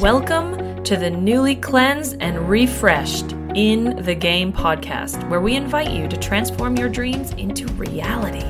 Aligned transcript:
Welcome 0.00 0.82
to 0.84 0.96
the 0.96 1.10
newly 1.10 1.54
cleansed 1.54 2.16
and 2.18 2.48
refreshed 2.48 3.32
In 3.54 4.02
the 4.02 4.14
Game 4.14 4.52
podcast, 4.52 5.28
where 5.28 5.40
we 5.40 5.54
invite 5.54 5.90
you 5.90 6.08
to 6.08 6.16
transform 6.16 6.76
your 6.76 6.88
dreams 6.88 7.32
into 7.32 7.66
reality. 7.74 8.44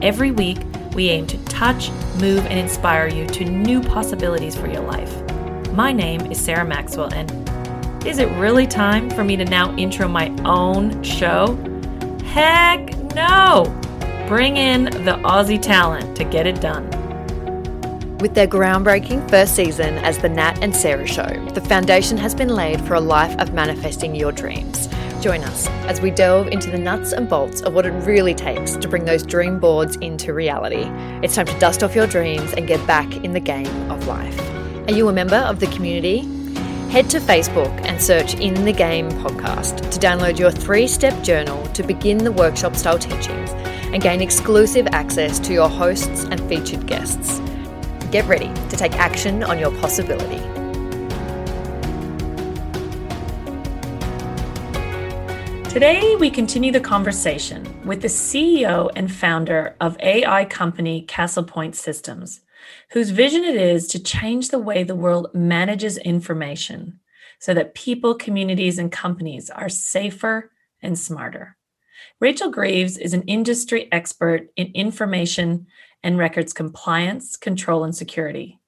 Every 0.00 0.30
week, 0.30 0.58
we 0.94 1.10
aim 1.10 1.26
to 1.26 1.44
touch, 1.44 1.90
move, 2.20 2.46
and 2.46 2.58
inspire 2.58 3.08
you 3.08 3.26
to 3.26 3.44
new 3.44 3.82
possibilities 3.82 4.54
for 4.54 4.68
your 4.68 4.82
life. 4.82 5.12
My 5.72 5.92
name 5.92 6.30
is 6.30 6.40
Sarah 6.40 6.64
Maxwell, 6.64 7.12
and 7.12 8.06
is 8.06 8.18
it 8.18 8.30
really 8.38 8.66
time 8.66 9.10
for 9.10 9.24
me 9.24 9.36
to 9.36 9.44
now 9.44 9.76
intro 9.76 10.06
my 10.06 10.28
own 10.44 11.02
show? 11.02 11.56
Heck 12.24 12.96
no! 13.14 13.64
Bring 14.28 14.56
in 14.56 14.84
the 14.84 15.18
Aussie 15.24 15.60
talent 15.60 16.16
to 16.16 16.24
get 16.24 16.46
it 16.46 16.60
done. 16.60 17.01
With 18.22 18.34
their 18.34 18.46
groundbreaking 18.46 19.28
first 19.28 19.56
season 19.56 19.98
as 19.98 20.16
The 20.18 20.28
Nat 20.28 20.62
and 20.62 20.72
Sarah 20.76 21.08
Show, 21.08 21.26
the 21.54 21.60
foundation 21.60 22.16
has 22.18 22.36
been 22.36 22.50
laid 22.50 22.80
for 22.82 22.94
a 22.94 23.00
life 23.00 23.36
of 23.40 23.52
manifesting 23.52 24.14
your 24.14 24.30
dreams. 24.30 24.88
Join 25.20 25.42
us 25.42 25.66
as 25.88 26.00
we 26.00 26.12
delve 26.12 26.46
into 26.46 26.70
the 26.70 26.78
nuts 26.78 27.12
and 27.12 27.28
bolts 27.28 27.62
of 27.62 27.74
what 27.74 27.84
it 27.84 27.90
really 27.90 28.32
takes 28.32 28.76
to 28.76 28.86
bring 28.86 29.06
those 29.06 29.24
dream 29.24 29.58
boards 29.58 29.96
into 29.96 30.34
reality. 30.34 30.84
It's 31.24 31.34
time 31.34 31.46
to 31.46 31.58
dust 31.58 31.82
off 31.82 31.96
your 31.96 32.06
dreams 32.06 32.52
and 32.52 32.68
get 32.68 32.86
back 32.86 33.12
in 33.24 33.32
the 33.32 33.40
game 33.40 33.90
of 33.90 34.06
life. 34.06 34.38
Are 34.86 34.92
you 34.92 35.08
a 35.08 35.12
member 35.12 35.34
of 35.34 35.58
the 35.58 35.66
community? 35.66 36.20
Head 36.92 37.10
to 37.10 37.18
Facebook 37.18 37.76
and 37.84 38.00
search 38.00 38.34
In 38.34 38.64
the 38.64 38.72
Game 38.72 39.10
podcast 39.10 39.90
to 39.90 39.98
download 39.98 40.38
your 40.38 40.52
three 40.52 40.86
step 40.86 41.24
journal 41.24 41.60
to 41.72 41.82
begin 41.82 42.18
the 42.18 42.30
workshop 42.30 42.76
style 42.76 43.00
teachings 43.00 43.50
and 43.92 44.00
gain 44.00 44.20
exclusive 44.20 44.86
access 44.92 45.40
to 45.40 45.52
your 45.52 45.68
hosts 45.68 46.22
and 46.22 46.40
featured 46.48 46.86
guests. 46.86 47.40
Get 48.12 48.26
ready 48.26 48.52
to 48.68 48.76
take 48.76 48.92
action 48.98 49.42
on 49.42 49.58
your 49.58 49.70
possibility. 49.80 50.36
Today, 55.70 56.14
we 56.16 56.28
continue 56.28 56.70
the 56.70 56.78
conversation 56.78 57.86
with 57.86 58.02
the 58.02 58.08
CEO 58.08 58.90
and 58.94 59.10
founder 59.10 59.76
of 59.80 59.96
AI 60.00 60.44
company 60.44 61.06
Castlepoint 61.08 61.74
Systems, 61.74 62.42
whose 62.90 63.08
vision 63.08 63.44
it 63.44 63.56
is 63.56 63.88
to 63.88 63.98
change 63.98 64.50
the 64.50 64.58
way 64.58 64.84
the 64.84 64.94
world 64.94 65.28
manages 65.32 65.96
information 65.96 67.00
so 67.38 67.54
that 67.54 67.74
people, 67.74 68.14
communities, 68.14 68.78
and 68.78 68.92
companies 68.92 69.48
are 69.48 69.70
safer 69.70 70.52
and 70.82 70.98
smarter. 70.98 71.56
Rachel 72.20 72.50
Greaves 72.50 72.98
is 72.98 73.14
an 73.14 73.22
industry 73.22 73.88
expert 73.90 74.48
in 74.56 74.66
information 74.74 75.66
and 76.02 76.18
records 76.18 76.52
compliance, 76.52 77.36
control, 77.36 77.84
and 77.84 77.94
security. 77.94 78.58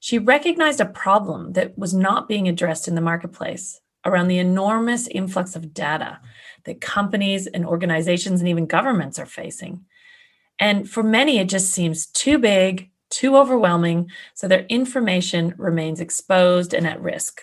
She 0.00 0.18
recognized 0.18 0.80
a 0.80 0.86
problem 0.86 1.52
that 1.52 1.76
was 1.76 1.92
not 1.92 2.28
being 2.28 2.48
addressed 2.48 2.88
in 2.88 2.94
the 2.94 3.00
marketplace 3.00 3.80
around 4.04 4.28
the 4.28 4.38
enormous 4.38 5.06
influx 5.08 5.54
of 5.54 5.74
data 5.74 6.20
that 6.64 6.80
companies 6.80 7.46
and 7.46 7.66
organizations 7.66 8.40
and 8.40 8.48
even 8.48 8.66
governments 8.66 9.18
are 9.18 9.26
facing. 9.26 9.84
And 10.58 10.88
for 10.88 11.02
many, 11.02 11.38
it 11.38 11.48
just 11.48 11.70
seems 11.70 12.06
too 12.06 12.38
big, 12.38 12.90
too 13.10 13.36
overwhelming, 13.36 14.10
so 14.34 14.48
their 14.48 14.66
information 14.66 15.54
remains 15.58 16.00
exposed 16.00 16.72
and 16.72 16.86
at 16.86 17.00
risk 17.00 17.42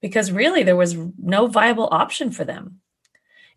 because 0.00 0.32
really 0.32 0.62
there 0.62 0.76
was 0.76 0.96
no 1.18 1.46
viable 1.46 1.88
option 1.90 2.30
for 2.30 2.44
them. 2.44 2.80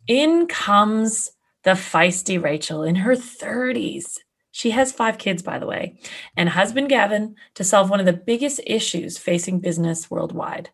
In 0.08 0.48
comes 0.48 1.32
the 1.64 1.72
feisty 1.72 2.42
Rachel 2.42 2.84
in 2.84 2.96
her 2.96 3.16
30s 3.16 4.18
she 4.58 4.72
has 4.72 4.92
five 4.92 5.20
kids, 5.20 5.44
by 5.44 5.60
the 5.60 5.68
way, 5.68 6.00
and 6.36 6.50
husband 6.50 6.90
Gavin 6.90 7.36
to 7.54 7.64
solve 7.64 7.92
one 7.92 8.00
of 8.00 8.08
the 8.08 8.12
biggest 8.12 8.60
issues 8.66 9.16
facing 9.16 9.60
business 9.60 10.10
worldwide. 10.10 10.72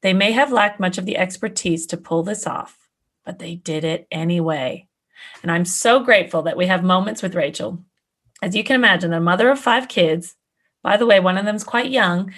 They 0.00 0.12
may 0.12 0.32
have 0.32 0.50
lacked 0.50 0.80
much 0.80 0.98
of 0.98 1.06
the 1.06 1.16
expertise 1.16 1.86
to 1.86 1.96
pull 1.96 2.24
this 2.24 2.44
off, 2.44 2.76
but 3.24 3.38
they 3.38 3.54
did 3.54 3.84
it 3.84 4.08
anyway. 4.10 4.88
And 5.44 5.52
I'm 5.52 5.64
so 5.64 6.00
grateful 6.00 6.42
that 6.42 6.56
we 6.56 6.66
have 6.66 6.82
moments 6.82 7.22
with 7.22 7.36
Rachel. 7.36 7.84
As 8.42 8.56
you 8.56 8.64
can 8.64 8.74
imagine, 8.74 9.12
the 9.12 9.20
mother 9.20 9.48
of 9.48 9.60
five 9.60 9.86
kids, 9.86 10.34
by 10.82 10.96
the 10.96 11.06
way, 11.06 11.20
one 11.20 11.38
of 11.38 11.44
them's 11.44 11.62
quite 11.62 11.92
young, 11.92 12.32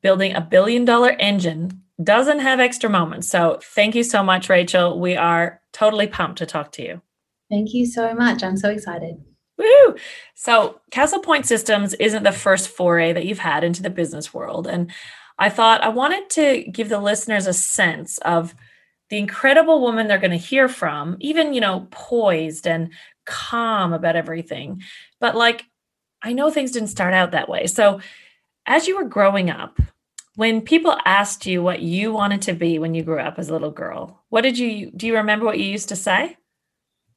building 0.00 0.32
a 0.36 0.40
billion 0.40 0.84
dollar 0.84 1.16
engine 1.18 1.82
doesn't 2.00 2.38
have 2.38 2.60
extra 2.60 2.88
moments. 2.88 3.28
So 3.28 3.58
thank 3.60 3.96
you 3.96 4.04
so 4.04 4.22
much, 4.22 4.48
Rachel. 4.48 5.00
We 5.00 5.16
are 5.16 5.60
totally 5.72 6.06
pumped 6.06 6.38
to 6.38 6.46
talk 6.46 6.70
to 6.72 6.84
you. 6.84 7.02
Thank 7.50 7.74
you 7.74 7.84
so 7.84 8.14
much. 8.14 8.44
I'm 8.44 8.56
so 8.56 8.70
excited. 8.70 9.16
Woo! 9.56 9.94
So, 10.34 10.80
Castlepoint 10.90 11.46
Systems 11.46 11.94
isn't 11.94 12.22
the 12.24 12.32
first 12.32 12.68
foray 12.68 13.12
that 13.12 13.24
you've 13.24 13.38
had 13.38 13.64
into 13.64 13.82
the 13.82 13.90
business 13.90 14.34
world. 14.34 14.66
And 14.66 14.90
I 15.38 15.48
thought 15.48 15.82
I 15.82 15.88
wanted 15.88 16.30
to 16.30 16.64
give 16.64 16.88
the 16.88 17.00
listeners 17.00 17.46
a 17.46 17.52
sense 17.52 18.18
of 18.18 18.54
the 19.10 19.18
incredible 19.18 19.80
woman 19.80 20.08
they're 20.08 20.18
going 20.18 20.30
to 20.30 20.36
hear 20.36 20.68
from, 20.68 21.16
even, 21.20 21.54
you 21.54 21.60
know, 21.60 21.86
poised 21.90 22.66
and 22.66 22.90
calm 23.26 23.92
about 23.92 24.16
everything. 24.16 24.82
But 25.20 25.36
like, 25.36 25.64
I 26.22 26.32
know 26.32 26.50
things 26.50 26.72
didn't 26.72 26.88
start 26.88 27.14
out 27.14 27.32
that 27.32 27.48
way. 27.48 27.66
So, 27.66 28.00
as 28.66 28.88
you 28.88 28.96
were 28.96 29.04
growing 29.04 29.50
up, 29.50 29.78
when 30.36 30.62
people 30.62 30.96
asked 31.04 31.46
you 31.46 31.62
what 31.62 31.80
you 31.80 32.12
wanted 32.12 32.42
to 32.42 32.54
be 32.54 32.78
when 32.78 32.94
you 32.94 33.02
grew 33.02 33.20
up 33.20 33.38
as 33.38 33.48
a 33.48 33.52
little 33.52 33.70
girl, 33.70 34.24
what 34.30 34.40
did 34.40 34.58
you 34.58 34.90
do? 34.90 35.06
You 35.06 35.16
remember 35.16 35.44
what 35.44 35.58
you 35.58 35.66
used 35.66 35.90
to 35.90 35.96
say? 35.96 36.36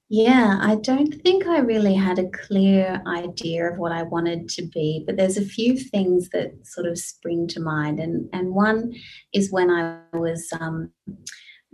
Yeah, 0.10 0.58
I 0.62 0.76
don't 0.76 1.14
think 1.22 1.48
I 1.48 1.58
really 1.58 1.94
had 1.94 2.18
a 2.18 2.30
clear 2.30 3.02
idea 3.06 3.70
of 3.70 3.78
what 3.78 3.92
I 3.92 4.04
wanted 4.04 4.48
to 4.50 4.66
be, 4.66 5.04
but 5.06 5.18
there's 5.18 5.36
a 5.36 5.44
few 5.44 5.78
things 5.78 6.30
that 6.30 6.54
sort 6.66 6.88
of 6.88 6.98
spring 6.98 7.46
to 7.50 7.60
mind. 7.60 8.00
And, 8.00 8.30
and 8.32 8.56
one 8.56 8.94
is 9.34 9.52
when 9.52 9.70
I 9.70 10.00
was 10.14 10.48
um, 10.58 10.92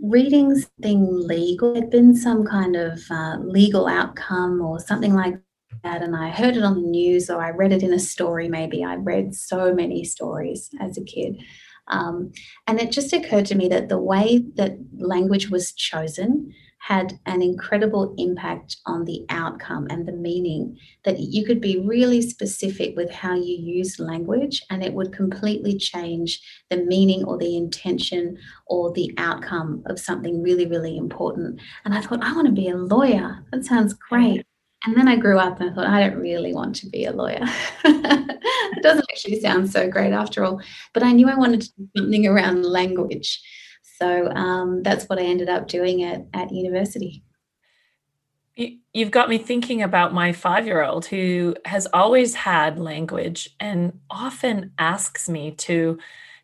reading 0.00 0.56
something 0.56 1.06
legal, 1.28 1.74
there'd 1.74 1.90
been 1.90 2.16
some 2.16 2.44
kind 2.44 2.74
of 2.74 3.00
uh, 3.08 3.36
legal 3.38 3.86
outcome 3.86 4.60
or 4.60 4.80
something 4.80 5.14
like 5.14 5.36
that, 5.84 6.02
and 6.02 6.16
I 6.16 6.30
heard 6.30 6.56
it 6.56 6.64
on 6.64 6.82
the 6.82 6.88
news 6.88 7.30
or 7.30 7.40
I 7.40 7.50
read 7.50 7.70
it 7.70 7.84
in 7.84 7.92
a 7.92 8.00
story, 8.00 8.48
maybe. 8.48 8.82
I 8.82 8.96
read 8.96 9.36
so 9.36 9.72
many 9.72 10.02
stories 10.02 10.70
as 10.80 10.98
a 10.98 11.04
kid. 11.04 11.36
Um, 11.86 12.32
and 12.66 12.80
it 12.80 12.90
just 12.90 13.12
occurred 13.12 13.46
to 13.46 13.54
me 13.54 13.68
that 13.68 13.88
the 13.88 13.98
way 13.98 14.42
that 14.54 14.76
language 14.96 15.50
was 15.50 15.72
chosen, 15.72 16.52
had 16.84 17.18
an 17.24 17.40
incredible 17.40 18.14
impact 18.18 18.76
on 18.84 19.06
the 19.06 19.24
outcome 19.30 19.86
and 19.88 20.06
the 20.06 20.12
meaning 20.12 20.76
that 21.04 21.18
you 21.18 21.42
could 21.42 21.58
be 21.58 21.78
really 21.78 22.20
specific 22.20 22.94
with 22.94 23.10
how 23.10 23.34
you 23.34 23.56
use 23.56 23.98
language 23.98 24.62
and 24.68 24.84
it 24.84 24.92
would 24.92 25.10
completely 25.10 25.78
change 25.78 26.42
the 26.68 26.76
meaning 26.76 27.24
or 27.24 27.38
the 27.38 27.56
intention 27.56 28.36
or 28.66 28.92
the 28.92 29.10
outcome 29.16 29.82
of 29.86 29.98
something 29.98 30.42
really 30.42 30.66
really 30.66 30.98
important 30.98 31.58
and 31.86 31.94
i 31.94 32.02
thought 32.02 32.22
i 32.22 32.34
want 32.34 32.46
to 32.46 32.52
be 32.52 32.68
a 32.68 32.76
lawyer 32.76 33.42
that 33.50 33.64
sounds 33.64 33.94
great 33.94 34.44
and 34.86 34.94
then 34.94 35.08
I 35.08 35.16
grew 35.16 35.38
up 35.38 35.60
and 35.60 35.70
I 35.70 35.72
thought, 35.72 35.86
I 35.86 36.06
don't 36.06 36.20
really 36.20 36.52
want 36.52 36.76
to 36.76 36.90
be 36.90 37.06
a 37.06 37.12
lawyer. 37.12 37.40
it 37.84 38.82
doesn't 38.82 39.06
actually 39.10 39.40
sound 39.40 39.72
so 39.72 39.88
great 39.88 40.12
after 40.12 40.44
all. 40.44 40.60
But 40.92 41.02
I 41.02 41.12
knew 41.12 41.26
I 41.26 41.36
wanted 41.36 41.62
to 41.62 41.70
do 41.78 41.88
something 41.96 42.26
around 42.26 42.66
language. 42.66 43.40
So 43.98 44.28
um, 44.30 44.82
that's 44.82 45.04
what 45.04 45.18
I 45.18 45.22
ended 45.22 45.48
up 45.48 45.68
doing 45.68 46.02
at, 46.02 46.26
at 46.34 46.50
university. 46.50 47.22
You've 48.56 49.10
got 49.10 49.28
me 49.28 49.38
thinking 49.38 49.82
about 49.82 50.14
my 50.14 50.32
five 50.32 50.66
year 50.66 50.82
old 50.82 51.06
who 51.06 51.56
has 51.64 51.88
always 51.92 52.34
had 52.34 52.78
language 52.78 53.50
and 53.58 53.98
often 54.10 54.72
asks 54.78 55.28
me 55.28 55.52
to 55.52 55.98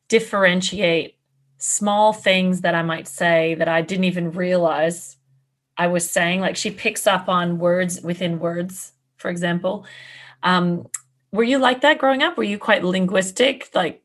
differentiate 0.09 1.16
small 1.59 2.12
things 2.12 2.62
that 2.62 2.75
I 2.75 2.83
might 2.83 3.06
say 3.06 3.55
that 3.55 3.69
I 3.69 3.83
didn't 3.83 4.05
even 4.05 4.33
realize 4.33 5.16
I 5.77 5.87
was 5.87 6.09
saying. 6.09 6.41
Like 6.41 6.56
she 6.56 6.71
picks 6.71 7.06
up 7.06 7.28
on 7.28 7.59
words 7.59 8.00
within 8.00 8.41
words, 8.41 8.93
for 9.16 9.31
example. 9.31 9.87
Um, 10.43 10.89
were 11.33 11.44
you 11.44 11.59
like 11.59 11.83
that 11.83 11.99
growing 11.99 12.22
up? 12.22 12.37
Were 12.37 12.43
you 12.43 12.59
quite 12.59 12.84
linguistic? 12.84 13.71
Like, 13.72 14.03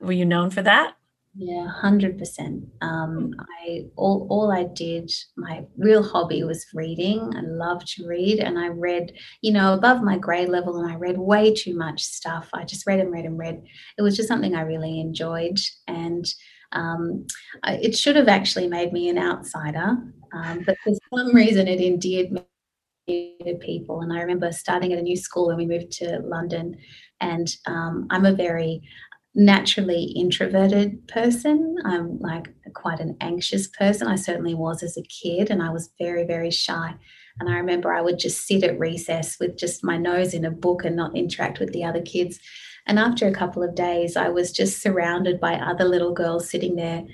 were 0.00 0.12
you 0.12 0.24
known 0.24 0.50
for 0.50 0.62
that? 0.62 0.94
Yeah, 1.36 1.68
hundred 1.68 2.12
um, 2.14 2.18
percent. 2.18 2.64
I 2.82 3.84
all 3.96 4.26
all 4.28 4.50
I 4.50 4.64
did, 4.64 5.12
my 5.36 5.64
real 5.78 6.02
hobby 6.02 6.42
was 6.42 6.66
reading. 6.74 7.32
I 7.36 7.42
loved 7.42 7.86
to 7.94 8.06
read, 8.06 8.40
and 8.40 8.58
I 8.58 8.68
read, 8.68 9.12
you 9.40 9.52
know, 9.52 9.74
above 9.74 10.02
my 10.02 10.18
grade 10.18 10.48
level, 10.48 10.76
and 10.78 10.90
I 10.90 10.96
read 10.96 11.18
way 11.18 11.54
too 11.54 11.76
much 11.76 12.02
stuff. 12.02 12.48
I 12.52 12.64
just 12.64 12.84
read 12.84 12.98
and 12.98 13.12
read 13.12 13.26
and 13.26 13.38
read. 13.38 13.62
It 13.96 14.02
was 14.02 14.16
just 14.16 14.28
something 14.28 14.56
I 14.56 14.62
really 14.62 14.98
enjoyed, 15.00 15.58
and 15.86 16.26
um, 16.72 17.26
I, 17.62 17.76
it 17.76 17.96
should 17.96 18.16
have 18.16 18.28
actually 18.28 18.66
made 18.66 18.92
me 18.92 19.08
an 19.08 19.18
outsider, 19.18 19.98
um, 20.34 20.62
but 20.66 20.76
for 20.82 20.92
some 21.14 21.34
reason, 21.34 21.68
it 21.68 21.80
endeared 21.80 22.32
me 22.32 23.36
to 23.44 23.54
people. 23.60 24.00
And 24.00 24.12
I 24.12 24.20
remember 24.20 24.50
starting 24.50 24.92
at 24.92 24.98
a 24.98 25.02
new 25.02 25.16
school 25.16 25.46
when 25.46 25.56
we 25.56 25.66
moved 25.66 25.92
to 25.92 26.18
London, 26.24 26.76
and 27.20 27.54
um, 27.66 28.08
I'm 28.10 28.26
a 28.26 28.32
very 28.32 28.82
naturally 29.34 30.04
introverted 30.16 31.06
person. 31.08 31.76
I'm 31.84 32.18
like 32.18 32.52
quite 32.74 33.00
an 33.00 33.16
anxious 33.20 33.68
person. 33.68 34.08
I 34.08 34.16
certainly 34.16 34.54
was 34.54 34.82
as 34.82 34.96
a 34.96 35.02
kid, 35.02 35.50
and 35.50 35.62
I 35.62 35.70
was 35.70 35.90
very, 35.98 36.24
very 36.24 36.50
shy. 36.50 36.94
And 37.38 37.48
I 37.48 37.54
remember 37.54 37.92
I 37.92 38.02
would 38.02 38.18
just 38.18 38.46
sit 38.46 38.64
at 38.64 38.78
recess 38.78 39.38
with 39.38 39.56
just 39.56 39.84
my 39.84 39.96
nose 39.96 40.34
in 40.34 40.44
a 40.44 40.50
book 40.50 40.84
and 40.84 40.96
not 40.96 41.16
interact 41.16 41.58
with 41.58 41.72
the 41.72 41.84
other 41.84 42.02
kids. 42.02 42.38
And 42.86 42.98
after 42.98 43.26
a 43.26 43.34
couple 43.34 43.62
of 43.62 43.74
days, 43.74 44.16
I 44.16 44.28
was 44.28 44.52
just 44.52 44.82
surrounded 44.82 45.40
by 45.40 45.54
other 45.54 45.84
little 45.84 46.12
girls 46.12 46.50
sitting 46.50 46.76
there 46.76 47.04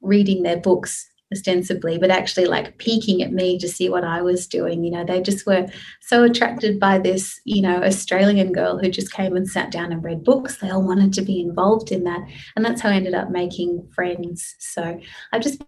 reading 0.00 0.42
their 0.42 0.58
books 0.58 1.08
ostensibly, 1.34 1.98
but 1.98 2.10
actually 2.10 2.46
like 2.46 2.78
peeking 2.78 3.22
at 3.22 3.32
me 3.32 3.58
to 3.58 3.68
see 3.68 3.88
what 3.88 4.04
I 4.04 4.22
was 4.22 4.46
doing. 4.46 4.84
You 4.84 4.90
know, 4.92 5.04
they 5.04 5.20
just 5.20 5.46
were 5.46 5.66
so 6.00 6.22
attracted 6.22 6.80
by 6.80 6.98
this, 6.98 7.40
you 7.44 7.60
know, 7.60 7.82
Australian 7.82 8.52
girl 8.52 8.78
who 8.78 8.88
just 8.88 9.12
came 9.12 9.36
and 9.36 9.48
sat 9.48 9.70
down 9.70 9.92
and 9.92 10.02
read 10.02 10.24
books. 10.24 10.58
They 10.58 10.70
all 10.70 10.82
wanted 10.82 11.12
to 11.14 11.22
be 11.22 11.40
involved 11.40 11.92
in 11.92 12.04
that. 12.04 12.20
And 12.56 12.64
that's 12.64 12.80
how 12.80 12.90
I 12.90 12.94
ended 12.94 13.14
up 13.14 13.30
making 13.30 13.90
friends. 13.94 14.54
So 14.58 15.00
I've 15.32 15.42
just 15.42 15.62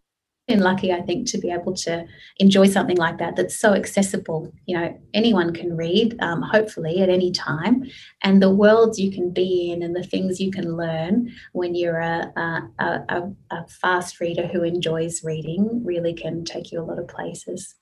been 0.47 0.61
lucky, 0.61 0.93
I 0.93 1.03
think, 1.03 1.29
to 1.29 1.39
be 1.39 1.51
able 1.51 1.75
to 1.75 2.07
enjoy 2.39 2.67
something 2.67 2.97
like 2.97 3.19
that 3.19 3.37
that's 3.37 3.59
so 3.59 3.75
accessible. 3.75 4.53
You 4.67 4.79
know, 4.79 5.01
anyone 5.13 5.53
can 5.53 5.77
read, 5.77 6.17
um, 6.21 6.43
hopefully, 6.43 7.01
at 7.01 7.09
any 7.09 7.33
time. 7.33 7.85
And 8.23 8.41
the 8.41 8.51
worlds 8.51 8.99
you 8.99 9.11
can 9.11 9.31
be 9.31 9.73
in 9.73 9.83
and 9.83 9.95
the 9.95 10.05
things 10.05 10.41
you 10.41 10.51
can 10.51 10.77
learn 10.77 11.33
when 11.53 11.75
you're 11.75 11.99
a, 11.99 12.33
a, 12.37 12.71
a, 13.09 13.33
a 13.51 13.67
fast 13.69 14.21
reader 14.21 14.47
who 14.47 14.63
enjoys 14.63 15.25
reading 15.25 15.83
really 15.85 16.15
can 16.15 16.45
take 16.45 16.71
you 16.71 16.81
a 16.81 16.85
lot 16.85 16.99
of 16.99 17.09
places. 17.09 17.75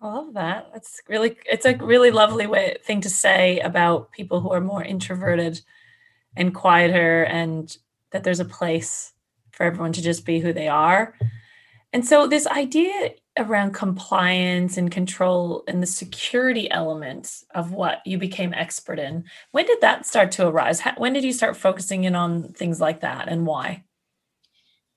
I 0.00 0.08
love 0.08 0.34
that. 0.34 0.70
That's 0.72 1.00
really, 1.08 1.36
it's 1.46 1.66
a 1.66 1.76
really 1.76 2.10
lovely 2.10 2.46
way, 2.46 2.76
thing 2.84 3.00
to 3.02 3.10
say 3.10 3.60
about 3.60 4.12
people 4.12 4.40
who 4.40 4.52
are 4.52 4.60
more 4.60 4.82
introverted 4.82 5.60
and 6.36 6.54
quieter, 6.54 7.24
and 7.24 7.76
that 8.10 8.22
there's 8.22 8.38
a 8.38 8.44
place 8.44 9.12
for 9.50 9.64
everyone 9.64 9.92
to 9.92 10.02
just 10.02 10.24
be 10.24 10.38
who 10.38 10.52
they 10.52 10.68
are 10.68 11.14
and 11.92 12.06
so, 12.06 12.26
this 12.26 12.46
idea 12.46 13.10
around 13.38 13.72
compliance 13.72 14.76
and 14.76 14.90
control 14.90 15.62
and 15.68 15.82
the 15.82 15.86
security 15.86 16.70
element 16.70 17.44
of 17.54 17.72
what 17.72 18.00
you 18.04 18.18
became 18.18 18.52
expert 18.52 18.98
in, 18.98 19.24
when 19.52 19.64
did 19.64 19.80
that 19.80 20.04
start 20.04 20.30
to 20.32 20.46
arise? 20.46 20.82
when 20.98 21.12
did 21.12 21.24
you 21.24 21.32
start 21.32 21.56
focusing 21.56 22.04
in 22.04 22.14
on 22.14 22.52
things 22.52 22.80
like 22.80 23.00
that 23.00 23.28
and 23.28 23.46
why? 23.46 23.84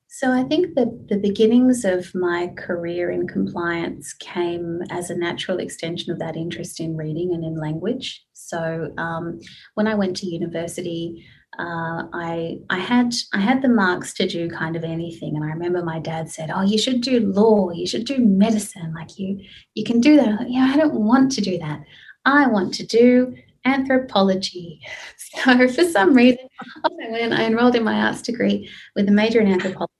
So, 0.07 0.33
I 0.33 0.43
think 0.43 0.75
that 0.75 1.07
the 1.07 1.17
beginnings 1.17 1.85
of 1.85 2.13
my 2.13 2.51
career 2.57 3.09
in 3.09 3.25
compliance 3.25 4.11
came 4.11 4.81
as 4.89 5.09
a 5.09 5.17
natural 5.17 5.59
extension 5.59 6.11
of 6.11 6.19
that 6.19 6.35
interest 6.35 6.81
in 6.81 6.97
reading 6.97 7.33
and 7.33 7.45
in 7.45 7.55
language. 7.55 8.25
So, 8.33 8.91
um, 8.97 9.39
when 9.75 9.87
I 9.87 9.95
went 9.95 10.17
to 10.17 10.27
university, 10.27 11.25
uh, 11.61 12.07
I 12.11 12.57
I 12.71 12.79
had 12.79 13.13
I 13.33 13.39
had 13.39 13.61
the 13.61 13.69
marks 13.69 14.13
to 14.15 14.27
do 14.27 14.49
kind 14.49 14.75
of 14.75 14.83
anything, 14.83 15.35
and 15.35 15.45
I 15.45 15.49
remember 15.49 15.83
my 15.83 15.99
dad 15.99 16.29
said, 16.29 16.49
"Oh, 16.53 16.63
you 16.63 16.79
should 16.79 17.01
do 17.01 17.19
law, 17.19 17.69
you 17.71 17.85
should 17.85 18.05
do 18.05 18.17
medicine, 18.17 18.93
like 18.95 19.19
you 19.19 19.39
you 19.75 19.83
can 19.83 20.01
do 20.01 20.15
that." 20.17 20.27
I 20.27 20.37
thought, 20.37 20.51
yeah, 20.51 20.71
I 20.73 20.77
don't 20.77 20.95
want 20.95 21.31
to 21.33 21.41
do 21.41 21.59
that. 21.59 21.81
I 22.25 22.47
want 22.47 22.73
to 22.75 22.85
do 22.85 23.35
anthropology. 23.65 24.81
So 25.33 25.69
for 25.69 25.85
some 25.85 26.13
reason, 26.13 26.45
I 26.83 26.89
went. 27.09 27.33
I 27.33 27.45
enrolled 27.45 27.75
in 27.77 27.85
my 27.85 28.01
arts 28.01 28.21
degree 28.21 28.69
with 28.97 29.07
a 29.07 29.11
major 29.13 29.39
in 29.39 29.47
anthropology, 29.47 29.90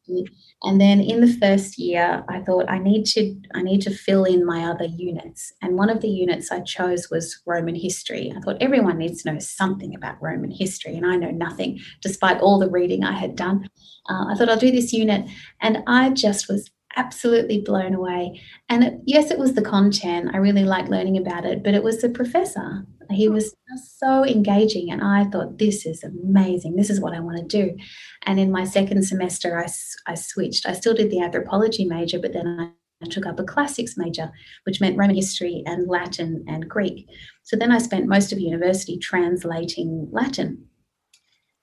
and 0.64 0.82
then 0.82 1.00
in 1.00 1.22
the 1.22 1.38
first 1.40 1.78
year, 1.78 2.24
I 2.28 2.42
thought 2.42 2.70
I 2.70 2.80
need 2.80 3.06
to 3.08 3.36
I 3.54 3.62
need 3.62 3.82
to 3.82 3.94
fill 3.94 4.24
in 4.26 4.46
my 4.46 4.64
other 4.66 4.86
units. 4.86 5.54
And 5.62 5.78
one 5.78 5.90
of 5.90 6.02
the 6.02 6.10
units 6.10 6.52
I 6.52 6.62
chose 6.62 7.10
was 7.10 7.42
Roman 7.46 7.76
history. 7.76 8.34
I 8.36 8.40
thought 8.42 8.62
everyone 8.62 8.98
needs 8.98 9.24
to 9.24 9.32
know 9.32 9.40
something 9.40 9.96
about 9.96 10.22
Roman 10.22 10.52
history, 10.52 10.96
and 10.96 11.06
I 11.06 11.16
know 11.16 11.32
nothing, 11.32 11.80
despite 12.02 12.42
all 12.42 12.60
the 12.60 12.70
reading 12.70 13.04
I 13.04 13.18
had 13.18 13.36
done. 13.36 13.70
Uh, 14.10 14.26
I 14.30 14.36
thought 14.36 14.50
I'll 14.50 14.58
do 14.58 14.72
this 14.72 14.94
unit, 14.94 15.30
and 15.62 15.84
I 15.88 16.10
just 16.10 16.50
was 16.50 16.70
absolutely 16.96 17.62
blown 17.62 17.94
away. 17.94 18.42
And 18.70 18.84
it, 18.84 18.94
yes, 19.06 19.32
it 19.32 19.40
was 19.40 19.54
the 19.54 19.62
content. 19.62 20.32
I 20.34 20.38
really 20.38 20.64
liked 20.64 20.90
learning 20.90 21.18
about 21.18 21.46
it, 21.46 21.64
but 21.64 21.74
it 21.74 21.84
was 21.84 22.02
the 22.02 22.10
professor. 22.10 22.86
He 23.10 23.28
hmm. 23.28 23.34
was 23.34 23.54
so 23.98 24.26
engaging, 24.26 24.92
and 24.92 25.02
I 25.04 25.26
thought, 25.26 25.58
this 25.58 25.86
is 25.86 26.04
amazing. 26.04 26.76
This 26.76 26.90
is 26.90 27.02
what 27.02 27.14
I 27.14 27.20
want 27.20 27.38
to 27.38 27.64
do. 27.64 27.78
And 28.26 28.40
in 28.40 28.52
my 28.52 28.64
second 28.64 29.04
semester, 29.04 29.60
I, 29.60 29.68
I 30.12 30.16
switched. 30.16 30.66
I 30.66 30.74
still 30.74 30.94
did 30.94 31.12
the 31.12 31.22
anthropology 31.22 31.86
major, 31.86 32.20
but 32.20 32.34
then 32.34 32.48
I 32.48 32.72
I 33.04 33.08
took 33.08 33.26
up 33.26 33.40
a 33.40 33.44
classics 33.44 33.98
major, 33.98 34.32
which 34.66 34.80
meant 34.80 34.98
Roman 34.98 35.16
history 35.16 35.64
and 35.66 35.88
Latin 35.88 36.46
and 36.48 36.70
Greek. 36.70 37.08
So 37.44 37.56
then 37.56 37.72
I 37.72 37.80
spent 37.80 38.08
most 38.08 38.32
of 38.32 38.40
university 38.40 38.98
translating 38.98 40.08
Latin 40.12 40.68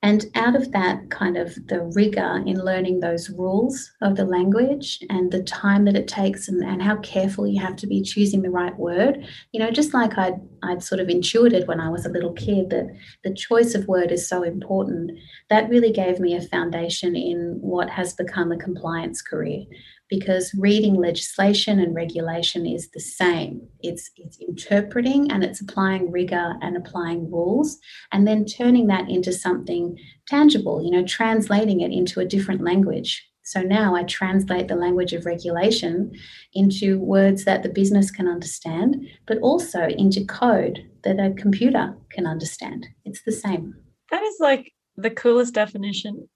and 0.01 0.27
out 0.37 0.55
of 0.55 0.71
that 0.71 1.11
kind 1.11 1.37
of 1.37 1.55
the 1.67 1.81
rigor 1.95 2.43
in 2.47 2.65
learning 2.65 3.01
those 3.01 3.31
rules 3.31 3.91
of 4.01 4.15
the 4.15 4.25
language 4.25 5.01
and 5.11 5.33
the 5.33 5.43
time 5.43 5.85
that 5.87 5.97
it 5.97 6.07
takes 6.07 6.47
and, 6.47 6.63
and 6.63 6.81
how 6.81 6.97
careful 6.99 7.49
you 7.49 7.61
have 7.61 7.75
to 7.77 7.87
be 7.87 8.01
choosing 8.01 8.43
the 8.43 8.51
right 8.51 8.77
word, 8.79 9.27
you 9.51 9.59
know, 9.59 9.73
just 9.73 9.93
like 9.93 10.17
I'd, 10.17 10.41
I'd 10.63 10.85
sort 10.85 11.01
of 11.01 11.09
intuited 11.09 11.67
when 11.67 11.81
I 11.81 11.89
was 11.89 12.07
a 12.07 12.11
little 12.11 12.33
kid 12.33 12.71
that 12.71 12.95
the 13.25 13.35
choice 13.35 13.75
of 13.75 13.89
word 13.89 14.13
is 14.13 14.29
so 14.29 14.45
important, 14.45 15.19
that 15.51 15.69
really 15.69 15.91
gave 15.91 16.21
me 16.21 16.37
a 16.37 16.43
foundation 16.43 17.17
in 17.17 17.59
what 17.61 17.91
has 17.91 18.13
become 18.15 18.53
a 18.53 18.57
compliance 18.57 19.21
career, 19.21 19.65
because 20.09 20.55
reading 20.59 20.95
legislation 20.95 21.79
and 21.79 21.95
regulation 21.95 22.67
is 22.67 22.91
the 22.91 23.01
same. 23.01 23.69
It's, 23.81 24.11
it's 24.17 24.39
interpreting 24.39 25.31
and 25.31 25.45
it's 25.45 25.61
applying 25.61 26.11
rigor 26.11 26.55
and 26.63 26.77
applying 26.77 27.31
rules, 27.31 27.79
and 28.13 28.27
then 28.27 28.45
turning 28.45 28.87
that 28.89 29.09
into 29.09 29.33
something 29.33 29.99
tangible, 30.27 30.83
you 30.83 30.91
know, 30.91 31.05
translating 31.05 31.81
it 31.81 31.93
into 31.93 32.21
a 32.21 32.27
different 32.27 32.63
language. 32.63 33.25
So 33.43 33.63
now 33.63 33.95
I 33.95 34.03
translate 34.03 34.69
the 34.69 34.77
language 34.77 35.15
of 35.15 35.25
regulation 35.25 36.13
into 36.53 36.99
words 36.99 37.47
that 37.47 37.63
the 37.63 37.71
business 37.71 38.11
can 38.11 38.29
understand, 38.29 38.97
but 39.27 39.39
also 39.39 39.87
into 39.87 40.23
code 40.27 40.87
that 41.05 41.19
a 41.19 41.33
computer 41.33 41.97
can 42.11 42.27
understand. 42.27 42.87
It's 43.07 43.23
the 43.23 43.33
same. 43.33 43.75
That 44.11 44.23
is 44.23 44.37
like 44.39 44.73
the 44.99 45.11
coolest 45.11 45.55
definition 45.55 46.29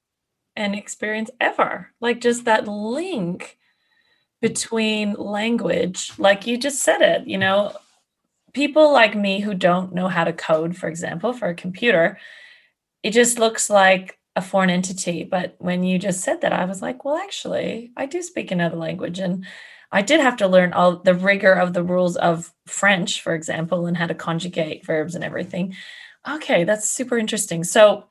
and 0.57 0.75
experience 0.75 1.31
ever. 1.39 1.91
Like 2.01 2.23
just 2.23 2.47
that 2.47 2.67
link 2.67 3.59
between 4.43 5.15
language, 5.15 6.13
like 6.19 6.47
you 6.49 6.59
just 6.59 6.83
said 6.83 7.01
it, 7.01 7.27
you 7.29 7.39
know, 7.39 7.73
people 8.53 8.93
like 8.93 9.15
me 9.15 9.41
who 9.41 9.55
don't 9.55 9.95
know 9.95 10.09
how 10.09 10.25
to 10.25 10.33
code, 10.33 10.77
for 10.77 10.89
example, 10.89 11.33
for 11.33 11.49
a 11.49 11.55
computer, 11.55 12.19
it 13.05 13.13
just 13.13 13.39
looks 13.39 13.71
like 13.71 14.19
a 14.35 14.43
foreign 14.43 14.69
entity. 14.69 15.23
But 15.23 15.55
when 15.59 15.85
you 15.85 15.97
just 15.99 16.23
said 16.23 16.41
that, 16.41 16.53
I 16.53 16.65
was 16.65 16.83
like, 16.83 17.05
well, 17.05 17.17
actually, 17.17 17.93
I 17.97 18.07
do 18.07 18.21
speak 18.21 18.51
another 18.51 18.77
language. 18.77 19.21
And 19.21 19.47
I 19.93 20.03
did 20.03 20.21
have 20.21 20.37
to 20.39 20.49
learn 20.49 20.73
all 20.73 20.97
the 20.97 21.15
rigor 21.15 21.53
of 21.53 21.73
the 21.73 21.85
rules 21.85 22.17
of 22.17 22.53
French, 22.67 23.23
for 23.23 23.35
example, 23.35 23.87
and 23.87 23.97
how 23.97 24.07
to 24.09 24.15
conjugate 24.15 24.85
verbs 24.85 25.15
and 25.15 25.23
everything. 25.23 25.77
Okay, 26.29 26.65
that's 26.65 26.91
super 26.91 27.17
interesting. 27.17 27.63
So 27.63 28.07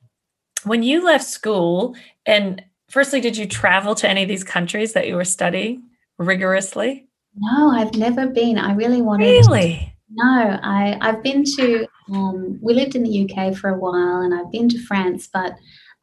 when 0.64 0.82
you 0.82 1.04
left 1.04 1.26
school, 1.26 1.96
and 2.26 2.64
firstly, 2.90 3.20
did 3.20 3.36
you 3.36 3.48
travel 3.48 3.96
to 3.96 4.10
any 4.10 4.24
of 4.24 4.30
these 4.30 4.46
countries 4.46 4.94
that 4.94 5.08
you 5.08 5.16
were 5.16 5.26
studying? 5.26 5.84
Rigorously? 6.22 7.08
No, 7.36 7.70
I've 7.70 7.96
never 7.96 8.28
been. 8.28 8.58
I 8.58 8.74
really 8.74 9.02
wanted. 9.02 9.44
To. 9.44 9.50
Really? 9.50 9.96
No, 10.10 10.60
I 10.62 10.98
I've 11.02 11.24
been 11.24 11.44
to. 11.58 11.88
Um, 12.14 12.60
we 12.62 12.74
lived 12.74 12.96
in 12.96 13.04
the 13.04 13.30
UK 13.30 13.56
for 13.56 13.70
a 13.70 13.80
while, 13.80 14.22
and 14.22 14.34
I've 14.34 14.52
been 14.52 14.68
to 14.70 14.86
France. 14.86 15.30
But 15.32 15.54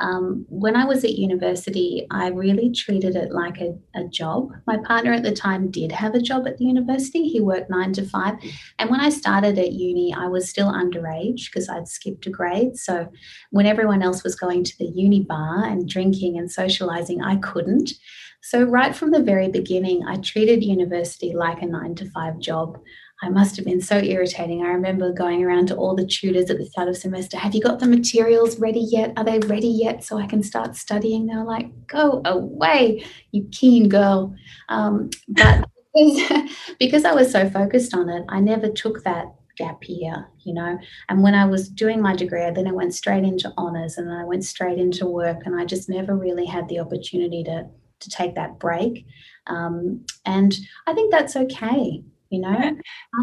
um, 0.01 0.47
when 0.49 0.77
I 0.77 0.85
was 0.85 1.05
at 1.05 1.19
university, 1.19 2.07
I 2.11 2.29
really 2.29 2.71
treated 2.71 3.17
it 3.17 3.33
like 3.33 3.61
a, 3.61 3.77
a 3.97 4.05
job. 4.05 4.51
My 4.67 4.79
partner 4.79 5.13
at 5.13 5.25
the 5.25 5.33
time 5.33 5.71
did 5.71 5.91
have 5.91 6.15
a 6.15 6.23
job 6.23 6.47
at 6.47 6.57
the 6.57 6.65
university. 6.65 7.29
He 7.29 7.41
worked 7.41 7.69
nine 7.69 7.93
to 7.95 8.07
five, 8.07 8.37
and 8.79 8.89
when 8.89 9.01
I 9.01 9.11
started 9.11 9.59
at 9.59 9.73
uni, 9.73 10.15
I 10.15 10.29
was 10.29 10.49
still 10.49 10.73
underage 10.73 11.47
because 11.47 11.69
I'd 11.69 11.89
skipped 11.89 12.27
a 12.27 12.31
grade. 12.31 12.77
So 12.77 13.09
when 13.51 13.67
everyone 13.67 14.03
else 14.03 14.25
was 14.25 14.37
going 14.37 14.65
to 14.65 14.79
the 14.79 14.87
uni 14.87 15.25
bar 15.25 15.65
and 15.65 15.89
drinking 15.89 16.39
and 16.39 16.51
socializing, 16.51 17.21
I 17.21 17.37
couldn't. 17.37 17.93
So, 18.41 18.63
right 18.63 18.95
from 18.95 19.11
the 19.11 19.23
very 19.23 19.49
beginning, 19.49 20.05
I 20.07 20.17
treated 20.17 20.65
university 20.65 21.35
like 21.35 21.63
a 21.63 21.67
nine 21.67 21.95
to 21.97 22.11
five 22.11 22.39
job. 22.39 22.79
I 23.21 23.29
must 23.29 23.57
have 23.57 23.65
been 23.65 23.81
so 23.81 23.99
irritating. 23.99 24.63
I 24.63 24.69
remember 24.69 25.13
going 25.13 25.43
around 25.45 25.67
to 25.69 25.77
all 25.77 25.97
the 25.97 26.07
tutors 26.07 26.51
at 26.51 26.59
the 26.59 26.67
start 26.67 26.89
of 26.89 26.97
semester. 26.97 27.37
Have 27.37 27.55
you 27.55 27.61
got 27.61 27.81
the 27.81 27.87
materials 27.87 28.61
ready 28.61 28.81
yet? 28.81 29.13
Are 29.17 29.25
they 29.25 29.41
ready 29.41 29.69
yet 29.69 30.05
so 30.05 30.19
I 30.19 30.27
can 30.27 30.43
start 30.43 30.77
studying? 30.77 31.27
They 31.27 31.35
were 31.35 31.45
like, 31.45 31.67
go 31.89 32.23
away, 32.25 33.05
you 33.33 33.49
keen 33.51 33.89
girl. 33.89 34.37
Um, 34.69 35.11
but 35.29 35.69
because, 35.93 36.43
because 36.79 37.05
I 37.05 37.13
was 37.13 37.33
so 37.33 37.51
focused 37.51 37.93
on 37.93 38.09
it, 38.09 38.25
I 38.29 38.39
never 38.39 38.69
took 38.69 39.03
that 39.03 39.27
gap 39.57 39.81
year, 39.89 40.29
you 40.45 40.55
know. 40.55 40.79
And 41.09 41.23
when 41.23 41.35
I 41.35 41.45
was 41.45 41.69
doing 41.69 42.01
my 42.01 42.15
degree, 42.15 42.49
then 42.53 42.69
I 42.69 42.73
went 42.73 42.95
straight 42.95 43.25
into 43.25 43.53
honors 43.59 43.99
and 43.99 44.09
then 44.09 44.17
I 44.17 44.25
went 44.25 44.45
straight 44.45 44.79
into 44.79 45.07
work. 45.07 45.45
And 45.45 45.61
I 45.61 45.65
just 45.65 45.89
never 45.89 46.17
really 46.17 46.47
had 46.47 46.69
the 46.69 46.79
opportunity 46.79 47.43
to 47.45 47.69
to 48.01 48.11
take 48.11 48.35
that 48.35 48.59
break. 48.59 49.07
Um, 49.47 50.05
and 50.25 50.57
I 50.87 50.95
think 50.95 51.13
that's 51.13 51.37
okay. 51.37 52.03
You 52.31 52.41
know, 52.41 52.77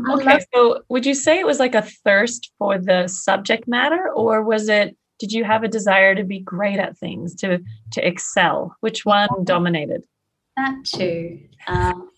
okay. 0.10 0.25
Love- 0.25 0.46
so, 0.53 0.84
would 0.89 1.05
you 1.05 1.13
say 1.13 1.39
it 1.39 1.46
was 1.46 1.60
like 1.60 1.75
a 1.75 1.84
thirst 1.84 2.51
for 2.58 2.79
the 2.79 3.08
subject 3.08 3.67
matter, 3.67 4.10
or 4.12 4.41
was 4.41 4.67
it? 4.67 4.98
Did 5.20 5.32
you 5.32 5.44
have 5.44 5.63
a 5.63 5.67
desire 5.67 6.15
to 6.15 6.24
be 6.24 6.39
great 6.39 6.79
at 6.79 6.98
things, 6.98 7.36
to 7.36 7.60
to 7.91 8.08
excel? 8.08 8.75
Which 8.79 9.05
one 9.05 9.29
dominated? 9.44 10.03
That 10.58 10.84
too. 10.86 11.39
Um, 11.67 12.10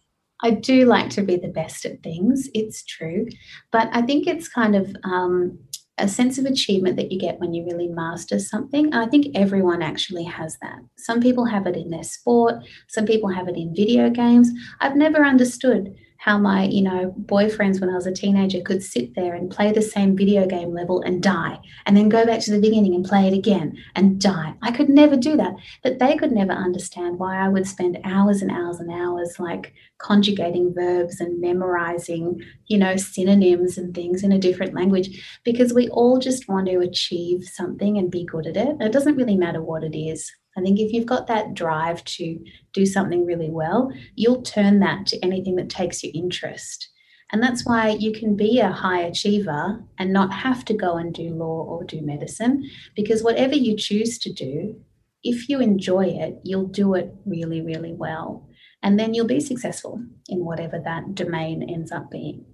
I 0.42 0.52
do 0.52 0.86
like 0.86 1.10
to 1.12 1.24
be 1.24 1.36
the 1.36 1.50
best 1.50 1.86
at 1.86 2.04
things. 2.04 2.48
It's 2.54 2.84
true, 2.84 3.28
but 3.72 3.90
I 3.92 4.02
think 4.04 4.26
it's 4.26 4.48
kind 4.48 4.76
of 4.76 4.96
um, 5.04 5.60
a 5.98 6.08
sense 6.08 6.38
of 6.38 6.46
achievement 6.46 6.96
that 6.98 7.12
you 7.12 7.20
get 7.20 7.40
when 7.40 7.54
you 7.54 7.66
really 7.66 7.88
master 7.88 8.40
something. 8.40 8.94
I 8.94 9.08
think 9.08 9.36
everyone 9.36 9.82
actually 9.82 10.26
has 10.26 10.58
that. 10.62 10.80
Some 10.98 11.20
people 11.20 11.46
have 11.46 11.66
it 11.66 11.76
in 11.76 11.90
their 11.90 12.04
sport, 12.04 12.56
some 12.88 13.06
people 13.06 13.30
have 13.30 13.48
it 13.48 13.56
in 13.56 13.76
video 13.76 14.10
games. 14.10 14.50
I've 14.80 14.96
never 14.96 15.26
understood 15.26 15.96
how 16.18 16.38
my 16.38 16.66
you 16.66 16.82
know 16.82 17.14
boyfriends 17.26 17.80
when 17.80 17.90
i 17.90 17.96
was 17.96 18.08
a 18.08 18.12
teenager 18.12 18.62
could 18.62 18.84
sit 18.84 19.16
there 19.16 19.34
and 19.36 19.52
play 19.52 19.72
the 19.72 19.82
same 19.82 20.16
video 20.16 20.46
game 20.46 20.74
level 20.74 21.02
and 21.02 21.22
die 21.24 21.60
and 21.86 21.96
then 21.96 22.10
go 22.10 22.26
back 22.26 22.40
to 22.42 22.52
the 22.52 22.60
beginning 22.60 22.94
and 22.96 23.06
play 23.06 23.28
it 23.28 23.34
again 23.34 23.78
and 23.96 24.20
die. 24.20 24.54
I 24.62 24.72
could 24.72 24.90
never 24.90 25.16
do 25.16 25.38
that. 25.38 25.56
But 25.84 26.00
they 26.00 26.18
could 26.18 26.32
never 26.32 26.52
understand 26.52 27.20
why 27.20 27.38
i 27.38 27.48
would 27.48 27.68
spend 27.68 28.00
hours 28.04 28.42
and 28.42 28.52
hours 28.52 28.80
and 28.80 28.92
hours 28.92 29.40
like 29.40 29.74
conjugating 30.00 30.74
verbs 30.74 31.20
and 31.20 31.42
memorizing 31.42 32.42
you 32.68 32.78
know 32.78 32.96
synonyms 32.96 33.78
and 33.78 33.96
things 33.96 34.24
in 34.24 34.32
a 34.32 34.38
different 34.38 34.74
language 34.74 35.40
because 35.44 35.74
we 35.74 35.88
all 35.90 36.20
just 36.20 36.48
want 36.48 36.68
to 36.68 36.80
achieve 36.80 37.44
something 37.44 37.98
and 37.98 38.12
be 38.12 38.26
good 38.26 38.48
at 38.48 38.58
it. 38.58 38.78
It 38.80 38.92
doesn't 38.92 39.16
really 39.16 39.38
matter 39.38 39.62
what 39.62 39.84
it 39.84 39.98
is 39.98 40.32
I 40.58 40.62
think 40.62 40.80
if 40.80 40.92
you've 40.92 41.06
got 41.06 41.28
that 41.28 41.54
drive 41.54 42.04
to 42.06 42.44
do 42.74 42.86
something 42.86 43.26
really 43.26 43.50
well, 43.50 43.92
you'll 44.16 44.42
turn 44.42 44.80
that 44.80 45.06
to 45.08 45.20
anything 45.24 45.56
that 45.58 45.70
takes 45.70 46.04
your 46.04 46.12
interest. 46.16 46.90
And 47.32 47.44
that's 47.44 47.66
why 47.66 47.90
you 47.90 48.14
can 48.14 48.36
be 48.36 48.60
a 48.60 48.72
high 48.72 49.02
achiever 49.02 49.84
and 50.00 50.14
not 50.14 50.34
have 50.34 50.64
to 50.66 50.74
go 50.74 50.96
and 50.96 51.14
do 51.14 51.30
law 51.30 51.64
or 51.64 51.84
do 51.84 52.02
medicine, 52.02 52.70
because 52.96 53.22
whatever 53.22 53.54
you 53.54 53.76
choose 53.76 54.18
to 54.20 54.34
do, 54.34 54.82
if 55.24 55.50
you 55.50 55.60
enjoy 55.60 56.06
it, 56.06 56.40
you'll 56.44 56.68
do 56.68 56.94
it 56.96 57.14
really, 57.26 57.62
really 57.62 57.94
well. 57.94 58.48
And 58.82 58.98
then 58.98 59.14
you'll 59.14 59.28
be 59.28 59.42
successful 59.42 60.02
in 60.30 60.46
whatever 60.46 60.80
that 60.80 61.16
domain 61.16 61.68
ends 61.70 61.92
up 61.92 62.10
being. 62.10 62.46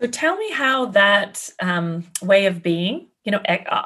So 0.00 0.06
tell 0.06 0.36
me 0.36 0.52
how 0.52 0.86
that 0.86 1.48
um, 1.60 2.04
way 2.22 2.46
of 2.46 2.62
being, 2.62 3.08
you 3.24 3.32
know, 3.32 3.40
uh, 3.48 3.82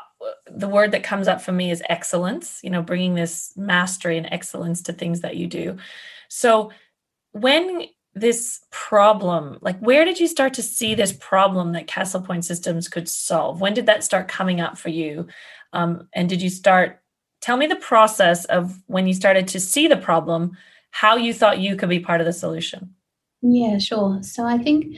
the 0.46 0.68
word 0.68 0.92
that 0.92 1.02
comes 1.02 1.28
up 1.28 1.40
for 1.40 1.52
me 1.52 1.70
is 1.70 1.82
excellence, 1.88 2.60
you 2.62 2.70
know, 2.70 2.82
bringing 2.82 3.14
this 3.14 3.52
mastery 3.56 4.16
and 4.18 4.28
excellence 4.30 4.82
to 4.82 4.92
things 4.92 5.20
that 5.20 5.36
you 5.36 5.46
do. 5.46 5.76
So 6.28 6.72
when 7.32 7.86
this 8.14 8.60
problem, 8.70 9.58
like 9.60 9.78
where 9.80 10.04
did 10.04 10.18
you 10.18 10.26
start 10.26 10.54
to 10.54 10.62
see 10.62 10.94
this 10.94 11.12
problem 11.12 11.72
that 11.72 11.86
Castlepoint 11.86 12.44
Systems 12.44 12.88
could 12.88 13.08
solve? 13.08 13.60
When 13.60 13.74
did 13.74 13.86
that 13.86 14.02
start 14.02 14.28
coming 14.28 14.60
up 14.60 14.78
for 14.78 14.88
you? 14.88 15.26
Um, 15.72 16.08
and 16.14 16.28
did 16.28 16.40
you 16.40 16.48
start, 16.48 17.02
tell 17.42 17.58
me 17.58 17.66
the 17.66 17.76
process 17.76 18.46
of 18.46 18.82
when 18.86 19.06
you 19.06 19.12
started 19.12 19.48
to 19.48 19.60
see 19.60 19.86
the 19.86 19.96
problem, 19.96 20.56
how 20.90 21.16
you 21.16 21.34
thought 21.34 21.58
you 21.58 21.76
could 21.76 21.90
be 21.90 22.00
part 22.00 22.20
of 22.20 22.26
the 22.26 22.32
solution? 22.32 22.94
Yeah, 23.42 23.78
sure. 23.78 24.22
So 24.22 24.46
I 24.46 24.56
think 24.56 24.96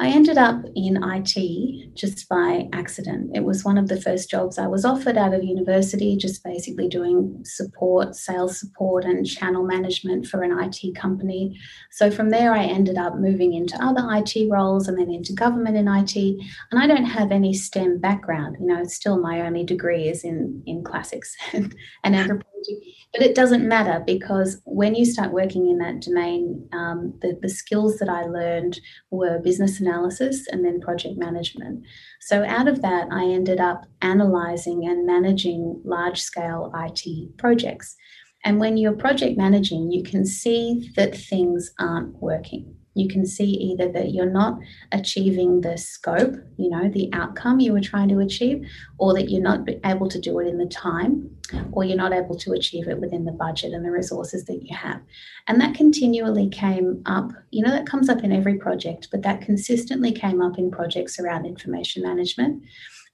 I 0.00 0.08
ended 0.08 0.38
up 0.38 0.64
in 0.74 0.98
IT 1.02 1.94
just 1.94 2.26
by 2.26 2.70
accident. 2.72 3.32
It 3.34 3.44
was 3.44 3.66
one 3.66 3.76
of 3.76 3.88
the 3.88 4.00
first 4.00 4.30
jobs 4.30 4.56
I 4.56 4.66
was 4.66 4.86
offered 4.86 5.18
out 5.18 5.34
of 5.34 5.44
university, 5.44 6.16
just 6.16 6.42
basically 6.42 6.88
doing 6.88 7.42
support, 7.44 8.16
sales 8.16 8.58
support, 8.58 9.04
and 9.04 9.26
channel 9.26 9.62
management 9.62 10.26
for 10.26 10.42
an 10.42 10.58
IT 10.58 10.94
company. 10.94 11.60
So 11.90 12.10
from 12.10 12.30
there, 12.30 12.54
I 12.54 12.64
ended 12.64 12.96
up 12.96 13.16
moving 13.16 13.52
into 13.52 13.76
other 13.84 14.08
IT 14.10 14.50
roles 14.50 14.88
and 14.88 14.98
then 14.98 15.10
into 15.10 15.34
government 15.34 15.76
in 15.76 15.86
IT. 15.86 16.16
And 16.16 16.82
I 16.82 16.86
don't 16.86 17.04
have 17.04 17.30
any 17.30 17.52
STEM 17.52 17.98
background. 17.98 18.56
You 18.58 18.68
know, 18.68 18.84
still 18.84 19.20
my 19.20 19.42
only 19.42 19.64
degree 19.64 20.08
is 20.08 20.24
in, 20.24 20.62
in 20.64 20.82
classics 20.82 21.36
and 21.52 21.74
anthropology. 22.04 22.49
But 23.12 23.22
it 23.22 23.34
doesn't 23.34 23.66
matter 23.66 24.02
because 24.06 24.60
when 24.64 24.94
you 24.94 25.04
start 25.04 25.32
working 25.32 25.68
in 25.68 25.78
that 25.78 26.00
domain, 26.00 26.68
um, 26.72 27.14
the, 27.20 27.38
the 27.40 27.48
skills 27.48 27.98
that 27.98 28.08
I 28.08 28.22
learned 28.24 28.80
were 29.10 29.38
business 29.38 29.80
analysis 29.80 30.46
and 30.48 30.64
then 30.64 30.80
project 30.80 31.18
management. 31.18 31.84
So 32.20 32.44
out 32.44 32.68
of 32.68 32.82
that, 32.82 33.08
I 33.10 33.24
ended 33.24 33.60
up 33.60 33.86
analyzing 34.02 34.86
and 34.86 35.06
managing 35.06 35.80
large 35.84 36.20
scale 36.20 36.72
IT 36.74 37.36
projects. 37.36 37.96
And 38.44 38.58
when 38.58 38.76
you're 38.76 38.92
project 38.92 39.36
managing, 39.36 39.90
you 39.92 40.02
can 40.02 40.24
see 40.24 40.90
that 40.96 41.16
things 41.16 41.70
aren't 41.78 42.14
working 42.22 42.74
you 42.94 43.08
can 43.08 43.24
see 43.24 43.44
either 43.44 43.90
that 43.92 44.12
you're 44.12 44.30
not 44.30 44.58
achieving 44.92 45.60
the 45.60 45.78
scope, 45.78 46.34
you 46.56 46.68
know, 46.68 46.88
the 46.88 47.08
outcome 47.12 47.60
you 47.60 47.72
were 47.72 47.80
trying 47.80 48.08
to 48.08 48.18
achieve, 48.18 48.66
or 48.98 49.14
that 49.14 49.30
you're 49.30 49.42
not 49.42 49.68
able 49.84 50.08
to 50.08 50.20
do 50.20 50.38
it 50.40 50.48
in 50.48 50.58
the 50.58 50.66
time, 50.66 51.30
or 51.72 51.84
you're 51.84 51.96
not 51.96 52.12
able 52.12 52.36
to 52.36 52.52
achieve 52.52 52.88
it 52.88 53.00
within 53.00 53.24
the 53.24 53.32
budget 53.32 53.72
and 53.72 53.84
the 53.84 53.90
resources 53.90 54.44
that 54.46 54.62
you 54.62 54.76
have. 54.76 55.00
And 55.46 55.60
that 55.60 55.74
continually 55.74 56.48
came 56.48 57.02
up, 57.06 57.30
you 57.50 57.62
know, 57.62 57.70
that 57.70 57.86
comes 57.86 58.08
up 58.08 58.24
in 58.24 58.32
every 58.32 58.58
project, 58.58 59.08
but 59.10 59.22
that 59.22 59.40
consistently 59.40 60.12
came 60.12 60.42
up 60.42 60.58
in 60.58 60.70
projects 60.70 61.18
around 61.20 61.46
information 61.46 62.02
management 62.02 62.62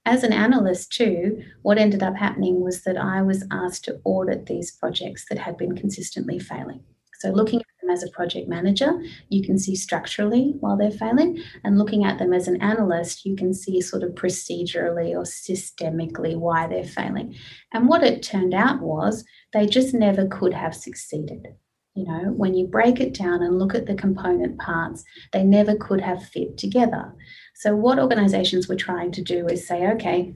as 0.07 0.23
an 0.23 0.33
analyst 0.33 0.93
too 0.93 1.43
what 1.63 1.79
ended 1.79 2.01
up 2.01 2.15
happening 2.15 2.61
was 2.61 2.85
that 2.85 2.97
i 2.97 3.21
was 3.21 3.45
asked 3.51 3.85
to 3.85 4.01
audit 4.05 4.47
these 4.47 4.71
projects 4.71 5.27
that 5.29 5.37
had 5.37 5.57
been 5.57 5.77
consistently 5.77 6.39
failing 6.39 6.81
so 7.19 7.31
looking 7.31 7.61
them 7.87 7.93
as 7.93 8.03
a 8.03 8.11
project 8.11 8.49
manager, 8.49 8.93
you 9.29 9.43
can 9.43 9.59
see 9.59 9.75
structurally 9.75 10.55
while 10.61 10.77
they're 10.77 10.91
failing, 10.91 11.43
and 11.65 11.79
looking 11.79 12.05
at 12.05 12.19
them 12.19 12.33
as 12.33 12.49
an 12.49 12.61
analyst, 12.61 13.25
you 13.25 13.37
can 13.37 13.55
see 13.55 13.81
sort 13.81 14.03
of 14.03 14.11
procedurally 14.11 15.11
or 15.11 15.23
systemically 15.23 16.37
why 16.37 16.67
they're 16.67 16.85
failing. 16.85 17.35
And 17.73 17.89
what 17.89 18.05
it 18.05 18.23
turned 18.23 18.55
out 18.55 18.81
was 18.81 19.25
they 19.53 19.67
just 19.67 19.95
never 19.95 20.27
could 20.27 20.55
have 20.55 20.75
succeeded. 20.75 21.47
You 21.95 22.05
know, 22.05 22.33
when 22.37 22.55
you 22.55 22.67
break 22.67 23.01
it 23.01 23.15
down 23.15 23.43
and 23.43 23.59
look 23.59 23.75
at 23.75 23.87
the 23.87 23.95
component 23.95 24.59
parts, 24.59 25.03
they 25.33 25.43
never 25.43 25.75
could 25.77 26.03
have 26.03 26.23
fit 26.23 26.59
together. 26.59 27.15
So, 27.55 27.75
what 27.75 27.99
organizations 27.99 28.69
were 28.69 28.77
trying 28.77 29.13
to 29.13 29.23
do 29.23 29.47
is 29.47 29.67
say, 29.67 29.91
okay, 29.93 30.35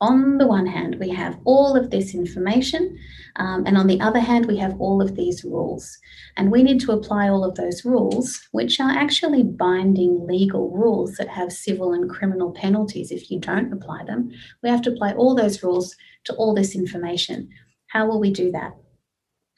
on 0.00 0.36
the 0.36 0.46
one 0.46 0.66
hand, 0.66 0.96
we 1.00 1.08
have 1.10 1.38
all 1.44 1.74
of 1.74 1.90
this 1.90 2.14
information, 2.14 2.98
um, 3.36 3.64
and 3.66 3.78
on 3.78 3.86
the 3.86 4.00
other 4.00 4.20
hand, 4.20 4.44
we 4.44 4.58
have 4.58 4.78
all 4.78 5.00
of 5.00 5.16
these 5.16 5.42
rules. 5.42 5.98
And 6.36 6.52
we 6.52 6.62
need 6.62 6.80
to 6.80 6.92
apply 6.92 7.28
all 7.28 7.44
of 7.44 7.54
those 7.54 7.84
rules, 7.84 8.46
which 8.52 8.78
are 8.78 8.90
actually 8.90 9.42
binding 9.42 10.26
legal 10.26 10.70
rules 10.70 11.14
that 11.14 11.28
have 11.28 11.50
civil 11.50 11.94
and 11.94 12.10
criminal 12.10 12.52
penalties 12.52 13.10
if 13.10 13.30
you 13.30 13.40
don't 13.40 13.72
apply 13.72 14.04
them. 14.04 14.30
We 14.62 14.68
have 14.68 14.82
to 14.82 14.90
apply 14.90 15.12
all 15.12 15.34
those 15.34 15.62
rules 15.62 15.96
to 16.24 16.34
all 16.34 16.54
this 16.54 16.74
information. 16.74 17.48
How 17.88 18.06
will 18.06 18.20
we 18.20 18.30
do 18.30 18.50
that? 18.52 18.76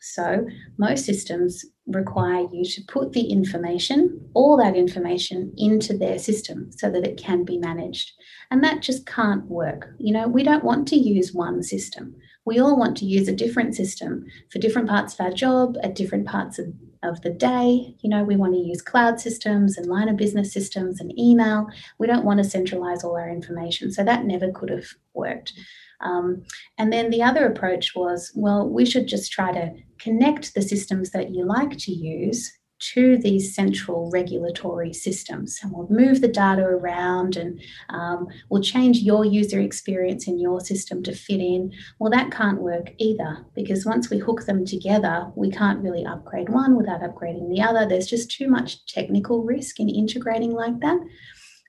So, 0.01 0.47
most 0.79 1.05
systems 1.05 1.65
require 1.89 2.47
you 2.53 2.65
to 2.65 2.83
put 2.87 3.13
the 3.13 3.31
information, 3.31 4.29
all 4.35 4.57
that 4.59 4.77
information, 4.77 5.53
into 5.57 5.97
their 5.97 6.19
system 6.19 6.71
so 6.73 6.91
that 6.91 7.07
it 7.07 7.17
can 7.17 7.45
be 7.45 7.59
managed. 7.59 8.13
And 8.51 8.63
that 8.63 8.83
just 8.83 9.07
can't 9.07 9.45
work. 9.47 9.95
You 9.99 10.13
know, 10.13 10.29
we 10.29 10.43
don't 10.43 10.65
want 10.65 10.87
to 10.89 10.97
use 10.97 11.33
one 11.33 11.63
system. 11.63 12.15
We 12.45 12.59
all 12.59 12.79
want 12.79 12.97
to 12.99 13.05
use 13.05 13.29
a 13.29 13.35
different 13.35 13.75
system 13.75 14.25
for 14.51 14.59
different 14.59 14.89
parts 14.89 15.15
of 15.15 15.21
our 15.21 15.33
job 15.33 15.77
at 15.83 15.95
different 15.95 16.27
parts 16.27 16.59
of, 16.59 16.73
of 17.03 17.21
the 17.23 17.31
day. 17.31 17.95
You 18.01 18.09
know, 18.09 18.25
we 18.25 18.37
want 18.37 18.55
to 18.55 18.61
use 18.61 18.81
cloud 18.81 19.21
systems 19.21 19.77
and 19.77 19.87
line 19.87 20.09
of 20.09 20.17
business 20.17 20.53
systems 20.53 21.01
and 21.01 21.19
email. 21.19 21.67
We 21.99 22.07
don't 22.07 22.25
want 22.25 22.39
to 22.39 22.49
centralize 22.49 23.05
all 23.05 23.17
our 23.17 23.29
information. 23.29 23.93
So 23.93 24.03
that 24.05 24.25
never 24.25 24.51
could 24.51 24.71
have 24.71 24.87
worked. 25.15 25.53
Um, 26.01 26.45
and 26.79 26.93
then 26.93 27.11
the 27.11 27.23
other 27.23 27.47
approach 27.47 27.95
was 27.95 28.33
well, 28.35 28.69
we 28.69 28.85
should 28.85 29.09
just 29.09 29.33
try 29.33 29.53
to 29.53 29.73
connect 29.99 30.55
the 30.55 30.63
systems 30.63 31.11
that 31.11 31.31
you 31.31 31.45
like 31.45 31.77
to 31.79 31.93
use 31.93 32.59
to 32.81 33.19
these 33.19 33.55
central 33.55 34.11
regulatory 34.13 34.93
systems. 34.93 35.59
And 35.63 35.73
we'll 35.73 35.89
move 35.91 36.21
the 36.21 36.29
data 36.29 36.63
around 36.63 37.37
and 37.37 37.61
um, 37.89 38.29
we'll 38.49 38.63
change 38.63 38.99
your 38.99 39.25
user 39.25 39.61
experience 39.61 40.29
in 40.29 40.39
your 40.39 40.61
system 40.61 41.03
to 41.03 41.15
fit 41.15 41.41
in. 41.41 41.73
Well, 41.99 42.11
that 42.11 42.31
can't 42.31 42.61
work 42.61 42.93
either 42.99 43.45
because 43.55 43.85
once 43.85 44.11
we 44.11 44.19
hook 44.19 44.45
them 44.45 44.65
together, 44.65 45.31
we 45.35 45.51
can't 45.51 45.83
really 45.83 46.07
upgrade 46.07 46.49
one 46.49 46.77
without 46.77 47.01
upgrading 47.01 47.51
the 47.51 47.63
other. 47.63 47.87
There's 47.87 48.07
just 48.07 48.31
too 48.31 48.49
much 48.49 48.87
technical 48.87 49.43
risk 49.43 49.81
in 49.81 49.89
integrating 49.89 50.53
like 50.53 50.79
that. 50.81 51.01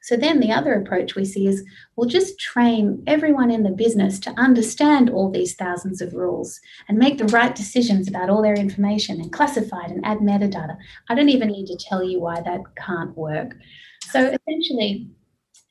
So 0.01 0.15
then 0.15 0.39
the 0.39 0.51
other 0.51 0.74
approach 0.74 1.15
we 1.15 1.25
see 1.25 1.48
is 1.48 1.63
we'll 1.96 2.08
just 2.08 2.39
train 2.39 3.03
everyone 3.06 3.51
in 3.51 3.63
the 3.63 3.70
business 3.70 4.20
to 4.22 4.32
understand 4.32 5.10
all 5.10 5.29
these 5.29 5.56
thousands 5.56 6.01
of 6.01 6.13
rules 6.13 6.60
and 6.88 6.98
make 6.98 7.18
the 7.18 7.25
right 7.25 7.53
decisions 7.53 8.08
about 8.08 8.29
all 8.29 8.41
their 8.41 8.56
information 8.56 9.20
and 9.20 9.32
classify 9.32 9.86
it 9.86 9.91
and 9.91 10.06
add 10.06 10.20
metadata. 10.20 10.77
I 11.10 11.15
don't 11.15 11.29
even 11.29 11.50
need 11.50 11.68
to 11.68 11.77
tell 11.77 12.03
you 12.03 12.20
why 12.22 12.41
that 12.41 12.62
can't 12.77 13.15
work. 13.18 13.56
So 14.12 14.36
essentially, 14.48 15.10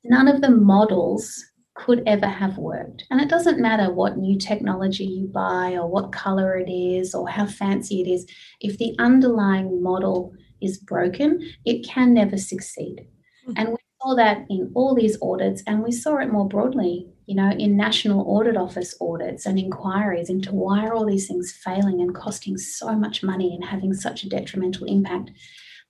none 0.04 0.28
of 0.28 0.40
the 0.40 0.50
models 0.50 1.44
could 1.78 2.02
ever 2.06 2.26
have 2.26 2.58
worked. 2.58 3.04
And 3.11 3.20
it 3.20 3.28
doesn't 3.28 3.61
matter 3.61 3.92
what 3.92 4.18
new 4.18 4.37
technology 4.37 5.04
you 5.04 5.26
buy 5.28 5.73
or 5.73 5.87
what 5.87 6.12
color 6.12 6.58
it 6.58 6.70
is 6.70 7.14
or 7.14 7.28
how 7.28 7.47
fancy 7.47 8.00
it 8.00 8.08
is. 8.08 8.26
If 8.61 8.78
the 8.78 8.94
underlying 8.99 9.82
model 9.82 10.35
is 10.61 10.78
broken, 10.78 11.40
it 11.64 11.87
can 11.87 12.12
never 12.14 12.37
succeed. 12.37 13.06
Mm-hmm. 13.47 13.52
And 13.56 13.68
we 13.70 13.76
saw 14.02 14.14
that 14.14 14.47
in 14.49 14.71
all 14.75 14.95
these 14.95 15.19
audits, 15.21 15.62
and 15.67 15.83
we 15.83 15.93
saw 15.93 16.19
it 16.19 16.33
more 16.33 16.49
broadly, 16.49 17.09
you 17.26 17.35
know, 17.35 17.50
in 17.50 17.76
National 17.76 18.23
Audit 18.28 18.57
Office 18.57 18.95
audits 19.00 19.47
and 19.47 19.59
inquiries 19.59 20.31
into 20.31 20.55
why 20.55 20.87
are 20.87 20.95
all 20.95 21.07
these 21.07 21.26
things 21.26 21.52
failing 21.52 22.00
and 22.00 22.14
costing 22.14 22.57
so 22.57 22.95
much 22.95 23.23
money 23.23 23.55
and 23.55 23.64
having 23.64 23.93
such 23.93 24.25
a 24.25 24.28
detrimental 24.28 24.87
impact. 24.87 25.31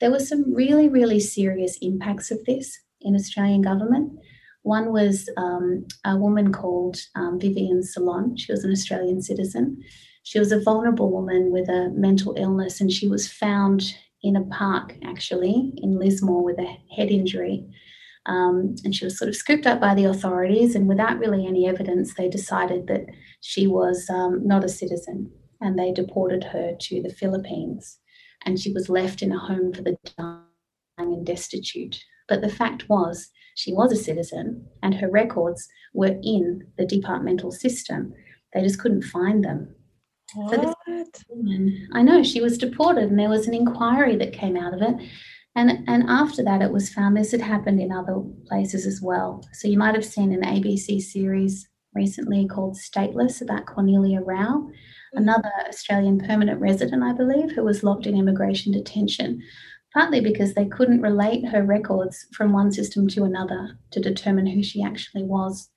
There 0.01 0.11
were 0.11 0.21
some 0.21 0.55
really, 0.55 0.89
really 0.89 1.21
serious 1.21 1.77
impacts 1.83 2.31
of 2.31 2.45
this 2.45 2.79
in 3.01 3.15
Australian 3.15 3.63
government. 3.63 4.13
One 4.63 4.93
was 4.93 5.29
um, 5.37 5.87
a 6.05 6.17
woman 6.17 6.53
called 6.53 6.99
um, 7.15 7.39
Vivian 7.39 7.83
Solon. 7.83 8.37
She 8.37 8.53
was 8.53 8.65
an 8.65 8.73
Australian 8.73 9.23
citizen. 9.23 9.83
She 10.23 10.39
was 10.39 10.53
a 10.53 10.61
vulnerable 10.61 11.11
woman 11.11 11.51
with 11.51 11.69
a 11.69 11.91
mental 11.95 12.35
illness, 12.37 12.81
and 12.81 12.93
she 12.93 13.09
was 13.09 13.31
found 13.31 13.95
in 14.23 14.37
a 14.37 14.45
park 14.47 14.97
actually 15.05 15.73
in 15.77 15.99
Lismore 15.99 16.45
with 16.45 16.59
a 16.59 16.77
head 16.95 17.11
injury. 17.11 17.65
Um, 18.27 18.75
and 18.85 18.95
she 18.95 19.05
was 19.05 19.19
sort 19.19 19.29
of 19.29 19.37
scooped 19.37 19.67
up 19.67 19.81
by 19.81 19.95
the 19.95 20.05
authorities, 20.05 20.75
and 20.75 20.89
without 20.89 21.19
really 21.19 21.47
any 21.47 21.67
evidence, 21.67 22.15
they 22.15 22.29
decided 22.29 22.87
that 22.89 23.07
she 23.41 23.67
was 23.67 24.09
um, 24.11 24.47
not 24.47 24.65
a 24.65 24.69
citizen 24.69 25.31
and 25.61 25.79
they 25.79 25.93
deported 25.93 26.45
her 26.45 26.73
to 26.79 27.03
the 27.03 27.13
Philippines. 27.13 27.99
And 28.45 28.61
she 28.61 28.73
was 28.73 28.89
left 28.89 29.23
in 29.23 29.33
a 29.33 29.39
home 29.39 29.73
for 29.73 29.83
the 29.83 29.97
dying 30.17 30.45
and 30.99 31.27
destitute. 31.27 32.01
But 32.29 32.41
the 32.41 32.49
fact 32.49 32.89
was, 32.89 33.31
she 33.57 33.73
was 33.73 33.93
a 33.93 33.97
citizen 33.97 34.67
and 34.83 34.95
her 34.95 35.11
records 35.11 35.69
were 35.95 36.17
in 36.23 36.67
the 36.77 36.87
departmental 36.87 37.51
system. 37.51 38.15
They 38.55 38.63
just 38.63 38.79
couldn't 38.79 39.03
find 39.03 39.45
them. 39.45 39.75
What? 40.35 40.61
So 40.61 40.75
woman, 41.31 41.89
I 41.95 42.03
know 42.03 42.23
she 42.23 42.43
was 42.43 42.59
deported, 42.59 43.05
and 43.05 43.19
there 43.19 43.31
was 43.31 43.47
an 43.47 43.55
inquiry 43.55 44.15
that 44.17 44.33
came 44.33 44.57
out 44.57 44.75
of 44.75 44.83
it. 44.83 44.95
And, 45.57 45.85
and 45.89 46.05
after 46.09 46.43
that, 46.45 46.63
it 46.63 46.73
was 46.73 46.89
found 46.89 47.17
this 47.17 47.33
had 47.33 47.41
happened 47.41 47.81
in 47.81 47.91
other 47.91 48.23
places 48.47 48.87
as 48.87 49.01
well. 49.03 49.43
So 49.55 49.67
you 49.67 49.79
might 49.79 49.95
have 49.95 50.05
seen 50.05 50.33
an 50.33 50.43
ABC 50.43 51.01
series 51.01 51.69
recently 51.95 52.47
called 52.47 52.77
Stateless 52.77 53.43
about 53.43 53.67
Cornelia 53.67 54.21
Rau, 54.21 54.69
mm. 54.69 54.73
another 55.15 55.51
Australian 55.69 56.19
permanent 56.21 56.61
resident, 56.61 57.03
I 57.03 57.13
believe, 57.13 57.53
who 57.53 57.65
was 57.65 57.83
locked 57.83 58.07
in 58.07 58.17
immigration 58.17 58.73
detention, 58.73 59.43
partly 59.93 60.21
because 60.21 60.55
they 60.55 60.67
couldn't 60.67 61.03
relate 61.03 61.49
her 61.49 61.65
records 61.65 62.27
from 62.33 62.53
one 62.53 62.71
system 62.71 63.09
to 63.09 63.25
another 63.25 63.79
to 63.91 64.01
determine 64.01 64.47
who 64.47 64.63
she 64.63 64.83
actually 64.83 65.25
was. 65.25 65.71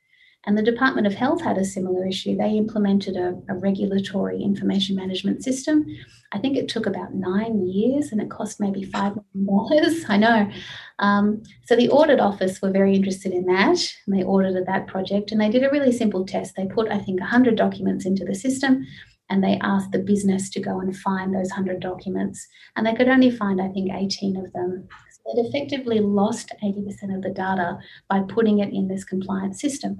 And 0.46 0.58
the 0.58 0.64
Department 0.64 1.06
of 1.06 1.14
Health 1.14 1.42
had 1.42 1.60
a 1.60 1.66
similar 1.66 2.08
issue. 2.08 2.36
They 2.36 2.52
implemented 2.52 3.16
a, 3.16 3.40
a, 3.48 3.56
regulatory 3.56 4.42
information 4.42 4.96
management 4.96 5.44
system. 5.44 5.86
I 6.32 6.40
think 6.40 6.58
it 6.58 6.68
took 6.68 6.88
about 6.88 7.14
nine 7.14 7.68
years 7.68 8.12
and 8.12 8.20
it 8.20 8.32
cost 8.32 8.60
maybe 8.60 8.84
$5 8.84 9.24
million. 9.36 10.04
I 10.10 10.18
know. 10.18 10.52
Um, 10.98 11.44
so 11.66 11.76
the 11.76 11.90
audit 11.90 12.20
office 12.20 12.60
were 12.60 12.72
very 12.72 12.96
interested 12.96 13.34
in 13.34 13.46
that 13.46 13.78
and 14.08 14.18
they 14.18 14.24
audited 14.24 14.66
that 14.66 14.88
project 14.88 15.32
and 15.32 15.40
they 15.40 15.50
did 15.50 15.64
a 15.64 15.70
really 15.70 15.92
simple 15.92 16.26
test. 16.26 16.56
They 16.56 16.66
put, 16.66 16.90
I 16.90 16.98
think, 16.98 17.20
100 17.20 17.56
documents 17.56 18.08
into 18.08 18.26
the 18.26 18.34
system 18.34 18.88
and 19.30 19.44
they 19.44 19.60
asked 19.62 19.92
the 19.92 20.00
business 20.00 20.50
to 20.50 20.60
go 20.60 20.80
and 20.80 20.96
find 20.98 21.34
those 21.34 21.50
100 21.50 21.80
documents. 21.80 22.48
And 22.76 22.86
they 22.86 22.96
could 22.96 23.08
only 23.08 23.30
find, 23.30 23.62
I 23.62 23.70
think, 23.70 23.92
18 23.94 24.38
of 24.38 24.52
them. 24.54 24.88
They'd 25.26 25.46
effectively 25.46 26.00
lost 26.00 26.52
80% 26.64 27.16
of 27.16 27.22
the 27.22 27.30
data 27.30 27.78
by 28.10 28.22
putting 28.28 28.60
it 28.60 28.74
in 28.74 28.88
this 28.88 29.04
compliance 29.04 29.62
system. 29.62 30.00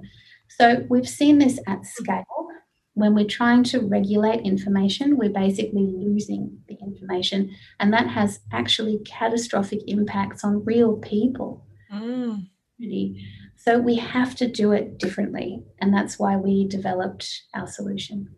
So 0.58 0.84
we've 0.88 1.08
seen 1.08 1.38
this 1.38 1.58
at 1.66 1.86
scale. 1.86 2.26
When 2.94 3.14
we're 3.14 3.26
trying 3.26 3.64
to 3.64 3.80
regulate 3.80 4.44
information, 4.44 5.16
we're 5.16 5.30
basically 5.30 5.94
losing 5.96 6.58
the 6.68 6.76
information, 6.82 7.54
and 7.80 7.92
that 7.92 8.08
has 8.08 8.40
actually 8.52 9.00
catastrophic 9.06 9.80
impacts 9.86 10.44
on 10.44 10.64
real 10.64 10.96
people. 10.98 11.66
Mm. 11.90 12.48
So 13.56 13.78
we 13.78 13.96
have 13.96 14.34
to 14.36 14.46
do 14.46 14.72
it 14.72 14.98
differently, 14.98 15.64
and 15.80 15.94
that's 15.94 16.18
why 16.18 16.36
we 16.36 16.68
developed 16.68 17.42
our 17.54 17.66
solution. 17.66 18.36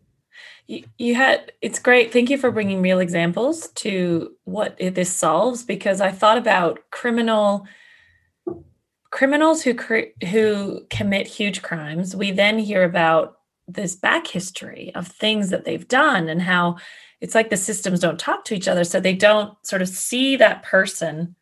You, 0.66 0.85
you 0.99 1.14
had 1.14 1.52
it's 1.61 1.78
great. 1.78 2.12
Thank 2.12 2.30
you 2.30 2.38
for 2.38 2.50
bringing 2.50 2.83
real 2.83 3.00
examples 3.00 3.68
to 3.76 4.33
what 4.44 4.76
this 4.78 5.12
solves 5.12 5.62
because 5.62 6.00
I 6.00 6.11
thought 6.11 6.38
about 6.38 6.78
criminal 6.90 7.66
criminals 9.14 9.62
who 9.62 9.76
who 10.28 10.85
commit 10.90 11.28
huge 11.28 11.62
crimes 11.62 12.16
we 12.16 12.33
then 12.33 12.59
hear 12.59 12.83
about 12.83 13.37
this 13.68 13.94
back 13.94 14.26
history 14.26 14.90
of 14.97 15.06
things 15.06 15.50
that 15.50 15.64
they've 15.64 15.87
done 15.87 16.28
and 16.28 16.42
how 16.42 16.76
it's 17.21 17.33
like 17.33 17.49
the 17.49 17.56
systems 17.56 18.00
don't 18.00 18.18
talk 18.18 18.44
to 18.44 18.56
each 18.56 18.66
other 18.66 18.83
so 18.83 18.98
they 18.98 19.14
don't 19.14 19.57
sort 19.64 19.81
of 19.81 19.88
see 19.88 20.35
that 20.35 20.64
person 20.64 21.37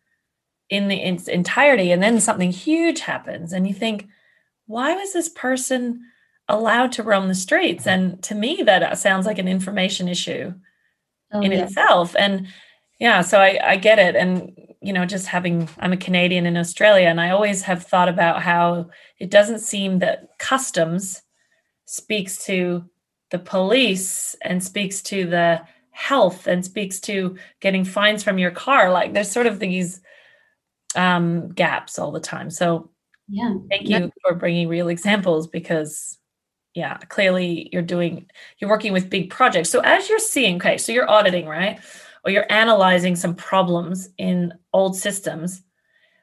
in 0.69 0.89
the 0.89 0.97
in- 0.97 1.31
entirety 1.31 1.91
and 1.91 2.03
then 2.03 2.21
something 2.21 2.53
huge 2.53 3.01
happens 3.01 3.55
and 3.55 3.67
you 3.67 3.73
think 3.73 4.07
why 4.67 4.95
was 4.95 5.15
this 5.15 5.31
person 5.31 5.99
allowed 6.49 6.93
to 6.93 7.03
roam 7.03 7.27
the 7.27 7.35
streets 7.35 7.87
and 7.87 8.23
to 8.23 8.35
me 8.35 8.63
that 8.63 8.83
uh, 8.83 8.95
sounds 8.95 9.25
like 9.25 9.39
an 9.39 9.49
information 9.49 10.09
issue 10.09 10.53
oh, 11.33 11.41
in 11.41 11.53
yeah. 11.53 11.65
itself 11.65 12.15
and 12.19 12.47
yeah 13.01 13.23
so 13.23 13.41
I, 13.41 13.59
I 13.65 13.77
get 13.77 13.99
it 13.99 14.15
and 14.15 14.53
you 14.83 14.93
know, 14.93 15.07
just 15.07 15.27
having, 15.27 15.69
I'm 15.79 15.93
a 15.93 15.97
Canadian 15.97 16.47
in 16.47 16.57
Australia, 16.57 17.09
and 17.09 17.21
I 17.21 17.31
always 17.31 17.63
have 17.63 17.85
thought 17.85 18.09
about 18.09 18.43
how 18.43 18.91
it 19.19 19.31
doesn't 19.31 19.61
seem 19.61 20.01
that 20.01 20.29
customs 20.39 21.23
speaks 21.87 22.45
to 22.47 22.85
the 23.31 23.39
police 23.39 24.35
and 24.43 24.63
speaks 24.63 25.01
to 25.03 25.27
the 25.27 25.63
health 25.91 26.47
and 26.47 26.65
speaks 26.65 27.01
to 27.01 27.37
getting 27.61 27.85
fines 27.85 28.23
from 28.23 28.39
your 28.39 28.51
car. 28.51 28.91
Like 28.91 29.13
there's 29.13 29.31
sort 29.31 29.47
of 29.47 29.59
these 29.59 30.01
um, 30.97 31.53
gaps 31.53 31.99
all 31.99 32.13
the 32.13 32.21
time. 32.21 32.51
So, 32.51 32.91
yeah, 33.29 33.55
thank 33.71 33.89
you 33.89 34.11
for 34.23 34.35
bringing 34.35 34.69
real 34.69 34.89
examples 34.89 35.47
because 35.47 36.19
yeah 36.75 36.97
clearly 37.09 37.69
you're 37.73 37.83
doing 37.83 38.27
you're 38.59 38.71
working 38.71 38.93
with 38.93 39.11
big 39.11 39.31
projects 39.31 39.69
so 39.69 39.81
as 39.81 40.09
you're 40.09 40.19
seeing 40.19 40.57
okay 40.57 40.79
so 40.79 40.91
you're 40.91 41.11
auditing 41.11 41.47
right 41.47 41.81
or 42.25 42.31
you're 42.31 42.51
analyzing 42.51 43.17
some 43.17 43.35
problems 43.35 44.09
in 44.19 44.53
old 44.73 44.97
systems, 44.97 45.63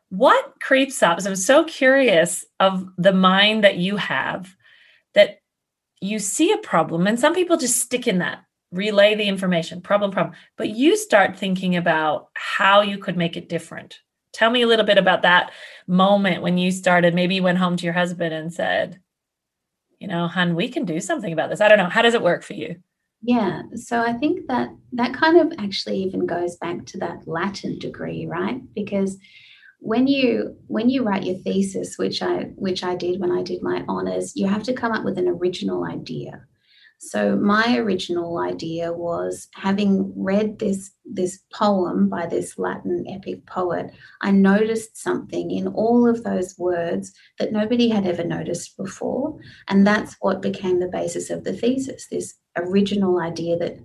what 0.10 0.54
creeps 0.62 1.04
up? 1.04 1.22
So 1.22 1.30
I'm 1.30 1.36
so 1.36 1.64
curious 1.64 2.46
of 2.60 2.88
the 2.98 3.14
mind 3.14 3.64
that 3.64 3.78
you 3.78 3.98
have 3.98 4.56
that 5.14 5.42
you 6.02 6.20
see 6.20 6.52
a 6.52 6.58
problem, 6.58 7.08
and 7.08 7.20
some 7.20 7.36
people 7.36 7.58
just 7.58 7.78
stick 7.78 8.08
in 8.08 8.20
that, 8.20 8.44
relay 8.72 9.16
the 9.16 9.28
information, 9.28 9.82
problem, 9.82 10.12
problem, 10.12 10.36
but 10.58 10.70
you 10.70 10.96
start 10.96 11.38
thinking 11.38 11.76
about 11.76 12.30
how 12.34 12.82
you 12.82 12.98
could 12.98 13.18
make 13.18 13.36
it 13.36 13.50
different. 13.50 14.00
Tell 14.32 14.50
me 14.50 14.62
a 14.62 14.68
little 14.68 14.86
bit 14.86 14.98
about 14.98 15.24
that 15.24 15.52
moment 15.88 16.42
when 16.42 16.58
you 16.58 16.72
started. 16.72 17.14
Maybe 17.14 17.36
you 17.36 17.44
went 17.44 17.58
home 17.58 17.76
to 17.78 17.84
your 17.84 17.94
husband 17.94 18.34
and 18.34 18.54
said, 18.54 19.02
you 20.00 20.08
know, 20.08 20.28
hun, 20.28 20.56
we 20.56 20.70
can 20.70 20.86
do 20.86 21.00
something 21.00 21.34
about 21.34 21.50
this. 21.50 21.62
I 21.62 21.68
don't 21.68 21.80
know. 21.80 21.90
How 21.90 22.04
does 22.04 22.14
it 22.14 22.22
work 22.22 22.44
for 22.44 22.54
you? 22.54 22.78
Yeah, 23.22 23.64
so 23.76 24.02
I 24.02 24.14
think 24.14 24.48
that 24.48 24.70
that 24.94 25.14
kind 25.14 25.38
of 25.38 25.52
actually 25.60 25.98
even 26.04 26.26
goes 26.26 26.56
back 26.58 26.86
to 26.88 26.98
that 27.00 27.28
Latin 27.28 27.78
degree, 27.78 28.26
right? 28.26 28.62
Because 28.74 29.18
when 29.82 30.08
you 30.08 30.58
when 30.68 30.90
you 30.90 31.04
write 31.04 31.26
your 31.26 31.38
thesis, 31.38 31.98
which 31.98 32.22
I 32.22 32.52
which 32.56 32.84
I 32.84 32.96
did 32.96 33.20
when 33.20 33.32
I 33.32 33.44
did 33.44 33.62
my 33.62 33.84
honors, 33.88 34.36
you 34.36 34.48
have 34.48 34.64
to 34.64 34.74
come 34.74 34.92
up 34.94 35.04
with 35.04 35.18
an 35.18 35.28
original 35.28 35.84
idea. 35.86 36.46
So 37.02 37.38
my 37.38 37.78
original 37.78 38.40
idea 38.40 38.92
was 38.92 39.48
having 39.56 40.12
read 40.16 40.60
this 40.60 40.92
this 41.06 41.40
poem 41.52 42.08
by 42.10 42.28
this 42.28 42.60
Latin 42.60 43.06
epic 43.10 43.46
poet, 43.48 43.92
I 44.22 44.32
noticed 44.32 44.98
something 44.98 45.50
in 45.50 45.68
all 45.70 46.08
of 46.08 46.24
those 46.24 46.56
words 46.60 47.14
that 47.40 47.52
nobody 47.52 47.90
had 47.90 48.06
ever 48.06 48.24
noticed 48.24 48.78
before, 48.78 49.40
and 49.70 49.88
that's 49.88 50.18
what 50.20 50.42
became 50.42 50.80
the 50.80 50.90
basis 50.90 51.30
of 51.30 51.46
the 51.46 51.54
thesis. 51.54 52.08
This 52.12 52.36
original 52.58 53.20
idea 53.20 53.58
that 53.58 53.80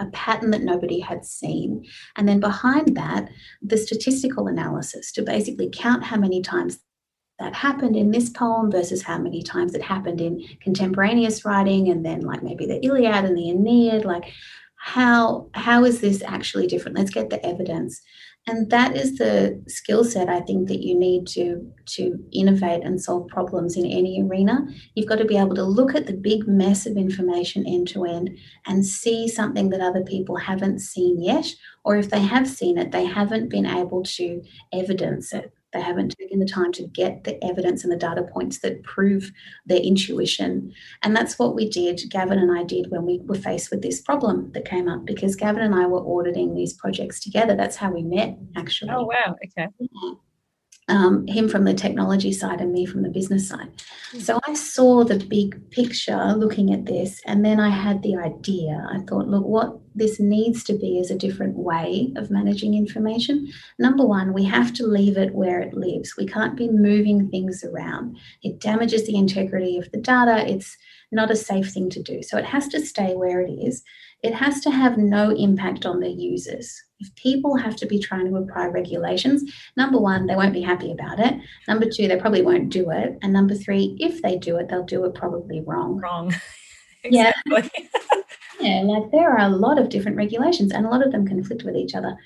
a, 0.00 0.06
pattern 0.12 0.50
that 0.50 0.62
nobody 0.62 1.00
had 1.00 1.24
seen. 1.24 1.84
And 2.16 2.28
then 2.28 2.40
behind 2.40 2.96
that, 2.96 3.28
the 3.60 3.76
statistical 3.76 4.46
analysis 4.46 5.12
to 5.12 5.22
basically 5.22 5.68
count 5.72 6.04
how 6.04 6.16
many 6.16 6.40
times 6.40 6.78
that 7.38 7.54
happened 7.54 7.96
in 7.96 8.10
this 8.10 8.30
poem 8.30 8.70
versus 8.70 9.02
how 9.02 9.18
many 9.18 9.42
times 9.42 9.74
it 9.74 9.82
happened 9.82 10.20
in 10.20 10.42
contemporaneous 10.60 11.44
writing 11.44 11.88
and 11.88 12.04
then 12.04 12.20
like 12.20 12.42
maybe 12.42 12.66
the 12.66 12.84
Iliad 12.84 13.24
and 13.24 13.36
the 13.36 13.50
Aeneid 13.50 14.04
like 14.04 14.32
how 14.86 15.48
how 15.54 15.84
is 15.84 16.00
this 16.00 16.22
actually 16.22 16.68
different? 16.68 16.96
Let's 16.96 17.10
get 17.10 17.28
the 17.28 17.44
evidence. 17.44 18.00
And 18.46 18.70
that 18.70 18.96
is 18.96 19.18
the 19.18 19.60
skill 19.66 20.04
set 20.04 20.28
i 20.28 20.40
think 20.40 20.68
that 20.68 20.80
you 20.80 20.96
need 20.96 21.26
to 21.26 21.68
to 21.86 22.16
innovate 22.32 22.84
and 22.84 23.02
solve 23.02 23.26
problems 23.26 23.76
in 23.76 23.84
any 23.84 24.22
arena. 24.22 24.64
You've 24.94 25.08
got 25.08 25.18
to 25.18 25.24
be 25.24 25.36
able 25.36 25.56
to 25.56 25.64
look 25.64 25.96
at 25.96 26.06
the 26.06 26.12
big 26.12 26.46
mess 26.46 26.86
of 26.86 26.96
information 26.96 27.66
end 27.66 27.88
to 27.88 28.04
end 28.04 28.30
and 28.66 28.86
see 28.86 29.26
something 29.26 29.70
that 29.70 29.80
other 29.80 30.04
people 30.04 30.36
haven't 30.36 30.78
seen 30.78 31.20
yet 31.20 31.52
or 31.84 31.96
if 31.96 32.10
they 32.10 32.22
have 32.22 32.46
seen 32.46 32.78
it 32.78 32.92
they 32.92 33.04
haven't 33.04 33.48
been 33.48 33.66
able 33.66 34.04
to 34.04 34.40
evidence 34.72 35.32
it 35.32 35.52
they 35.76 35.82
haven't 35.82 36.16
taken 36.18 36.38
the 36.38 36.46
time 36.46 36.72
to 36.72 36.86
get 36.86 37.24
the 37.24 37.42
evidence 37.44 37.84
and 37.84 37.92
the 37.92 37.96
data 37.96 38.22
points 38.22 38.60
that 38.60 38.82
prove 38.82 39.30
their 39.66 39.80
intuition. 39.80 40.72
And 41.02 41.14
that's 41.14 41.38
what 41.38 41.54
we 41.54 41.68
did, 41.68 42.00
Gavin 42.08 42.38
and 42.38 42.56
I 42.56 42.64
did 42.64 42.90
when 42.90 43.04
we 43.04 43.20
were 43.24 43.34
faced 43.34 43.70
with 43.70 43.82
this 43.82 44.00
problem 44.00 44.50
that 44.52 44.64
came 44.64 44.88
up 44.88 45.04
because 45.04 45.36
Gavin 45.36 45.62
and 45.62 45.74
I 45.74 45.86
were 45.86 46.00
auditing 46.00 46.54
these 46.54 46.72
projects 46.72 47.20
together. 47.20 47.54
That's 47.54 47.76
how 47.76 47.92
we 47.92 48.02
met, 48.02 48.38
actually. 48.56 48.92
Oh, 48.92 49.04
wow. 49.04 49.36
Okay. 49.44 49.68
Yeah. 49.78 50.12
um, 50.88 51.26
him 51.26 51.48
from 51.48 51.64
the 51.64 51.74
technology 51.74 52.32
side 52.32 52.60
and 52.60 52.72
me 52.72 52.86
from 52.86 53.02
the 53.02 53.08
business 53.08 53.48
side. 53.48 53.68
Hmm. 54.12 54.20
So 54.20 54.40
I 54.46 54.54
saw 54.54 55.04
the 55.04 55.18
big 55.18 55.70
picture 55.70 56.34
looking 56.36 56.72
at 56.72 56.86
this, 56.86 57.20
and 57.26 57.44
then 57.44 57.60
I 57.60 57.68
had 57.70 58.02
the 58.02 58.16
idea. 58.16 58.86
I 58.90 59.00
thought, 59.08 59.28
look, 59.28 59.44
what 59.44 59.78
this 59.96 60.20
needs 60.20 60.62
to 60.64 60.74
be 60.74 60.98
is 60.98 61.10
a 61.10 61.18
different 61.18 61.56
way 61.56 62.12
of 62.16 62.30
managing 62.30 62.74
information. 62.74 63.48
Number 63.78 64.06
one, 64.06 64.32
we 64.32 64.44
have 64.44 64.72
to 64.74 64.86
leave 64.86 65.16
it 65.16 65.34
where 65.34 65.60
it 65.60 65.74
lives. 65.74 66.16
We 66.16 66.26
can't 66.26 66.56
be 66.56 66.68
moving 66.68 67.28
things 67.28 67.64
around. 67.64 68.16
It 68.42 68.60
damages 68.60 69.06
the 69.06 69.16
integrity 69.16 69.78
of 69.78 69.90
the 69.90 69.98
data. 69.98 70.48
It's 70.48 70.76
not 71.10 71.30
a 71.30 71.36
safe 71.36 71.72
thing 71.72 71.90
to 71.90 72.02
do. 72.02 72.22
So 72.22 72.38
it 72.38 72.44
has 72.44 72.68
to 72.68 72.84
stay 72.84 73.14
where 73.14 73.40
it 73.40 73.50
is. 73.50 73.82
It 74.22 74.34
has 74.34 74.60
to 74.60 74.70
have 74.70 74.98
no 74.98 75.30
impact 75.30 75.86
on 75.86 76.00
the 76.00 76.10
users 76.10 76.82
if 77.00 77.14
people 77.14 77.56
have 77.56 77.76
to 77.76 77.86
be 77.86 77.98
trying 77.98 78.26
to 78.26 78.36
apply 78.36 78.66
regulations, 78.66 79.50
number 79.76 79.98
one, 79.98 80.26
they 80.26 80.36
won't 80.36 80.54
be 80.54 80.62
happy 80.62 80.92
about 80.92 81.20
it. 81.20 81.34
Number 81.68 81.86
two, 81.90 82.08
they 82.08 82.16
probably 82.16 82.42
won't 82.42 82.70
do 82.70 82.90
it. 82.90 83.18
And 83.22 83.32
number 83.32 83.54
three, 83.54 83.96
if 84.00 84.22
they 84.22 84.36
do 84.36 84.56
it, 84.56 84.68
they'll 84.68 84.84
do 84.84 85.04
it 85.04 85.14
probably 85.14 85.60
wrong. 85.60 85.98
Wrong. 85.98 86.34
yeah. 87.04 87.32
yeah, 88.66 88.82
like 88.82 89.10
there 89.10 89.30
are 89.30 89.46
a 89.46 89.56
lot 89.56 89.78
of 89.78 89.88
different 89.88 90.16
regulations 90.16 90.72
and 90.72 90.86
a 90.86 90.88
lot 90.88 91.04
of 91.04 91.12
them 91.12 91.26
conflict 91.26 91.62
with 91.62 91.76
each 91.76 91.94
other. 91.94 92.16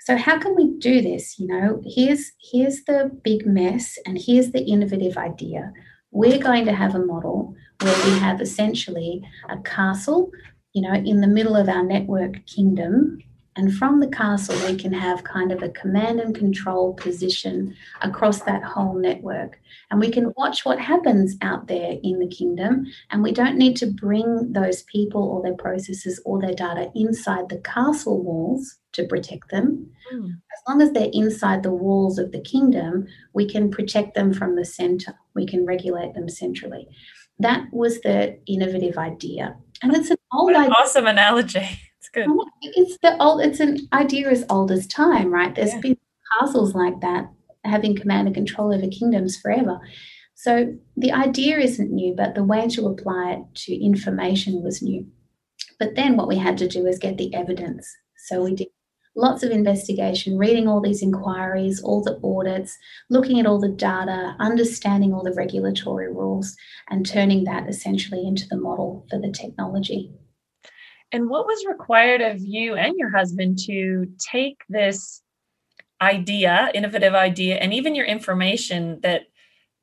So 0.00 0.16
how 0.16 0.38
can 0.38 0.56
we 0.56 0.72
do 0.78 1.02
this? 1.02 1.38
You 1.38 1.46
know, 1.46 1.82
here's 1.84 2.32
here's 2.52 2.84
the 2.84 3.10
big 3.22 3.46
mess 3.46 3.98
and 4.06 4.18
here's 4.18 4.52
the 4.52 4.62
innovative 4.62 5.16
idea. 5.16 5.72
We're 6.10 6.38
going 6.38 6.64
to 6.66 6.72
have 6.72 6.94
a 6.94 7.04
model 7.04 7.54
where 7.80 8.04
we 8.04 8.18
have 8.18 8.40
essentially 8.40 9.22
a 9.48 9.58
castle, 9.58 10.30
you 10.72 10.82
know, 10.82 10.94
in 10.94 11.20
the 11.20 11.26
middle 11.26 11.56
of 11.56 11.68
our 11.68 11.82
network 11.82 12.44
kingdom 12.46 13.18
and 13.60 13.76
from 13.76 14.00
the 14.00 14.08
castle, 14.08 14.56
we 14.66 14.74
can 14.74 14.94
have 14.94 15.22
kind 15.22 15.52
of 15.52 15.62
a 15.62 15.68
command 15.68 16.18
and 16.18 16.34
control 16.34 16.94
position 16.94 17.76
across 18.00 18.40
that 18.44 18.62
whole 18.64 18.94
network. 18.94 19.60
And 19.90 20.00
we 20.00 20.10
can 20.10 20.32
watch 20.38 20.64
what 20.64 20.80
happens 20.80 21.36
out 21.42 21.68
there 21.68 21.98
in 22.02 22.20
the 22.20 22.26
kingdom. 22.26 22.86
And 23.10 23.22
we 23.22 23.32
don't 23.32 23.58
need 23.58 23.76
to 23.76 23.86
bring 23.86 24.54
those 24.54 24.84
people 24.84 25.22
or 25.22 25.42
their 25.42 25.58
processes 25.58 26.22
or 26.24 26.40
their 26.40 26.54
data 26.54 26.90
inside 26.94 27.50
the 27.50 27.58
castle 27.58 28.22
walls 28.22 28.78
to 28.92 29.06
protect 29.06 29.50
them. 29.50 29.90
Mm. 30.10 30.28
As 30.30 30.62
long 30.66 30.80
as 30.80 30.92
they're 30.92 31.10
inside 31.12 31.62
the 31.62 31.70
walls 31.70 32.18
of 32.18 32.32
the 32.32 32.40
kingdom, 32.40 33.08
we 33.34 33.46
can 33.46 33.70
protect 33.70 34.14
them 34.14 34.32
from 34.32 34.56
the 34.56 34.64
center. 34.64 35.12
We 35.34 35.44
can 35.44 35.66
regulate 35.66 36.14
them 36.14 36.30
centrally. 36.30 36.88
That 37.38 37.66
was 37.74 38.00
the 38.00 38.38
innovative 38.46 38.96
idea. 38.96 39.58
And 39.82 39.94
it's 39.94 40.08
an 40.08 40.16
old 40.32 40.52
an 40.52 40.72
awesome 40.72 41.06
analogy 41.06 41.78
good. 42.12 42.26
It's 42.62 42.98
the 43.02 43.20
old. 43.22 43.42
It's 43.42 43.60
an 43.60 43.88
idea 43.92 44.30
as 44.30 44.44
old 44.50 44.70
as 44.70 44.86
time, 44.86 45.32
right? 45.32 45.54
There's 45.54 45.74
yeah. 45.74 45.80
been 45.80 45.98
castles 46.38 46.74
like 46.74 47.00
that 47.00 47.30
having 47.64 47.96
command 47.96 48.26
and 48.26 48.34
control 48.34 48.74
over 48.74 48.88
kingdoms 48.88 49.36
forever. 49.36 49.80
So 50.34 50.74
the 50.96 51.12
idea 51.12 51.58
isn't 51.58 51.92
new, 51.92 52.14
but 52.16 52.34
the 52.34 52.44
way 52.44 52.66
to 52.68 52.86
apply 52.86 53.32
it 53.32 53.54
to 53.66 53.84
information 53.84 54.62
was 54.62 54.80
new. 54.80 55.06
But 55.78 55.96
then 55.96 56.16
what 56.16 56.28
we 56.28 56.36
had 56.36 56.56
to 56.58 56.68
do 56.68 56.86
is 56.86 56.98
get 56.98 57.18
the 57.18 57.34
evidence. 57.34 57.86
So 58.16 58.42
we 58.44 58.54
did 58.54 58.68
lots 59.16 59.42
of 59.42 59.50
investigation, 59.50 60.38
reading 60.38 60.68
all 60.68 60.80
these 60.80 61.02
inquiries, 61.02 61.82
all 61.82 62.02
the 62.02 62.18
audits, 62.22 62.78
looking 63.10 63.40
at 63.40 63.46
all 63.46 63.60
the 63.60 63.68
data, 63.68 64.34
understanding 64.38 65.12
all 65.12 65.22
the 65.22 65.34
regulatory 65.34 66.10
rules, 66.10 66.56
and 66.88 67.04
turning 67.04 67.44
that 67.44 67.68
essentially 67.68 68.26
into 68.26 68.46
the 68.48 68.56
model 68.56 69.06
for 69.10 69.18
the 69.18 69.30
technology. 69.30 70.10
And 71.12 71.28
what 71.28 71.46
was 71.46 71.64
required 71.68 72.20
of 72.20 72.40
you 72.40 72.76
and 72.76 72.94
your 72.96 73.10
husband 73.10 73.58
to 73.66 74.12
take 74.18 74.62
this 74.68 75.22
idea, 76.00 76.70
innovative 76.74 77.14
idea, 77.14 77.56
and 77.56 77.74
even 77.74 77.94
your 77.94 78.06
information 78.06 79.00
that 79.02 79.22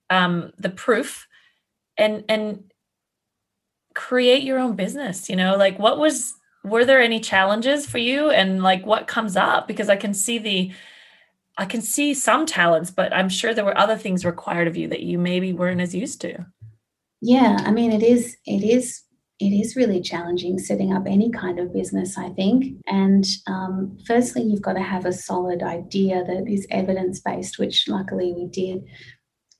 um, 0.09 0.51
the 0.57 0.69
proof 0.69 1.27
and 1.97 2.23
and 2.29 2.63
create 3.93 4.43
your 4.43 4.59
own 4.59 4.75
business? 4.75 5.29
You 5.29 5.35
know, 5.35 5.57
like 5.57 5.77
what 5.79 5.97
was 5.97 6.33
were 6.63 6.85
there 6.85 7.01
any 7.01 7.19
challenges 7.19 7.85
for 7.85 7.97
you 7.97 8.29
and 8.29 8.63
like 8.63 8.85
what 8.85 9.07
comes 9.07 9.35
up? 9.35 9.67
Because 9.67 9.89
I 9.89 9.95
can 9.95 10.13
see 10.13 10.37
the 10.37 10.71
I 11.57 11.65
can 11.65 11.81
see 11.81 12.13
some 12.13 12.45
talents, 12.45 12.91
but 12.91 13.11
I'm 13.13 13.29
sure 13.29 13.53
there 13.53 13.65
were 13.65 13.77
other 13.77 13.97
things 13.97 14.23
required 14.23 14.67
of 14.67 14.77
you 14.77 14.87
that 14.89 15.01
you 15.01 15.17
maybe 15.17 15.53
weren't 15.53 15.81
as 15.81 15.95
used 15.95 16.21
to. 16.21 16.45
Yeah, 17.19 17.57
I 17.65 17.71
mean 17.71 17.91
it 17.91 18.03
is 18.03 18.37
it 18.45 18.63
is 18.63 19.01
it 19.39 19.51
is 19.51 19.75
really 19.75 20.01
challenging 20.01 20.57
setting 20.57 20.91
up 20.91 21.05
any 21.05 21.29
kind 21.29 21.59
of 21.59 21.73
business, 21.73 22.17
I 22.17 22.29
think. 22.29 22.75
And 22.87 23.25
um, 23.45 23.97
firstly, 24.07 24.41
you've 24.41 24.63
got 24.63 24.73
to 24.73 24.81
have 24.81 25.05
a 25.05 25.13
solid 25.13 25.61
idea 25.61 26.23
that 26.23 26.47
is 26.47 26.65
evidence 26.71 27.19
based, 27.19 27.59
which 27.59 27.87
luckily 27.87 28.33
we 28.33 28.47
did. 28.47 28.83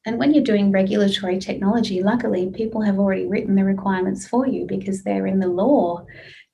And 0.05 0.17
when 0.17 0.33
you're 0.33 0.43
doing 0.43 0.71
regulatory 0.71 1.37
technology, 1.37 2.01
luckily 2.01 2.49
people 2.49 2.81
have 2.81 2.97
already 2.97 3.27
written 3.27 3.55
the 3.55 3.65
requirements 3.65 4.27
for 4.27 4.47
you 4.47 4.65
because 4.65 5.03
they're 5.03 5.27
in 5.27 5.39
the 5.39 5.47
law 5.47 6.05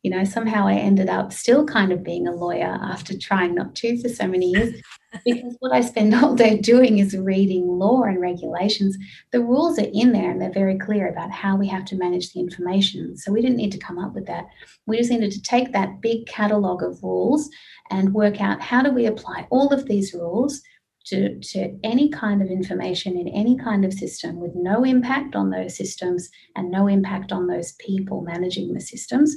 you 0.04 0.12
know, 0.12 0.26
somehow 0.26 0.68
I 0.68 0.76
ended 0.76 1.08
up 1.08 1.32
still 1.32 1.66
kind 1.66 1.94
of 1.94 2.04
being 2.04 2.28
a 2.28 2.36
lawyer 2.36 2.78
after 2.82 3.18
trying 3.18 3.56
not 3.56 3.74
to 3.76 4.02
for 4.02 4.10
so 4.10 4.28
many 4.28 4.52
years. 4.52 4.76
because 5.26 5.56
what 5.60 5.72
I 5.72 5.82
spend 5.82 6.14
all 6.14 6.36
day 6.36 6.58
doing 6.58 6.98
is 6.98 7.16
reading 7.16 7.68
law 7.68 8.02
and 8.04 8.20
regulations. 8.20 8.98
The 9.32 9.40
rules 9.40 9.80
are 9.80 9.90
in 9.94 10.12
there 10.12 10.30
and 10.30 10.42
they're 10.42 10.52
very 10.52 10.78
clear 10.78 11.08
about 11.08 11.32
how 11.32 11.56
we 11.56 11.68
have 11.68 11.86
to 11.86 11.96
manage 11.96 12.34
the 12.34 12.42
information. 12.42 13.16
So 13.16 13.32
we 13.32 13.42
didn't 13.42 13.58
need 13.58 13.72
to 13.72 13.78
come 13.78 13.98
up 13.98 14.14
with 14.14 14.26
that. 14.26 14.46
We 14.88 14.98
just 14.98 15.10
needed 15.10 15.32
to 15.32 15.42
take 15.42 15.72
that 15.72 16.02
big 16.02 16.26
catalogue 16.26 16.84
of 16.84 17.02
rules 17.02 17.50
and 17.90 18.14
work 18.14 18.42
out 18.42 18.60
how 18.62 18.82
do 18.82 18.92
we 18.92 19.06
apply 19.06 19.48
all 19.52 19.72
of 19.72 19.86
these 19.86 20.14
rules 20.14 20.62
to, 21.06 21.40
to 21.40 21.78
any 21.84 22.10
kind 22.10 22.42
of 22.42 22.50
information 22.50 23.18
in 23.18 23.28
any 23.30 23.58
kind 23.58 23.86
of 23.86 23.94
system 23.94 24.40
with 24.40 24.56
no 24.56 24.84
impact 24.84 25.36
on 25.36 25.50
those 25.50 25.78
systems 25.78 26.30
and 26.56 26.72
no 26.72 26.88
impact 26.88 27.32
on 27.32 27.48
those 27.48 27.74
people 27.74 28.22
managing 28.22 28.74
the 28.74 28.82
systems 28.82 29.36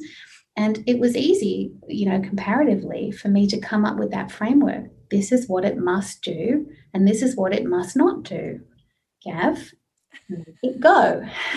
and 0.56 0.82
it 0.86 0.98
was 0.98 1.16
easy, 1.16 1.72
you 1.86 2.06
know, 2.08 2.20
comparatively 2.20 3.10
for 3.10 3.28
me 3.28 3.46
to 3.48 3.60
come 3.60 3.84
up 3.84 3.98
with 3.98 4.10
that 4.12 4.32
framework. 4.32 4.86
This 5.10 5.30
is 5.30 5.48
what 5.48 5.64
it 5.64 5.76
must 5.76 6.22
do, 6.22 6.66
and 6.94 7.06
this 7.06 7.22
is 7.22 7.36
what 7.36 7.54
it 7.54 7.66
must 7.66 7.96
not 7.96 8.22
do. 8.22 8.60
Gav, 9.22 9.72
go. 10.80 11.26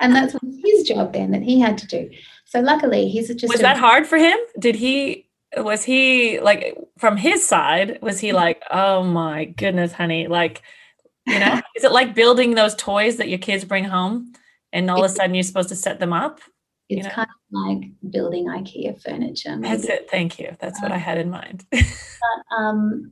and 0.00 0.16
that's 0.16 0.34
his 0.64 0.82
job 0.84 1.12
then 1.12 1.30
that 1.32 1.42
he 1.42 1.60
had 1.60 1.78
to 1.78 1.86
do. 1.86 2.10
So 2.46 2.60
luckily, 2.60 3.08
he's 3.08 3.28
just. 3.28 3.52
Was 3.52 3.60
that 3.60 3.76
hard 3.76 4.06
for 4.06 4.16
him? 4.16 4.38
Did 4.58 4.76
he? 4.76 5.28
Was 5.58 5.84
he 5.84 6.40
like 6.40 6.78
from 6.98 7.18
his 7.18 7.46
side? 7.46 7.98
Was 8.00 8.18
he 8.18 8.32
like, 8.32 8.62
oh 8.70 9.04
my 9.04 9.44
goodness, 9.44 9.92
honey, 9.92 10.26
like, 10.26 10.62
you 11.26 11.38
know, 11.38 11.60
is 11.76 11.84
it 11.84 11.92
like 11.92 12.14
building 12.14 12.54
those 12.54 12.74
toys 12.74 13.18
that 13.18 13.28
your 13.28 13.38
kids 13.38 13.64
bring 13.64 13.84
home, 13.84 14.32
and 14.72 14.90
all 14.90 15.04
of 15.04 15.10
a 15.10 15.14
sudden 15.14 15.34
you're 15.34 15.42
supposed 15.42 15.68
to 15.68 15.76
set 15.76 16.00
them 16.00 16.14
up? 16.14 16.40
It's 16.92 16.98
you 16.98 17.08
know? 17.08 17.14
kind 17.14 17.28
of 17.28 17.36
like 17.50 18.12
building 18.12 18.46
IKEA 18.46 19.02
furniture. 19.02 19.56
Maybe. 19.56 19.76
That's 19.76 19.88
it. 19.88 20.10
Thank 20.10 20.38
you. 20.38 20.56
That's 20.60 20.80
what 20.82 20.92
I 20.92 20.98
had 20.98 21.18
in 21.18 21.30
mind. 21.30 21.64
but 21.70 22.56
um, 22.56 23.10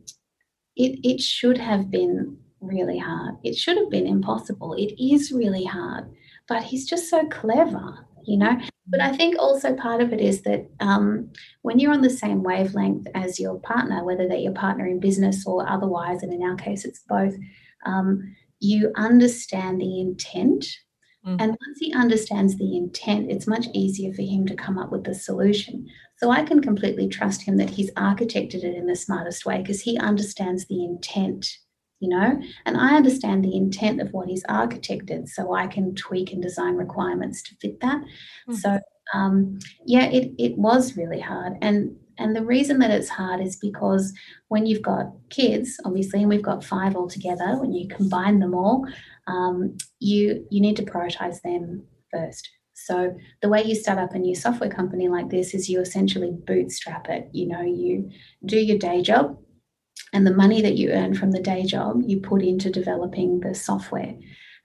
it 0.76 0.98
it 1.02 1.20
should 1.20 1.58
have 1.58 1.90
been 1.90 2.36
really 2.60 2.98
hard. 2.98 3.36
It 3.42 3.56
should 3.56 3.78
have 3.78 3.90
been 3.90 4.06
impossible. 4.06 4.74
It 4.74 4.94
is 5.02 5.32
really 5.32 5.64
hard. 5.64 6.04
But 6.46 6.62
he's 6.62 6.88
just 6.88 7.08
so 7.08 7.26
clever, 7.28 8.06
you 8.24 8.36
know. 8.36 8.60
But 8.86 9.00
I 9.00 9.16
think 9.16 9.38
also 9.38 9.74
part 9.74 10.02
of 10.02 10.12
it 10.12 10.20
is 10.20 10.42
that 10.42 10.68
um, 10.80 11.30
when 11.62 11.78
you're 11.78 11.92
on 11.92 12.02
the 12.02 12.10
same 12.10 12.42
wavelength 12.42 13.06
as 13.14 13.40
your 13.40 13.58
partner, 13.60 14.04
whether 14.04 14.28
they're 14.28 14.36
your 14.38 14.52
partner 14.52 14.86
in 14.86 15.00
business 15.00 15.46
or 15.46 15.66
otherwise, 15.68 16.22
and 16.22 16.32
in 16.32 16.42
our 16.42 16.56
case 16.56 16.84
it's 16.84 17.00
both, 17.08 17.34
um, 17.86 18.36
you 18.58 18.92
understand 18.96 19.80
the 19.80 20.00
intent 20.00 20.66
Mm. 21.26 21.36
And 21.38 21.50
once 21.50 21.78
he 21.78 21.92
understands 21.92 22.56
the 22.56 22.76
intent, 22.76 23.30
it's 23.30 23.46
much 23.46 23.66
easier 23.74 24.12
for 24.12 24.22
him 24.22 24.46
to 24.46 24.54
come 24.54 24.78
up 24.78 24.90
with 24.90 25.04
the 25.04 25.14
solution. 25.14 25.86
So 26.16 26.30
I 26.30 26.42
can 26.42 26.60
completely 26.60 27.08
trust 27.08 27.42
him 27.42 27.56
that 27.58 27.70
he's 27.70 27.92
architected 27.92 28.64
it 28.64 28.74
in 28.74 28.86
the 28.86 28.96
smartest 28.96 29.44
way 29.44 29.58
because 29.58 29.80
he 29.80 29.98
understands 29.98 30.66
the 30.66 30.84
intent, 30.84 31.46
you 31.98 32.08
know, 32.08 32.40
and 32.64 32.76
I 32.76 32.96
understand 32.96 33.44
the 33.44 33.56
intent 33.56 34.00
of 34.00 34.12
what 34.12 34.28
he's 34.28 34.44
architected. 34.44 35.28
So 35.28 35.54
I 35.54 35.66
can 35.66 35.94
tweak 35.94 36.32
and 36.32 36.42
design 36.42 36.74
requirements 36.74 37.42
to 37.44 37.56
fit 37.56 37.80
that. 37.80 38.02
Mm. 38.48 38.56
So 38.56 38.78
um, 39.12 39.58
yeah, 39.86 40.06
it, 40.06 40.32
it 40.38 40.56
was 40.56 40.96
really 40.96 41.20
hard. 41.20 41.54
And 41.60 41.96
and 42.18 42.36
the 42.36 42.44
reason 42.44 42.78
that 42.80 42.90
it's 42.90 43.08
hard 43.08 43.40
is 43.40 43.56
because 43.56 44.12
when 44.48 44.66
you've 44.66 44.82
got 44.82 45.06
kids, 45.30 45.80
obviously, 45.86 46.20
and 46.20 46.28
we've 46.28 46.42
got 46.42 46.62
five 46.62 46.94
altogether, 46.94 47.56
when 47.56 47.72
you 47.72 47.88
combine 47.88 48.40
them 48.40 48.54
all, 48.54 48.86
um, 49.26 49.78
you 50.00 50.46
you 50.50 50.60
need 50.60 50.76
to 50.76 50.84
prioritize 50.84 51.40
them 51.42 51.84
first. 52.10 52.48
So 52.74 53.14
the 53.42 53.48
way 53.48 53.62
you 53.62 53.74
start 53.74 53.98
up 53.98 54.14
a 54.14 54.18
new 54.18 54.34
software 54.34 54.70
company 54.70 55.08
like 55.08 55.28
this 55.28 55.54
is 55.54 55.68
you 55.68 55.80
essentially 55.80 56.32
bootstrap 56.32 57.08
it. 57.08 57.28
You 57.32 57.48
know, 57.48 57.60
you 57.60 58.10
do 58.46 58.58
your 58.58 58.78
day 58.78 59.02
job, 59.02 59.38
and 60.12 60.26
the 60.26 60.34
money 60.34 60.62
that 60.62 60.76
you 60.76 60.90
earn 60.90 61.14
from 61.14 61.30
the 61.30 61.42
day 61.42 61.64
job 61.64 62.02
you 62.06 62.20
put 62.20 62.42
into 62.42 62.70
developing 62.70 63.40
the 63.40 63.54
software. 63.54 64.14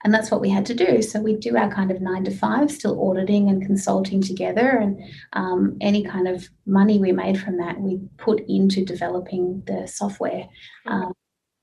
And 0.04 0.12
that's 0.12 0.30
what 0.30 0.40
we 0.40 0.50
had 0.50 0.66
to 0.66 0.74
do. 0.74 1.02
So 1.02 1.20
we 1.20 1.36
do 1.36 1.56
our 1.56 1.72
kind 1.72 1.90
of 1.90 2.00
nine 2.00 2.24
to 2.24 2.30
five, 2.30 2.70
still 2.70 3.08
auditing 3.08 3.48
and 3.48 3.64
consulting 3.64 4.22
together. 4.22 4.68
And 4.68 5.00
um, 5.32 5.76
any 5.80 6.04
kind 6.04 6.28
of 6.28 6.48
money 6.66 6.98
we 6.98 7.12
made 7.12 7.40
from 7.40 7.56
that, 7.58 7.80
we 7.80 8.00
put 8.18 8.40
into 8.46 8.84
developing 8.84 9.62
the 9.66 9.86
software. 9.86 10.48
Um, 10.86 11.12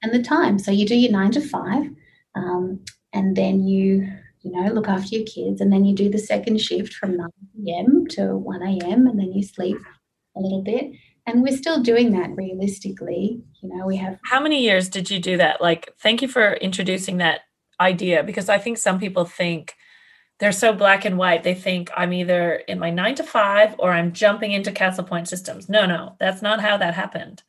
and 0.04 0.14
the 0.14 0.22
time. 0.22 0.60
So 0.60 0.72
you 0.72 0.86
do 0.86 0.96
your 0.96 1.12
nine 1.12 1.32
to 1.32 1.42
five, 1.42 1.90
um, 2.36 2.84
and 3.14 3.36
then 3.36 3.68
you 3.68 4.08
you 4.42 4.52
know 4.52 4.72
look 4.74 4.88
after 4.88 5.16
your 5.16 5.26
kids, 5.26 5.62
and 5.62 5.72
then 5.72 5.86
you 5.86 5.96
do 5.96 6.10
the 6.10 6.18
second 6.18 6.60
shift 6.60 6.94
from 6.94 7.18
nine 7.18 7.30
p.m. 7.56 8.08
to 8.08 8.36
one 8.36 8.62
a.m. 8.62 9.08
and 9.08 9.20
then 9.20 9.32
you 9.34 9.44
sleep 9.44 9.78
a 10.36 10.40
little 10.40 10.62
bit. 10.62 10.92
And 11.26 11.42
we're 11.42 11.56
still 11.56 11.82
doing 11.82 12.12
that 12.12 12.36
realistically. 12.36 13.42
You 13.62 13.70
know, 13.70 13.86
we 13.86 13.96
have. 13.98 14.20
How 14.26 14.42
many 14.42 14.62
years 14.62 14.90
did 14.90 15.10
you 15.10 15.20
do 15.20 15.38
that? 15.38 15.62
Like, 15.62 15.94
thank 16.02 16.22
you 16.22 16.28
for 16.28 16.54
introducing 16.54 17.18
that 17.18 17.42
idea 17.80 18.24
because 18.24 18.50
I 18.50 18.58
think 18.58 18.78
some 18.78 19.00
people 19.00 19.24
think 19.24 19.74
they're 20.40 20.52
so 20.52 20.74
black 20.74 21.06
and 21.06 21.18
white. 21.18 21.44
They 21.44 21.54
think 21.54 21.90
I'm 21.96 22.12
either 22.12 22.56
in 22.68 22.78
my 22.78 22.90
nine 22.90 23.16
to 23.16 23.24
five 23.24 23.76
or 23.80 23.94
I'm 23.94 24.12
jumping 24.12 24.52
into 24.52 24.72
Castlepoint 24.72 25.28
systems. 25.28 25.70
No, 25.70 25.86
no, 25.86 26.18
that's 26.20 26.42
not 26.42 26.60
how 26.60 26.76
that 26.76 26.94
happened 26.94 27.44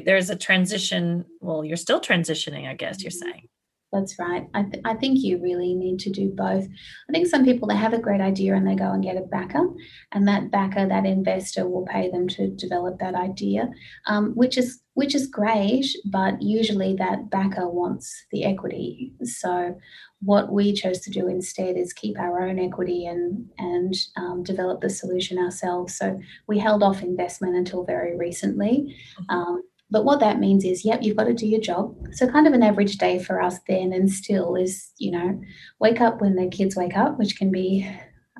there's 0.00 0.30
a 0.30 0.36
transition 0.36 1.24
well 1.40 1.64
you're 1.64 1.76
still 1.76 2.00
transitioning 2.00 2.68
i 2.68 2.74
guess 2.74 3.02
you're 3.02 3.10
mm-hmm. 3.10 3.30
saying 3.30 3.48
that's 3.92 4.18
right. 4.18 4.48
I, 4.54 4.62
th- 4.62 4.82
I 4.84 4.94
think 4.94 5.18
you 5.20 5.40
really 5.42 5.74
need 5.74 5.98
to 6.00 6.10
do 6.10 6.30
both. 6.30 6.64
I 7.08 7.12
think 7.12 7.26
some 7.26 7.44
people 7.44 7.68
they 7.68 7.76
have 7.76 7.92
a 7.92 7.98
great 7.98 8.20
idea 8.20 8.54
and 8.54 8.66
they 8.66 8.74
go 8.74 8.90
and 8.90 9.02
get 9.02 9.16
a 9.16 9.20
backer 9.20 9.68
and 10.12 10.26
that 10.26 10.50
backer 10.50 10.86
that 10.86 11.04
investor 11.04 11.68
will 11.68 11.84
pay 11.84 12.10
them 12.10 12.26
to 12.28 12.48
develop 12.48 12.98
that 12.98 13.14
idea 13.14 13.68
um, 14.06 14.32
which 14.32 14.56
is 14.56 14.80
which 14.94 15.14
is 15.14 15.26
great 15.26 15.86
but 16.06 16.40
usually 16.40 16.94
that 16.96 17.30
backer 17.30 17.68
wants 17.68 18.24
the 18.30 18.44
equity. 18.44 19.12
So 19.22 19.76
what 20.20 20.52
we 20.52 20.72
chose 20.72 21.00
to 21.00 21.10
do 21.10 21.26
instead 21.26 21.76
is 21.76 21.92
keep 21.92 22.18
our 22.18 22.46
own 22.46 22.58
equity 22.58 23.06
and 23.06 23.46
and 23.58 23.94
um, 24.16 24.42
develop 24.42 24.80
the 24.80 24.90
solution 24.90 25.38
ourselves. 25.38 25.96
So 25.96 26.18
we 26.46 26.58
held 26.58 26.82
off 26.82 27.02
investment 27.02 27.56
until 27.56 27.84
very 27.84 28.16
recently 28.16 28.96
mm-hmm. 29.20 29.36
um, 29.36 29.62
but 29.92 30.06
what 30.06 30.20
that 30.20 30.40
means 30.40 30.64
is, 30.64 30.86
yep, 30.86 31.02
you've 31.02 31.18
got 31.18 31.24
to 31.24 31.34
do 31.34 31.46
your 31.46 31.60
job. 31.60 31.94
So, 32.12 32.26
kind 32.26 32.46
of 32.46 32.54
an 32.54 32.62
average 32.62 32.96
day 32.96 33.22
for 33.22 33.42
us 33.42 33.58
then 33.68 33.92
and 33.92 34.10
still 34.10 34.56
is, 34.56 34.90
you 34.96 35.10
know, 35.10 35.38
wake 35.80 36.00
up 36.00 36.20
when 36.20 36.34
the 36.34 36.48
kids 36.48 36.74
wake 36.74 36.96
up, 36.96 37.18
which 37.18 37.36
can 37.36 37.52
be, 37.52 37.86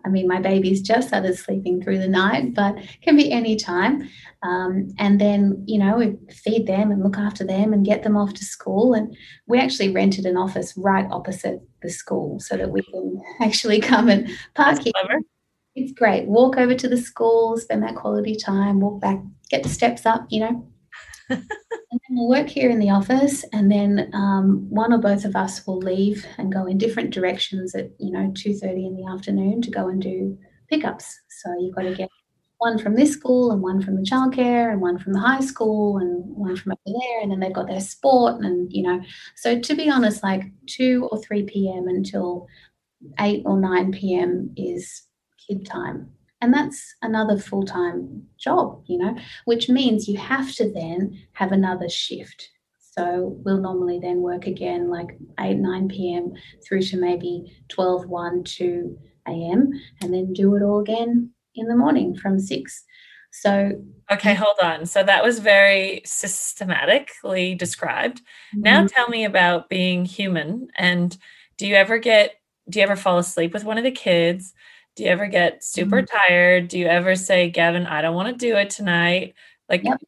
I 0.05 0.09
mean, 0.09 0.27
my 0.27 0.41
baby's 0.41 0.81
just 0.81 1.09
started 1.09 1.37
sleeping 1.37 1.83
through 1.83 1.99
the 1.99 2.09
night, 2.09 2.55
but 2.55 2.77
can 3.03 3.17
be 3.17 3.31
any 3.31 3.57
time. 3.57 4.09
Um, 4.43 4.89
and 4.99 5.21
then, 5.21 5.63
you 5.69 5.79
know, 5.79 5.99
we 5.99 6.17
feed 6.33 6.67
them 6.67 6.91
and 6.91 7.03
look 7.03 7.19
after 7.19 7.45
them 7.45 7.75
and 7.75 7.85
get 7.85 8.03
them 8.03 8.17
off 8.17 8.33
to 8.35 8.45
school. 8.47 8.95
And 8.95 9.15
we 9.47 9.61
actually 9.61 9.93
rented 9.93 10.25
an 10.25 10.39
office 10.39 10.73
right 10.79 11.07
opposite 11.11 11.61
the 11.83 11.91
school 11.91 12.41
so 12.41 12.57
that 12.57 12.71
we 12.71 12.81
can 12.83 13.23
actually 13.43 13.79
come 13.79 14.09
and 14.09 14.27
park 14.55 14.81
here. 14.83 15.21
It's 15.75 15.93
great. 15.93 16.27
Walk 16.27 16.57
over 16.57 16.75
to 16.75 16.89
the 16.89 16.97
school, 16.97 17.59
spend 17.59 17.83
that 17.83 17.95
quality 17.95 18.37
time, 18.37 18.81
walk 18.81 19.01
back, 19.01 19.21
get 19.51 19.63
the 19.63 19.69
steps 19.69 20.05
up, 20.05 20.27
you 20.31 20.41
know, 20.41 20.72
and 21.33 22.01
then 22.09 22.17
we'll 22.17 22.29
work 22.29 22.49
here 22.49 22.71
in 22.71 22.79
the 22.79 22.91
office, 22.91 23.45
and 23.53 23.71
then 23.71 24.11
um, 24.15 24.67
one 24.71 24.93
or 24.93 24.99
both 24.99 25.25
of 25.25 25.37
us 25.37 25.67
will 25.67 25.79
leave 25.79 26.27
and 26.39 26.53
go 26.53 26.67
in 26.67 26.79
different 26.79 27.11
directions 27.11 27.75
at 27.75 27.91
you 27.99 28.13
know 28.13 28.33
two 28.35 28.55
thirty 28.55 28.87
in 28.87 28.97
the 28.97 29.11
afternoon 29.11 29.63
to 29.63 29.71
go 29.71 29.89
and 29.89 30.03
do 30.03 30.39
pickups. 30.69 31.21
So 31.29 31.55
you've 31.59 31.75
got 31.75 31.83
to 31.83 31.95
get 31.95 32.09
one 32.63 32.79
from 32.79 32.95
this 32.95 33.13
school 33.13 33.51
and 33.51 33.61
one 33.61 33.83
from 33.83 33.97
the 33.97 34.09
childcare 34.09 34.71
and 34.71 34.81
one 34.81 34.97
from 34.97 35.13
the 35.13 35.19
high 35.19 35.41
school 35.41 35.99
and 35.99 36.25
one 36.37 36.55
from 36.55 36.71
over 36.73 36.99
there 37.01 37.21
and 37.21 37.33
then 37.33 37.41
they've 37.41 37.53
got 37.53 37.67
their 37.67 37.81
sport 37.81 38.41
and 38.41 38.73
you 38.73 38.85
know 38.85 39.03
so 39.35 39.59
to 39.59 39.75
be 39.75 39.91
honest 39.91 40.23
like 40.23 40.45
2 40.69 41.09
or 41.11 41.21
3 41.21 41.43
p.m 41.43 41.89
until 41.89 42.47
8 43.19 43.43
or 43.47 43.59
9 43.59 43.91
p.m 43.91 44.55
is 44.57 45.03
kid 45.45 45.67
time 45.67 46.09
and 46.43 46.53
that's 46.53 46.97
another 47.03 47.39
full 47.39 47.65
time 47.65 48.25
job, 48.37 48.83
you 48.87 48.99
know, 48.99 49.17
which 49.45 49.69
means 49.69 50.09
you 50.09 50.19
have 50.19 50.53
to 50.57 50.71
then 50.71 51.19
have 51.33 51.53
another 51.53 51.89
shift. 51.89 52.51
So 52.81 53.39
we'll 53.45 53.61
normally 53.61 54.01
then 54.01 54.21
work 54.21 54.47
again 54.47 54.91
like 54.91 55.17
8, 55.41 55.55
9 55.55 55.89
p.m. 55.89 56.33
through 56.67 56.83
to 56.83 56.99
maybe 56.99 57.57
12, 57.69 58.07
1, 58.07 58.45
2 58.45 58.99
a.m. 59.29 59.71
and 60.03 60.13
then 60.13 60.33
do 60.33 60.55
it 60.57 60.63
all 60.63 60.81
again 60.81 61.31
in 61.55 61.69
the 61.69 61.77
morning 61.77 62.17
from 62.17 62.39
6. 62.39 62.85
So, 63.31 63.81
okay, 64.11 64.35
hold 64.35 64.57
on. 64.61 64.85
So 64.85 65.03
that 65.05 65.25
was 65.25 65.39
very 65.39 66.03
systematically 66.05 67.55
described. 67.55 68.19
Mm-hmm. 68.19 68.63
Now 68.63 68.87
tell 68.89 69.09
me 69.09 69.25
about 69.25 69.71
being 69.71 70.05
human. 70.05 70.69
And 70.77 71.17
do 71.57 71.69
you 71.69 71.77
ever 71.77 71.99
get, 71.99 72.35
do 72.69 72.81
you 72.81 72.83
ever 72.83 72.97
fall 72.97 73.19
asleep 73.19 73.55
with 73.55 73.65
one 73.65 73.79
of 73.79 73.85
the 73.85 73.93
kids? 73.93 74.53
Do 74.97 75.05
you 75.05 75.09
ever 75.09 75.27
get 75.27 75.65
super 75.65 76.03
mm-hmm. 76.03 76.17
tired? 76.17 76.69
Do 76.69 76.79
you 76.79 76.87
ever 76.87 77.15
say, 77.17 77.51
Gavin, 77.51 77.87
I 77.87 78.03
don't 78.03 78.15
want 78.15 78.29
to 78.29 78.47
do 78.47 78.57
it 78.57 78.71
tonight? 78.71 79.35
Like, 79.69 79.85
yep. 79.85 80.01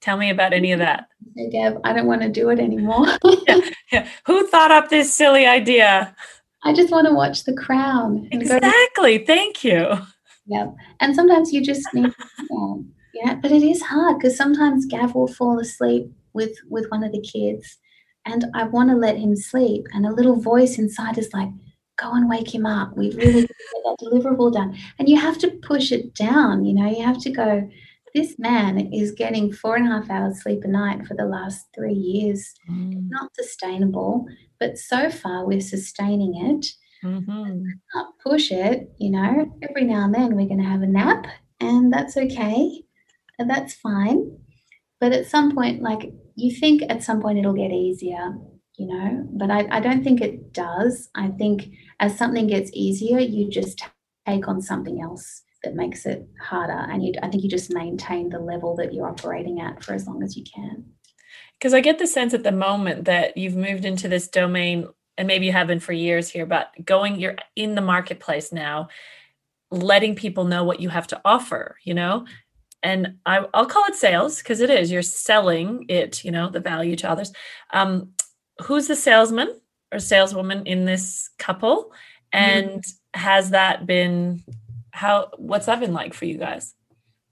tell 0.00 0.16
me 0.16 0.30
about 0.30 0.52
any 0.52 0.72
of 0.72 0.78
that. 0.78 1.08
Hey, 1.36 1.50
Gav, 1.50 1.78
I 1.84 1.92
don't 1.92 2.06
want 2.06 2.22
to 2.22 2.28
do 2.28 2.48
it 2.50 2.58
anymore. 2.58 3.06
yeah, 3.46 3.60
yeah. 3.92 4.08
Who 4.26 4.46
thought 4.46 4.70
up 4.70 4.88
this 4.88 5.12
silly 5.12 5.46
idea? 5.46 6.14
I 6.64 6.72
just 6.72 6.90
want 6.90 7.06
to 7.06 7.14
watch 7.14 7.44
The 7.44 7.54
Crown. 7.54 8.28
Exactly. 8.32 9.18
To- 9.18 9.26
Thank 9.26 9.62
you. 9.64 9.98
Yeah. 10.46 10.70
And 11.00 11.14
sometimes 11.14 11.52
you 11.52 11.62
just 11.62 11.86
need 11.92 12.10
to, 12.10 12.84
yeah, 13.14 13.34
but 13.34 13.52
it 13.52 13.62
is 13.62 13.82
hard 13.82 14.18
because 14.18 14.36
sometimes 14.36 14.86
Gav 14.86 15.14
will 15.14 15.28
fall 15.28 15.58
asleep 15.58 16.10
with 16.32 16.56
with 16.68 16.86
one 16.90 17.04
of 17.04 17.12
the 17.12 17.20
kids 17.20 17.78
and 18.26 18.46
I 18.54 18.64
want 18.64 18.90
to 18.90 18.96
let 18.96 19.16
him 19.16 19.36
sleep 19.36 19.86
and 19.92 20.06
a 20.06 20.12
little 20.12 20.36
voice 20.36 20.78
inside 20.78 21.18
is 21.18 21.32
like, 21.32 21.48
go 22.00 22.12
and 22.12 22.28
wake 22.28 22.54
him 22.54 22.66
up. 22.66 22.96
We 22.96 23.12
really 23.14 23.42
get 23.42 23.50
that 23.84 23.96
deliverable 24.02 24.52
done. 24.52 24.76
And 24.98 25.08
you 25.08 25.18
have 25.18 25.38
to 25.38 25.50
push 25.62 25.92
it 25.92 26.14
down. 26.14 26.64
You 26.64 26.74
know, 26.74 26.88
you 26.88 27.04
have 27.04 27.20
to 27.22 27.30
go, 27.30 27.68
this 28.14 28.38
man 28.38 28.92
is 28.92 29.12
getting 29.12 29.52
four 29.52 29.76
and 29.76 29.86
a 29.86 29.90
half 29.90 30.10
hours 30.10 30.42
sleep 30.42 30.64
a 30.64 30.68
night 30.68 31.06
for 31.06 31.14
the 31.14 31.26
last 31.26 31.66
three 31.74 31.94
years. 31.94 32.54
Mm. 32.70 33.08
Not 33.08 33.34
sustainable, 33.34 34.26
but 34.58 34.78
so 34.78 35.10
far 35.10 35.46
we're 35.46 35.60
sustaining 35.60 36.34
it. 36.34 36.66
Mm-hmm. 37.04 37.62
Not 37.94 38.18
push 38.22 38.50
it, 38.50 38.92
you 38.98 39.10
know. 39.10 39.56
Every 39.68 39.84
now 39.84 40.04
and 40.04 40.14
then 40.14 40.36
we're 40.36 40.48
going 40.48 40.62
to 40.62 40.68
have 40.68 40.82
a 40.82 40.86
nap, 40.86 41.26
and 41.58 41.90
that's 41.90 42.16
okay. 42.16 42.82
And 43.38 43.48
that's 43.48 43.72
fine. 43.72 44.36
But 45.00 45.12
at 45.12 45.26
some 45.26 45.54
point, 45.54 45.80
like 45.80 46.12
you 46.34 46.54
think 46.54 46.82
at 46.90 47.02
some 47.02 47.22
point 47.22 47.38
it'll 47.38 47.54
get 47.54 47.70
easier 47.70 48.34
you 48.80 48.86
know 48.86 49.26
but 49.32 49.50
I, 49.50 49.68
I 49.70 49.80
don't 49.80 50.02
think 50.02 50.20
it 50.20 50.52
does 50.52 51.10
i 51.14 51.28
think 51.28 51.68
as 52.00 52.16
something 52.16 52.48
gets 52.48 52.70
easier 52.74 53.20
you 53.20 53.48
just 53.48 53.84
take 54.26 54.48
on 54.48 54.60
something 54.60 55.00
else 55.00 55.42
that 55.62 55.74
makes 55.74 56.06
it 56.06 56.26
harder. 56.40 56.72
And 56.72 57.04
you 57.04 57.12
i 57.22 57.28
think 57.28 57.42
you 57.42 57.48
just 57.48 57.72
maintain 57.72 58.28
the 58.28 58.38
level 58.38 58.74
that 58.76 58.92
you're 58.92 59.08
operating 59.08 59.60
at 59.60 59.84
for 59.84 59.94
as 59.94 60.06
long 60.06 60.22
as 60.22 60.36
you 60.36 60.44
can. 60.44 60.84
Because 61.58 61.74
i 61.74 61.80
get 61.80 61.98
the 61.98 62.06
sense 62.06 62.34
at 62.34 62.42
the 62.42 62.52
moment 62.52 63.04
that 63.04 63.36
you've 63.36 63.56
moved 63.56 63.84
into 63.84 64.08
this 64.08 64.28
domain 64.28 64.88
and 65.18 65.26
maybe 65.26 65.46
you 65.46 65.52
have 65.52 65.66
been 65.66 65.80
for 65.80 65.92
years 65.92 66.30
here 66.30 66.46
but 66.46 66.72
going 66.84 67.20
you're 67.20 67.36
in 67.54 67.74
the 67.74 67.82
marketplace 67.82 68.52
now 68.52 68.88
letting 69.70 70.14
people 70.14 70.44
know 70.44 70.64
what 70.64 70.80
you 70.80 70.88
have 70.88 71.06
to 71.08 71.20
offer 71.24 71.76
you 71.84 71.94
know? 71.94 72.26
And 72.82 73.18
I, 73.26 73.40
will 73.40 73.66
call 73.66 73.84
it 73.88 73.94
sales 73.94 74.38
because 74.38 74.62
it 74.62 74.70
is. 74.70 74.90
You're 74.90 75.02
selling 75.02 75.84
it 75.90 76.24
you 76.24 76.30
know 76.30 76.48
the 76.48 76.60
value 76.60 76.96
to 76.96 77.10
others. 77.10 77.30
Um, 77.72 78.14
who's 78.62 78.88
the 78.88 78.96
salesman 78.96 79.60
saleswoman 79.98 80.66
in 80.66 80.84
this 80.84 81.30
couple 81.38 81.92
and 82.32 82.82
mm-hmm. 82.82 83.20
has 83.20 83.50
that 83.50 83.86
been 83.86 84.42
how 84.92 85.30
what's 85.36 85.66
that 85.66 85.80
been 85.80 85.92
like 85.92 86.14
for 86.14 86.24
you 86.24 86.38
guys? 86.38 86.74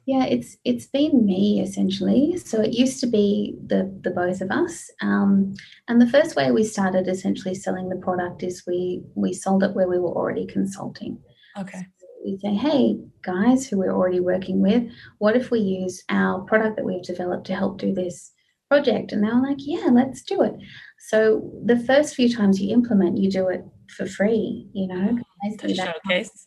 Yeah 0.06 0.24
it's 0.24 0.56
it's 0.64 0.86
been 0.86 1.26
me 1.26 1.60
essentially. 1.60 2.36
So 2.38 2.60
it 2.60 2.72
used 2.72 3.00
to 3.00 3.06
be 3.06 3.56
the 3.66 3.94
the 4.02 4.10
both 4.10 4.40
of 4.40 4.50
us 4.50 4.90
um, 5.00 5.54
and 5.86 6.00
the 6.00 6.08
first 6.08 6.34
way 6.34 6.50
we 6.50 6.64
started 6.64 7.08
essentially 7.08 7.54
selling 7.54 7.88
the 7.88 7.96
product 7.96 8.42
is 8.42 8.64
we 8.66 9.02
we 9.14 9.32
sold 9.32 9.62
it 9.62 9.74
where 9.74 9.88
we 9.88 9.98
were 9.98 10.14
already 10.14 10.46
consulting. 10.46 11.18
Okay. 11.58 11.86
So 11.98 12.06
we 12.24 12.38
say 12.38 12.54
hey 12.54 12.98
guys 13.22 13.66
who 13.66 13.78
we're 13.78 13.94
already 13.94 14.20
working 14.20 14.60
with 14.60 14.84
what 15.18 15.36
if 15.36 15.50
we 15.50 15.60
use 15.60 16.02
our 16.08 16.40
product 16.40 16.76
that 16.76 16.84
we've 16.84 17.02
developed 17.02 17.46
to 17.46 17.54
help 17.54 17.78
do 17.78 17.92
this 17.92 18.32
project 18.68 19.12
and 19.12 19.22
they 19.22 19.28
were 19.28 19.42
like 19.42 19.58
yeah 19.60 19.88
let's 19.90 20.22
do 20.22 20.42
it 20.42 20.54
so 20.98 21.50
the 21.64 21.78
first 21.78 22.14
few 22.14 22.32
times 22.32 22.60
you 22.60 22.74
implement, 22.74 23.18
you 23.18 23.30
do 23.30 23.48
it 23.48 23.64
for 23.96 24.06
free, 24.06 24.68
you 24.72 24.88
know. 24.88 25.18
To 25.60 25.74
showcase. 25.74 26.46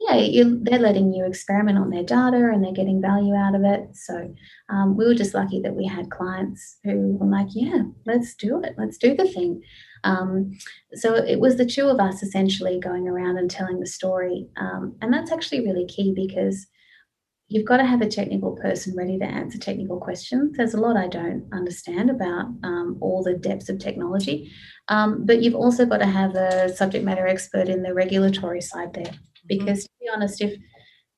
Yeah, 0.00 0.44
they're 0.62 0.78
letting 0.78 1.12
you 1.12 1.26
experiment 1.26 1.76
on 1.76 1.90
their 1.90 2.02
data 2.02 2.50
and 2.52 2.64
they're 2.64 2.72
getting 2.72 3.02
value 3.02 3.34
out 3.34 3.54
of 3.54 3.62
it. 3.64 3.94
So 3.94 4.34
um, 4.70 4.96
we 4.96 5.04
were 5.04 5.14
just 5.14 5.34
lucky 5.34 5.60
that 5.60 5.74
we 5.74 5.86
had 5.86 6.10
clients 6.10 6.78
who 6.82 7.18
were 7.20 7.30
like, 7.30 7.48
yeah, 7.50 7.82
let's 8.06 8.34
do 8.34 8.62
it. 8.62 8.74
Let's 8.78 8.96
do 8.96 9.14
the 9.14 9.28
thing. 9.28 9.62
Um, 10.02 10.52
so 10.94 11.14
it 11.14 11.38
was 11.38 11.56
the 11.56 11.66
two 11.66 11.88
of 11.88 12.00
us 12.00 12.22
essentially 12.22 12.80
going 12.80 13.06
around 13.06 13.36
and 13.36 13.50
telling 13.50 13.78
the 13.78 13.86
story. 13.86 14.48
Um, 14.56 14.96
and 15.02 15.12
that's 15.12 15.30
actually 15.30 15.66
really 15.66 15.86
key 15.86 16.14
because– 16.16 16.66
you've 17.50 17.66
got 17.66 17.78
to 17.78 17.84
have 17.84 18.00
a 18.00 18.08
technical 18.08 18.52
person 18.56 18.96
ready 18.96 19.18
to 19.18 19.24
answer 19.24 19.58
technical 19.58 19.98
questions. 19.98 20.56
There's 20.56 20.74
a 20.74 20.80
lot 20.80 20.96
I 20.96 21.08
don't 21.08 21.46
understand 21.52 22.08
about 22.08 22.46
um, 22.62 22.96
all 23.00 23.24
the 23.24 23.34
depths 23.34 23.68
of 23.68 23.80
technology, 23.80 24.52
um, 24.88 25.26
but 25.26 25.42
you've 25.42 25.56
also 25.56 25.84
got 25.84 25.98
to 25.98 26.06
have 26.06 26.36
a 26.36 26.74
subject 26.74 27.04
matter 27.04 27.26
expert 27.26 27.68
in 27.68 27.82
the 27.82 27.92
regulatory 27.92 28.60
side 28.60 28.94
there. 28.94 29.04
Mm-hmm. 29.04 29.48
Because 29.48 29.80
mm-hmm. 29.80 30.04
to 30.04 30.04
be 30.04 30.08
honest, 30.14 30.40
if 30.40 30.58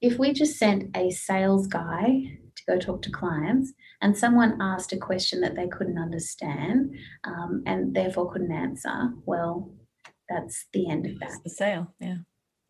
if 0.01 0.19
we 0.19 0.33
just 0.33 0.59
sent 0.59 0.97
a 0.97 1.11
sales 1.11 1.67
guy 1.67 2.39
to 2.57 2.63
go 2.67 2.79
talk 2.79 3.03
to 3.03 3.11
clients 3.11 3.73
and 4.01 4.17
someone 4.17 4.61
asked 4.61 4.93
a 4.93 4.97
question 4.97 5.43
that 5.43 5.55
they 5.55 5.69
couldn't 5.69 5.99
understand 5.99 6.93
um, 7.25 7.63
and 7.67 7.95
therefore 7.95 8.33
couldn't 8.33 8.53
answer, 8.53 9.13
well, 9.27 9.71
that's 10.29 10.67
the 10.73 10.91
end 10.91 11.07
of 11.07 11.13
that. 11.21 11.29
That's 11.29 11.43
the 11.43 11.51
sale, 11.51 11.95
yeah. 12.01 12.17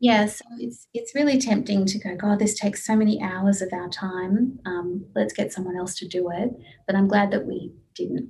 Yeah, 0.03 0.27
so 0.27 0.45
it's 0.59 0.89
it's 0.93 1.15
really 1.15 1.39
tempting 1.39 1.87
to 1.87 1.99
go, 2.01 2.17
God, 2.17 2.41
this 2.41 2.59
takes 2.59 2.85
so 2.85 2.97
many 2.97 3.23
hours 3.23 3.63
of 3.63 3.73
our 3.73 3.89
time. 3.89 4.59
Um, 4.67 5.07
let's 5.15 5.33
get 5.33 5.53
someone 5.53 5.77
else 5.77 5.95
to 5.99 6.09
do 6.09 6.29
it. 6.29 6.51
But 6.89 6.97
I'm 6.97 7.07
glad 7.07 7.31
that 7.31 7.47
we 7.47 7.73
didn't. 7.95 8.29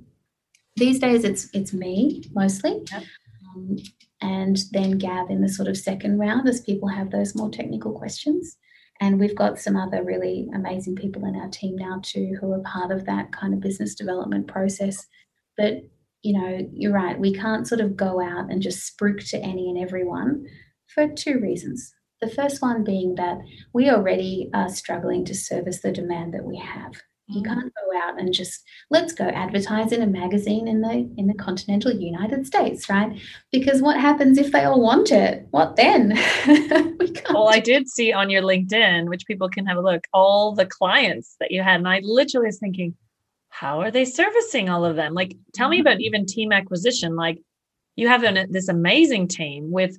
These 0.75 0.99
days, 0.99 1.23
it's 1.23 1.49
it's 1.51 1.73
me 1.73 2.25
mostly, 2.31 2.83
yep. 2.91 3.03
um, 3.55 3.77
and 4.21 4.59
then 4.71 4.99
Gav 4.99 5.31
in 5.31 5.41
the 5.41 5.49
sort 5.49 5.67
of 5.67 5.75
second 5.75 6.19
round 6.19 6.47
as 6.47 6.61
people 6.61 6.89
have 6.89 7.09
those 7.09 7.33
more 7.33 7.49
technical 7.49 7.91
questions. 7.91 8.55
And 9.01 9.19
we've 9.19 9.35
got 9.35 9.57
some 9.57 9.75
other 9.75 10.03
really 10.03 10.47
amazing 10.53 10.95
people 10.95 11.25
in 11.25 11.35
our 11.35 11.49
team 11.49 11.75
now 11.75 12.01
too 12.03 12.37
who 12.39 12.51
are 12.53 12.59
part 12.59 12.91
of 12.91 13.05
that 13.05 13.31
kind 13.31 13.51
of 13.51 13.61
business 13.61 13.95
development 13.95 14.45
process. 14.45 15.07
But 15.57 15.81
you 16.21 16.39
know, 16.39 16.69
you're 16.71 16.93
right. 16.93 17.19
We 17.19 17.33
can't 17.33 17.67
sort 17.67 17.81
of 17.81 17.97
go 17.97 18.21
out 18.21 18.51
and 18.51 18.61
just 18.61 18.95
spruik 18.95 19.27
to 19.31 19.37
any 19.39 19.69
and 19.69 19.79
everyone 19.79 20.45
for 20.93 21.07
two 21.07 21.39
reasons. 21.39 21.93
The 22.21 22.29
first 22.29 22.61
one 22.61 22.83
being 22.83 23.15
that 23.15 23.39
we 23.73 23.89
already 23.89 24.49
are 24.53 24.69
struggling 24.69 25.25
to 25.25 25.35
service 25.35 25.81
the 25.81 25.91
demand 25.91 26.33
that 26.33 26.45
we 26.45 26.57
have. 26.57 26.93
You 27.27 27.41
mm. 27.41 27.45
can't 27.45 27.73
go 27.73 27.97
out 28.01 28.19
and 28.19 28.33
just 28.33 28.63
let's 28.89 29.13
go 29.13 29.25
advertise 29.25 29.91
in 29.91 30.01
a 30.01 30.07
magazine 30.07 30.67
in 30.67 30.81
the 30.81 31.09
in 31.17 31.27
the 31.27 31.33
continental 31.33 31.91
United 31.91 32.45
States, 32.45 32.89
right? 32.89 33.17
Because 33.51 33.81
what 33.81 33.99
happens 33.99 34.37
if 34.37 34.51
they 34.51 34.63
all 34.65 34.81
want 34.81 35.11
it? 35.11 35.47
What 35.51 35.75
then? 35.77 36.09
we 36.99 37.13
well, 37.29 37.49
I 37.49 37.59
did 37.59 37.87
see 37.87 38.11
on 38.11 38.29
your 38.29 38.41
LinkedIn, 38.41 39.07
which 39.07 39.25
people 39.25 39.49
can 39.49 39.65
have 39.65 39.77
a 39.77 39.81
look, 39.81 40.05
all 40.13 40.53
the 40.53 40.65
clients 40.65 41.35
that 41.39 41.51
you 41.51 41.61
had, 41.61 41.77
and 41.77 41.87
I 41.87 42.01
literally 42.03 42.47
was 42.47 42.59
thinking, 42.59 42.95
how 43.49 43.79
are 43.79 43.91
they 43.91 44.03
servicing 44.03 44.67
all 44.69 44.83
of 44.83 44.95
them? 44.95 45.13
Like, 45.13 45.35
tell 45.53 45.69
me 45.69 45.79
about 45.79 45.93
mm-hmm. 45.93 46.01
even 46.01 46.25
team 46.25 46.51
acquisition. 46.51 47.15
Like, 47.15 47.39
you 47.95 48.07
have 48.07 48.23
an, 48.23 48.51
this 48.51 48.67
amazing 48.67 49.27
team 49.27 49.71
with, 49.71 49.97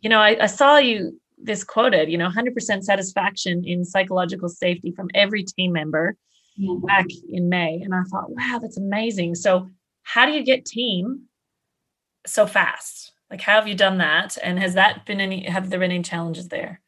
you 0.00 0.08
know, 0.08 0.20
I, 0.20 0.36
I 0.42 0.46
saw 0.46 0.78
you 0.78 1.18
this 1.38 1.64
quoted, 1.64 2.10
you 2.10 2.18
know, 2.18 2.28
100% 2.28 2.82
satisfaction 2.82 3.64
in 3.66 3.84
psychological 3.84 4.48
safety 4.48 4.92
from 4.92 5.08
every 5.14 5.42
team 5.42 5.72
member 5.72 6.16
yeah. 6.56 6.76
back 6.86 7.06
in 7.28 7.48
May. 7.48 7.80
And 7.82 7.94
I 7.94 8.02
thought, 8.10 8.30
wow, 8.30 8.58
that's 8.60 8.76
amazing. 8.76 9.34
So, 9.34 9.68
how 10.04 10.26
do 10.26 10.32
you 10.32 10.42
get 10.42 10.66
team 10.66 11.22
so 12.26 12.46
fast? 12.46 13.12
Like, 13.30 13.40
how 13.40 13.54
have 13.54 13.68
you 13.68 13.74
done 13.74 13.98
that? 13.98 14.36
And 14.42 14.58
has 14.58 14.74
that 14.74 15.06
been 15.06 15.20
any, 15.20 15.48
have 15.48 15.70
there 15.70 15.78
been 15.78 15.90
any 15.90 16.02
challenges 16.02 16.48
there? 16.48 16.81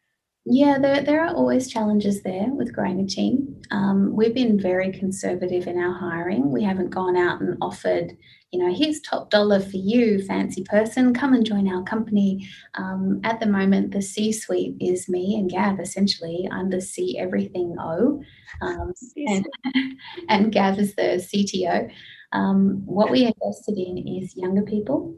Yeah, 0.46 0.76
there, 0.78 1.02
there 1.02 1.24
are 1.24 1.34
always 1.34 1.70
challenges 1.70 2.22
there 2.22 2.48
with 2.50 2.74
growing 2.74 3.00
a 3.00 3.06
team. 3.06 3.62
Um, 3.70 4.14
we've 4.14 4.34
been 4.34 4.60
very 4.60 4.92
conservative 4.92 5.66
in 5.66 5.78
our 5.78 5.94
hiring. 5.94 6.50
We 6.50 6.62
haven't 6.62 6.90
gone 6.90 7.16
out 7.16 7.40
and 7.40 7.56
offered, 7.62 8.12
you 8.50 8.58
know, 8.58 8.74
here's 8.74 9.00
top 9.00 9.30
dollar 9.30 9.58
for 9.58 9.78
you, 9.78 10.22
fancy 10.22 10.62
person, 10.64 11.14
come 11.14 11.32
and 11.32 11.46
join 11.46 11.66
our 11.66 11.82
company. 11.84 12.46
Um, 12.74 13.22
at 13.24 13.40
the 13.40 13.46
moment, 13.46 13.92
the 13.92 14.02
C 14.02 14.32
suite 14.32 14.76
is 14.80 15.08
me 15.08 15.34
and 15.36 15.50
Gav, 15.50 15.80
essentially. 15.80 16.46
I'm 16.52 16.68
the 16.68 16.82
C 16.82 17.16
everything 17.18 17.76
O, 17.80 18.22
um, 18.60 18.92
and, 19.16 19.46
and 20.28 20.52
Gav 20.52 20.78
is 20.78 20.94
the 20.94 21.26
CTO. 21.26 21.90
Um, 22.32 22.82
what 22.84 23.10
we 23.10 23.24
invested 23.24 23.78
in 23.78 23.96
is 24.06 24.36
younger 24.36 24.62
people 24.62 25.16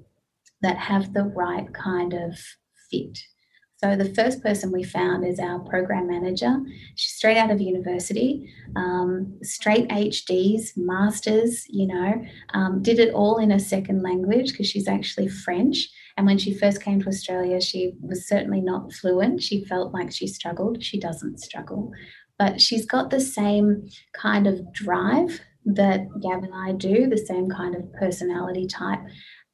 that 0.62 0.76
have 0.76 1.14
the 1.14 1.24
right 1.24 1.66
kind 1.74 2.12
of 2.12 2.38
fit 2.90 3.18
so 3.78 3.94
the 3.94 4.14
first 4.14 4.42
person 4.42 4.72
we 4.72 4.82
found 4.82 5.26
is 5.26 5.38
our 5.38 5.58
program 5.58 6.06
manager. 6.06 6.56
She's 6.94 7.12
straight 7.12 7.36
out 7.36 7.50
of 7.50 7.60
university, 7.60 8.50
um, 8.74 9.38
straight 9.42 9.86
HDs, 9.88 10.70
masters. 10.76 11.66
You 11.68 11.88
know, 11.88 12.24
um, 12.54 12.82
did 12.82 12.98
it 12.98 13.12
all 13.12 13.36
in 13.36 13.52
a 13.52 13.60
second 13.60 14.02
language 14.02 14.52
because 14.52 14.66
she's 14.66 14.88
actually 14.88 15.28
French. 15.28 15.88
And 16.16 16.26
when 16.26 16.38
she 16.38 16.54
first 16.54 16.82
came 16.82 17.02
to 17.02 17.08
Australia, 17.08 17.60
she 17.60 17.92
was 18.00 18.26
certainly 18.26 18.62
not 18.62 18.92
fluent. 18.94 19.42
She 19.42 19.64
felt 19.66 19.92
like 19.92 20.10
she 20.10 20.26
struggled. 20.26 20.82
She 20.82 20.98
doesn't 20.98 21.40
struggle, 21.40 21.92
but 22.38 22.62
she's 22.62 22.86
got 22.86 23.10
the 23.10 23.20
same 23.20 23.88
kind 24.14 24.46
of 24.46 24.72
drive 24.72 25.40
that 25.66 26.06
Gav 26.22 26.42
and 26.42 26.54
I 26.54 26.72
do, 26.72 27.08
the 27.08 27.18
same 27.18 27.50
kind 27.50 27.74
of 27.74 27.92
personality 27.92 28.66
type. 28.66 29.00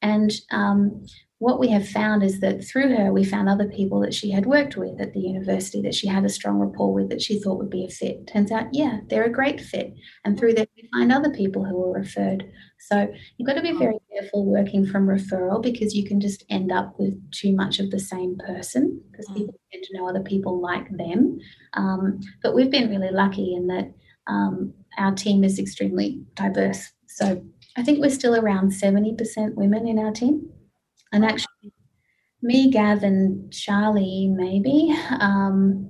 And 0.00 0.32
um, 0.52 1.04
what 1.42 1.58
we 1.58 1.68
have 1.70 1.88
found 1.88 2.22
is 2.22 2.38
that 2.38 2.64
through 2.64 2.94
her, 2.94 3.12
we 3.12 3.24
found 3.24 3.48
other 3.48 3.66
people 3.66 3.98
that 3.98 4.14
she 4.14 4.30
had 4.30 4.46
worked 4.46 4.76
with 4.76 5.00
at 5.00 5.12
the 5.12 5.18
university 5.18 5.82
that 5.82 5.92
she 5.92 6.06
had 6.06 6.24
a 6.24 6.28
strong 6.28 6.60
rapport 6.60 6.94
with 6.94 7.08
that 7.08 7.20
she 7.20 7.40
thought 7.40 7.58
would 7.58 7.68
be 7.68 7.84
a 7.84 7.88
fit. 7.88 8.28
Turns 8.28 8.52
out, 8.52 8.66
yeah, 8.72 9.00
they're 9.08 9.24
a 9.24 9.32
great 9.32 9.60
fit. 9.60 9.92
And 10.24 10.38
through 10.38 10.54
that, 10.54 10.68
we 10.76 10.88
find 10.92 11.10
other 11.10 11.30
people 11.30 11.64
who 11.64 11.82
are 11.82 11.98
referred. 11.98 12.48
So 12.78 13.12
you've 13.36 13.48
got 13.48 13.54
to 13.54 13.60
be 13.60 13.76
very 13.76 13.98
careful 14.12 14.46
working 14.46 14.86
from 14.86 15.08
referral 15.08 15.60
because 15.60 15.96
you 15.96 16.06
can 16.06 16.20
just 16.20 16.44
end 16.48 16.70
up 16.70 16.94
with 16.96 17.20
too 17.32 17.52
much 17.56 17.80
of 17.80 17.90
the 17.90 17.98
same 17.98 18.38
person 18.38 19.02
because 19.10 19.28
mm. 19.28 19.38
people 19.38 19.58
tend 19.72 19.82
to 19.82 19.98
know 19.98 20.08
other 20.08 20.22
people 20.22 20.60
like 20.60 20.96
them. 20.96 21.40
Um, 21.72 22.20
but 22.44 22.54
we've 22.54 22.70
been 22.70 22.88
really 22.88 23.10
lucky 23.10 23.52
in 23.52 23.66
that 23.66 23.92
um, 24.28 24.74
our 24.96 25.12
team 25.12 25.42
is 25.42 25.58
extremely 25.58 26.22
diverse. 26.36 26.92
So 27.08 27.42
I 27.76 27.82
think 27.82 27.98
we're 27.98 28.10
still 28.10 28.36
around 28.36 28.70
70% 28.70 29.56
women 29.56 29.88
in 29.88 29.98
our 29.98 30.12
team. 30.12 30.48
And 31.12 31.24
actually, 31.24 31.72
me, 32.42 32.70
Gav, 32.70 33.02
and 33.02 33.52
Charlie, 33.52 34.28
maybe, 34.28 34.94
um, 35.20 35.88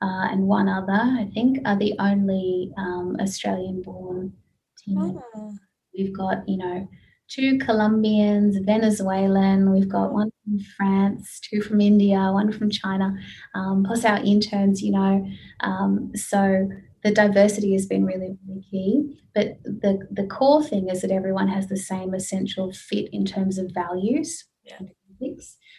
uh, 0.00 0.28
and 0.30 0.42
one 0.48 0.68
other, 0.68 0.92
I 0.92 1.30
think, 1.32 1.58
are 1.64 1.78
the 1.78 1.94
only 1.98 2.72
um, 2.76 3.16
Australian 3.20 3.82
born 3.82 4.32
team. 4.78 5.20
Oh. 5.34 5.54
We've 5.96 6.12
got, 6.12 6.48
you 6.48 6.56
know, 6.56 6.88
two 7.28 7.58
Colombians, 7.58 8.56
Venezuelan, 8.64 9.70
we've 9.72 9.88
got 9.88 10.12
one 10.12 10.30
from 10.42 10.58
France, 10.76 11.40
two 11.40 11.60
from 11.60 11.80
India, 11.80 12.30
one 12.32 12.50
from 12.50 12.70
China, 12.70 13.14
um, 13.54 13.84
plus 13.84 14.04
our 14.04 14.18
interns, 14.18 14.82
you 14.82 14.92
know. 14.92 15.26
Um, 15.60 16.10
so 16.14 16.68
the 17.04 17.12
diversity 17.12 17.72
has 17.74 17.86
been 17.86 18.04
really, 18.04 18.36
really 18.46 18.64
key. 18.70 19.18
But 19.34 19.62
the, 19.64 20.06
the 20.10 20.26
core 20.26 20.62
thing 20.62 20.88
is 20.88 21.02
that 21.02 21.10
everyone 21.10 21.48
has 21.48 21.68
the 21.68 21.76
same 21.76 22.12
essential 22.14 22.72
fit 22.72 23.08
in 23.12 23.24
terms 23.24 23.58
of 23.58 23.70
values 23.72 24.44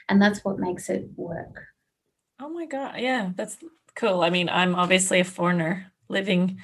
and 0.10 0.21
that's 0.21 0.43
what 0.43 0.60
makes 0.60 0.89
it 0.89 1.08
work. 1.15 1.65
Oh 2.39 2.49
my 2.49 2.65
God. 2.65 2.95
Yeah, 2.97 3.32
that's 3.36 3.58
cool. 3.95 4.21
I 4.21 4.29
mean, 4.29 4.49
I'm 4.49 4.75
obviously 4.75 5.19
a 5.19 5.25
foreigner 5.25 5.91
living 6.10 6.60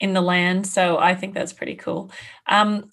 in 0.00 0.12
the 0.12 0.20
land, 0.20 0.66
so 0.66 0.98
I 0.98 1.14
think 1.14 1.34
that's 1.34 1.52
pretty 1.52 1.74
cool. 1.74 2.10
Um, 2.46 2.90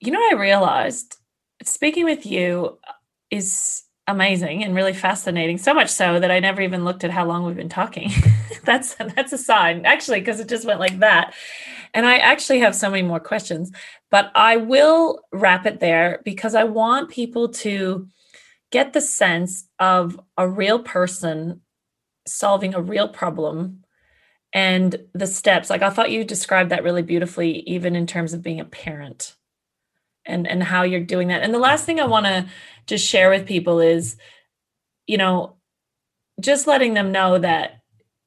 you 0.00 0.10
know, 0.10 0.20
I 0.30 0.34
realized 0.34 1.16
speaking 1.62 2.04
with 2.04 2.24
you 2.24 2.78
is 3.30 3.82
amazing 4.06 4.64
and 4.64 4.74
really 4.74 4.92
fascinating 4.92 5.56
so 5.56 5.72
much 5.72 5.88
so 5.88 6.18
that 6.18 6.30
i 6.30 6.40
never 6.40 6.60
even 6.60 6.84
looked 6.84 7.04
at 7.04 7.10
how 7.10 7.24
long 7.24 7.44
we've 7.44 7.56
been 7.56 7.68
talking 7.68 8.10
that's 8.64 8.94
that's 8.94 9.32
a 9.32 9.38
sign 9.38 9.84
actually 9.86 10.20
because 10.20 10.40
it 10.40 10.48
just 10.48 10.66
went 10.66 10.80
like 10.80 10.98
that. 11.00 11.34
And 11.92 12.06
i 12.06 12.18
actually 12.18 12.60
have 12.60 12.74
so 12.74 12.88
many 12.90 13.02
more 13.02 13.20
questions 13.20 13.72
but 14.10 14.30
i 14.34 14.56
will 14.56 15.20
wrap 15.32 15.66
it 15.66 15.80
there 15.80 16.20
because 16.24 16.54
i 16.54 16.64
want 16.64 17.10
people 17.10 17.48
to 17.48 18.06
get 18.70 18.92
the 18.92 19.00
sense 19.00 19.68
of 19.78 20.20
a 20.36 20.48
real 20.48 20.78
person 20.78 21.60
solving 22.26 22.74
a 22.74 22.80
real 22.80 23.08
problem 23.08 23.84
and 24.52 24.96
the 25.14 25.26
steps. 25.26 25.70
Like 25.70 25.82
i 25.82 25.90
thought 25.90 26.10
you 26.10 26.24
described 26.24 26.70
that 26.70 26.84
really 26.84 27.02
beautifully 27.02 27.60
even 27.60 27.96
in 27.96 28.06
terms 28.06 28.32
of 28.32 28.42
being 28.42 28.60
a 28.60 28.64
parent 28.64 29.36
and 30.24 30.46
and 30.46 30.62
how 30.62 30.82
you're 30.82 31.00
doing 31.00 31.28
that. 31.28 31.42
And 31.42 31.52
the 31.54 31.58
last 31.58 31.84
thing 31.84 32.00
i 32.00 32.06
want 32.06 32.26
to 32.26 32.46
just 32.86 33.06
share 33.06 33.30
with 33.30 33.46
people 33.46 33.80
is 33.80 34.16
you 35.06 35.18
know 35.18 35.56
just 36.40 36.66
letting 36.66 36.94
them 36.94 37.12
know 37.12 37.38
that 37.38 37.79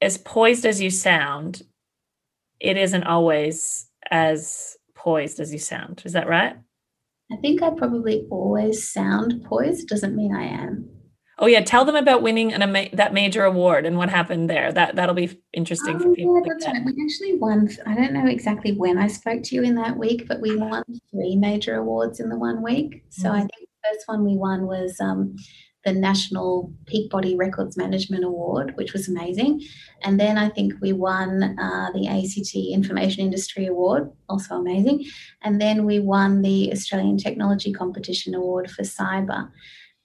as 0.04 0.18
poised 0.18 0.66
as 0.66 0.82
you 0.82 0.90
sound 0.90 1.64
it 2.60 2.78
isn't 2.78 3.04
always 3.04 3.88
as 4.12 4.78
poised 4.96 5.40
as 5.40 5.52
you 5.52 5.60
sound 5.60 6.02
is 6.06 6.14
that 6.14 6.28
right 6.28 6.56
i 7.32 7.36
think 7.38 7.62
i 7.62 7.70
probably 7.70 8.28
always 8.30 8.88
sound 8.88 9.44
poised 9.46 9.88
doesn't 9.88 10.16
mean 10.16 10.36
i 10.36 10.44
am 10.44 10.90
Oh 11.40 11.48
yeah, 11.48 11.62
tell 11.62 11.84
them 11.84 11.96
about 11.96 12.22
winning 12.22 12.54
an 12.54 12.62
ama- 12.62 12.94
that 12.94 13.14
major 13.14 13.44
award 13.44 13.86
and 13.86 13.98
what 13.98 14.10
happened 14.10 14.50
there. 14.50 14.72
That 14.72 14.96
that'll 14.96 15.16
be 15.16 15.38
interesting 15.52 15.96
oh, 15.96 16.00
for 16.00 16.14
people. 16.14 16.36
Yeah, 16.36 16.42
that's 16.48 16.66
like 16.66 16.74
that. 16.74 16.86
right. 16.86 16.96
We 16.96 17.04
actually 17.04 17.38
won. 17.40 17.70
I 17.88 17.96
don't 17.96 18.14
know 18.14 18.28
exactly 18.28 18.74
when 18.74 19.00
I 19.00 19.08
spoke 19.08 19.42
to 19.44 19.56
you 19.56 19.64
in 19.64 19.74
that 19.76 19.98
week, 19.98 20.28
but 20.28 20.42
we 20.42 20.56
won 20.56 20.84
three 21.10 21.36
major 21.36 21.76
awards 21.76 22.20
in 22.20 22.30
the 22.30 22.38
one 22.38 22.62
week. 22.62 23.04
So 23.10 23.30
mm-hmm. 23.30 23.36
I 23.36 23.40
think 23.40 23.52
the 23.52 23.90
first 23.90 24.08
one 24.08 24.24
we 24.24 24.38
won 24.38 24.68
was 24.68 24.96
um, 25.02 25.36
the 25.86 25.94
National 25.94 26.72
Peak 26.86 27.10
Body 27.10 27.36
Records 27.36 27.76
Management 27.76 28.24
Award, 28.24 28.74
which 28.76 28.94
was 28.94 29.08
amazing. 29.08 29.62
And 30.04 30.20
then 30.20 30.38
I 30.38 30.50
think 30.50 30.74
we 30.82 30.94
won 30.94 31.58
uh, 31.60 31.90
the 31.94 32.08
ACT 32.08 32.56
Information 32.56 33.22
Industry 33.22 33.68
Award, 33.68 34.12
also 34.30 34.56
amazing. 34.56 35.06
And 35.42 35.60
then 35.60 35.86
we 35.86 36.00
won 36.00 36.42
the 36.42 36.72
Australian 36.72 37.18
Technology 37.18 37.74
Competition 37.74 38.34
Award 38.34 38.72
for 38.72 38.84
Cyber. 38.84 39.50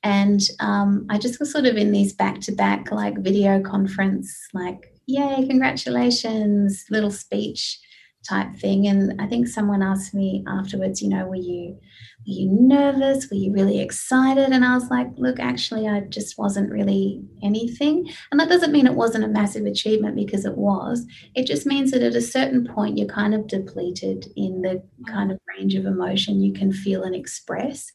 And 0.03 0.41
um, 0.61 1.07
I 1.11 1.19
just 1.19 1.41
was 1.41 1.51
sort 1.51 1.67
of 1.67 1.77
in 1.77 1.93
these 1.93 2.13
back 2.13 2.41
to 2.43 2.53
back, 2.53 2.91
like 2.93 3.19
video 3.19 3.61
conference, 3.61 4.49
like, 4.53 4.95
yay, 5.07 5.45
congratulations, 5.49 6.85
little 6.91 7.11
speech 7.11 7.81
type 8.29 8.55
thing. 8.57 8.87
And 8.87 9.21
I 9.21 9.27
think 9.27 9.49
someone 9.49 9.83
asked 9.83 10.15
me 10.15 10.45
afterwards, 10.47 11.01
you 11.01 11.09
know, 11.09 11.27
were 11.27 11.37
you 11.37 11.79
were 12.27 12.35
you 12.35 12.51
nervous? 12.51 13.31
Were 13.31 13.37
you 13.37 13.53
really 13.53 13.81
excited? 13.81 14.51
And 14.51 14.65
I 14.65 14.75
was 14.75 14.91
like, 14.91 15.09
look, 15.17 15.41
actually, 15.41 15.89
I 15.89 16.01
just 16.01 16.37
wasn't 16.37 16.71
really 16.71 17.23
anything. 17.43 18.11
And 18.31 18.39
that 18.39 18.49
doesn't 18.49 18.73
mean 18.73 18.87
it 18.87 18.95
wasn't 18.95 19.25
a 19.25 19.29
massive 19.29 19.65
achievement 19.65 20.17
because 20.17 20.45
it 20.45 20.57
was. 20.57 21.07
It 21.35 21.47
just 21.47 21.65
means 21.65 21.91
that 21.93 22.03
at 22.03 22.15
a 22.15 22.21
certain 22.21 22.67
point, 22.67 22.99
you're 22.99 23.09
kind 23.09 23.35
of 23.35 23.47
depleted 23.47 24.27
in 24.37 24.63
the 24.63 24.83
kind 25.09 25.33
of 25.33 25.41
range 25.57 25.75
of 25.75 25.87
emotion 25.87 26.43
you 26.43 26.53
can 26.53 26.73
feel 26.73 27.03
and 27.03 27.15
express. 27.15 27.93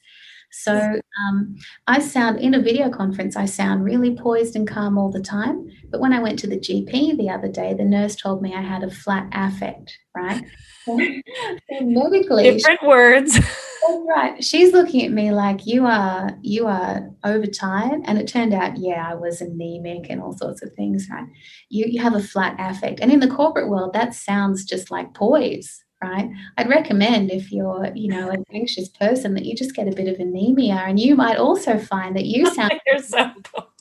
So 0.55 1.01
um, 1.19 1.55
I 1.87 1.99
sound 1.99 2.39
in 2.39 2.53
a 2.53 2.61
video 2.61 2.89
conference, 2.89 3.35
I 3.35 3.45
sound 3.45 3.83
really 3.83 4.15
poised 4.15 4.55
and 4.55 4.67
calm 4.67 4.99
all 4.99 5.11
the 5.11 5.21
time. 5.21 5.67
But 5.89 5.99
when 5.99 6.13
I 6.13 6.19
went 6.19 6.37
to 6.39 6.47
the 6.47 6.59
GP 6.59 7.17
the 7.17 7.29
other 7.29 7.47
day, 7.47 7.73
the 7.73 7.83
nurse 7.83 8.15
told 8.15 8.41
me 8.43 8.53
I 8.53 8.61
had 8.61 8.83
a 8.83 8.91
flat 8.91 9.27
affect, 9.33 9.97
right? 10.15 10.43
medically, 11.81 12.43
different 12.43 12.83
words. 12.85 13.39
right. 14.07 14.43
She's 14.43 14.73
looking 14.73 15.03
at 15.03 15.11
me 15.11 15.31
like 15.31 15.65
you 15.65 15.87
are 15.87 16.37
you 16.41 16.67
are 16.67 17.09
overtired, 17.23 18.01
and 18.05 18.19
it 18.19 18.27
turned 18.27 18.53
out, 18.53 18.77
yeah, 18.77 19.09
I 19.09 19.15
was 19.15 19.41
anemic 19.41 20.07
and 20.09 20.21
all 20.21 20.37
sorts 20.37 20.61
of 20.61 20.71
things, 20.73 21.07
right? 21.11 21.25
You 21.69 21.85
you 21.87 22.01
have 22.01 22.13
a 22.13 22.21
flat 22.21 22.55
affect, 22.59 22.99
and 22.99 23.11
in 23.11 23.21
the 23.21 23.27
corporate 23.27 23.69
world, 23.69 23.93
that 23.93 24.13
sounds 24.13 24.65
just 24.65 24.91
like 24.91 25.15
poise 25.15 25.82
right? 26.03 26.29
I'd 26.57 26.69
recommend 26.69 27.31
if 27.31 27.51
you're, 27.51 27.91
you 27.95 28.09
know, 28.09 28.29
an 28.29 28.43
anxious 28.53 28.89
person 28.89 29.33
that 29.35 29.45
you 29.45 29.55
just 29.55 29.75
get 29.75 29.87
a 29.87 29.95
bit 29.95 30.07
of 30.07 30.19
anemia, 30.19 30.83
and 30.85 30.99
you 30.99 31.15
might 31.15 31.37
also 31.37 31.77
find 31.77 32.15
that 32.15 32.25
you 32.25 32.45
sound. 32.53 32.73
you're 32.85 32.99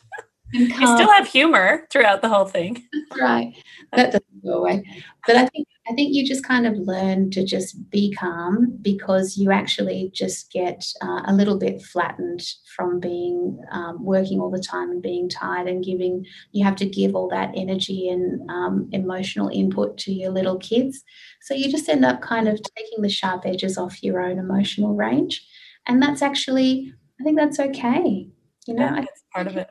You 0.53 0.69
still 0.69 1.11
have 1.11 1.27
humor 1.27 1.87
throughout 1.91 2.23
the 2.23 2.29
whole 2.29 2.45
thing. 2.45 2.83
That's 2.93 3.21
right. 3.21 3.55
That 3.93 4.07
doesn't 4.07 4.45
go 4.45 4.59
away. 4.59 4.85
But 5.27 5.37
I 5.37 5.47
think 5.47 5.67
I 5.89 5.95
think 5.95 6.15
you 6.15 6.25
just 6.25 6.45
kind 6.45 6.67
of 6.67 6.75
learn 6.75 7.31
to 7.31 7.45
just 7.45 7.91
be 7.91 8.13
calm 8.13 8.79
because 8.83 9.37
you 9.37 9.51
actually 9.51 10.11
just 10.15 10.53
get 10.53 10.85
uh, 11.03 11.23
a 11.27 11.35
little 11.35 11.59
bit 11.59 11.83
flattened 11.83 12.43
from 12.77 13.01
being 13.01 13.59
um, 13.73 14.05
working 14.05 14.41
all 14.41 14.51
the 14.51 14.63
time 14.63 14.91
and 14.91 15.03
being 15.03 15.29
tired 15.29 15.69
and 15.69 15.85
giving. 15.85 16.25
You 16.53 16.65
have 16.65 16.77
to 16.77 16.87
give 16.87 17.17
all 17.17 17.29
that 17.31 17.53
energy 17.57 18.09
and 18.09 18.49
um, 18.49 18.89
emotional 18.93 19.49
input 19.49 19.99
to 19.99 20.13
your 20.13 20.31
little 20.31 20.59
kids. 20.59 21.03
So 21.41 21.55
you 21.55 21.71
just 21.71 21.89
end 21.89 22.05
up 22.05 22.21
kind 22.21 22.47
of 22.49 22.61
taking 22.77 23.03
the 23.03 23.09
sharp 23.09 23.43
edges 23.45 23.77
off 23.77 24.03
your 24.03 24.21
own 24.21 24.39
emotional 24.39 24.95
range, 24.95 25.45
and 25.87 26.01
that's 26.03 26.23
actually 26.23 26.93
I 27.21 27.25
think 27.25 27.39
that's 27.39 27.59
okay. 27.59 28.29
You 28.67 28.75
know, 28.75 28.85
yeah, 28.85 29.03
it's 29.03 29.25
part 29.35 29.49
of 29.49 29.57
it 29.57 29.69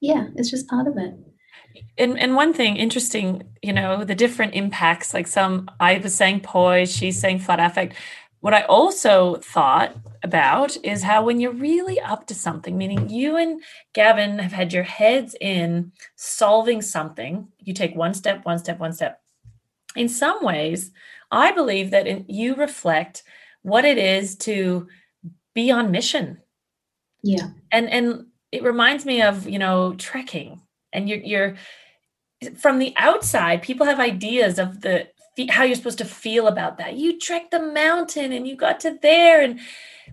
yeah 0.00 0.28
it's 0.36 0.50
just 0.50 0.68
part 0.68 0.86
of 0.86 0.96
it. 0.96 1.14
And 1.98 2.18
and 2.18 2.34
one 2.34 2.52
thing 2.52 2.76
interesting 2.76 3.42
you 3.62 3.72
know 3.72 4.04
the 4.04 4.14
different 4.14 4.54
impacts 4.54 5.14
like 5.14 5.26
some 5.26 5.70
i 5.78 5.98
was 5.98 6.14
saying 6.14 6.40
poise 6.40 6.94
she's 6.94 7.20
saying 7.20 7.40
flat 7.40 7.60
affect. 7.60 7.94
What 8.40 8.54
i 8.54 8.62
also 8.62 9.36
thought 9.36 9.94
about 10.22 10.76
is 10.82 11.02
how 11.02 11.24
when 11.24 11.40
you're 11.40 11.52
really 11.52 12.00
up 12.00 12.26
to 12.26 12.34
something 12.34 12.76
meaning 12.76 13.08
you 13.08 13.36
and 13.36 13.62
gavin 13.92 14.38
have 14.38 14.52
had 14.52 14.72
your 14.72 14.82
heads 14.82 15.36
in 15.40 15.92
solving 16.16 16.82
something 16.82 17.48
you 17.60 17.74
take 17.74 17.94
one 17.94 18.14
step 18.14 18.44
one 18.44 18.58
step 18.58 18.78
one 18.78 18.92
step. 18.92 19.20
In 19.94 20.08
some 20.08 20.44
ways 20.44 20.90
i 21.30 21.52
believe 21.52 21.90
that 21.90 22.06
in, 22.06 22.24
you 22.28 22.54
reflect 22.54 23.22
what 23.62 23.84
it 23.84 23.98
is 23.98 24.36
to 24.36 24.88
be 25.54 25.70
on 25.70 25.90
mission. 25.90 26.38
Yeah. 27.22 27.48
And 27.70 27.90
and 27.90 28.26
it 28.52 28.62
reminds 28.62 29.04
me 29.04 29.22
of 29.22 29.48
you 29.48 29.58
know 29.58 29.94
trekking. 29.94 30.60
And 30.92 31.08
you're 31.08 31.18
you're 31.18 31.56
from 32.58 32.78
the 32.78 32.94
outside 32.96 33.62
people 33.62 33.86
have 33.86 34.00
ideas 34.00 34.58
of 34.58 34.80
the 34.80 35.08
how 35.48 35.62
you're 35.62 35.76
supposed 35.76 35.98
to 35.98 36.04
feel 36.04 36.48
about 36.48 36.78
that. 36.78 36.96
You 36.96 37.18
trek 37.18 37.50
the 37.50 37.60
mountain 37.60 38.32
and 38.32 38.46
you 38.46 38.56
got 38.56 38.80
to 38.80 38.98
there. 39.00 39.40
And 39.40 39.60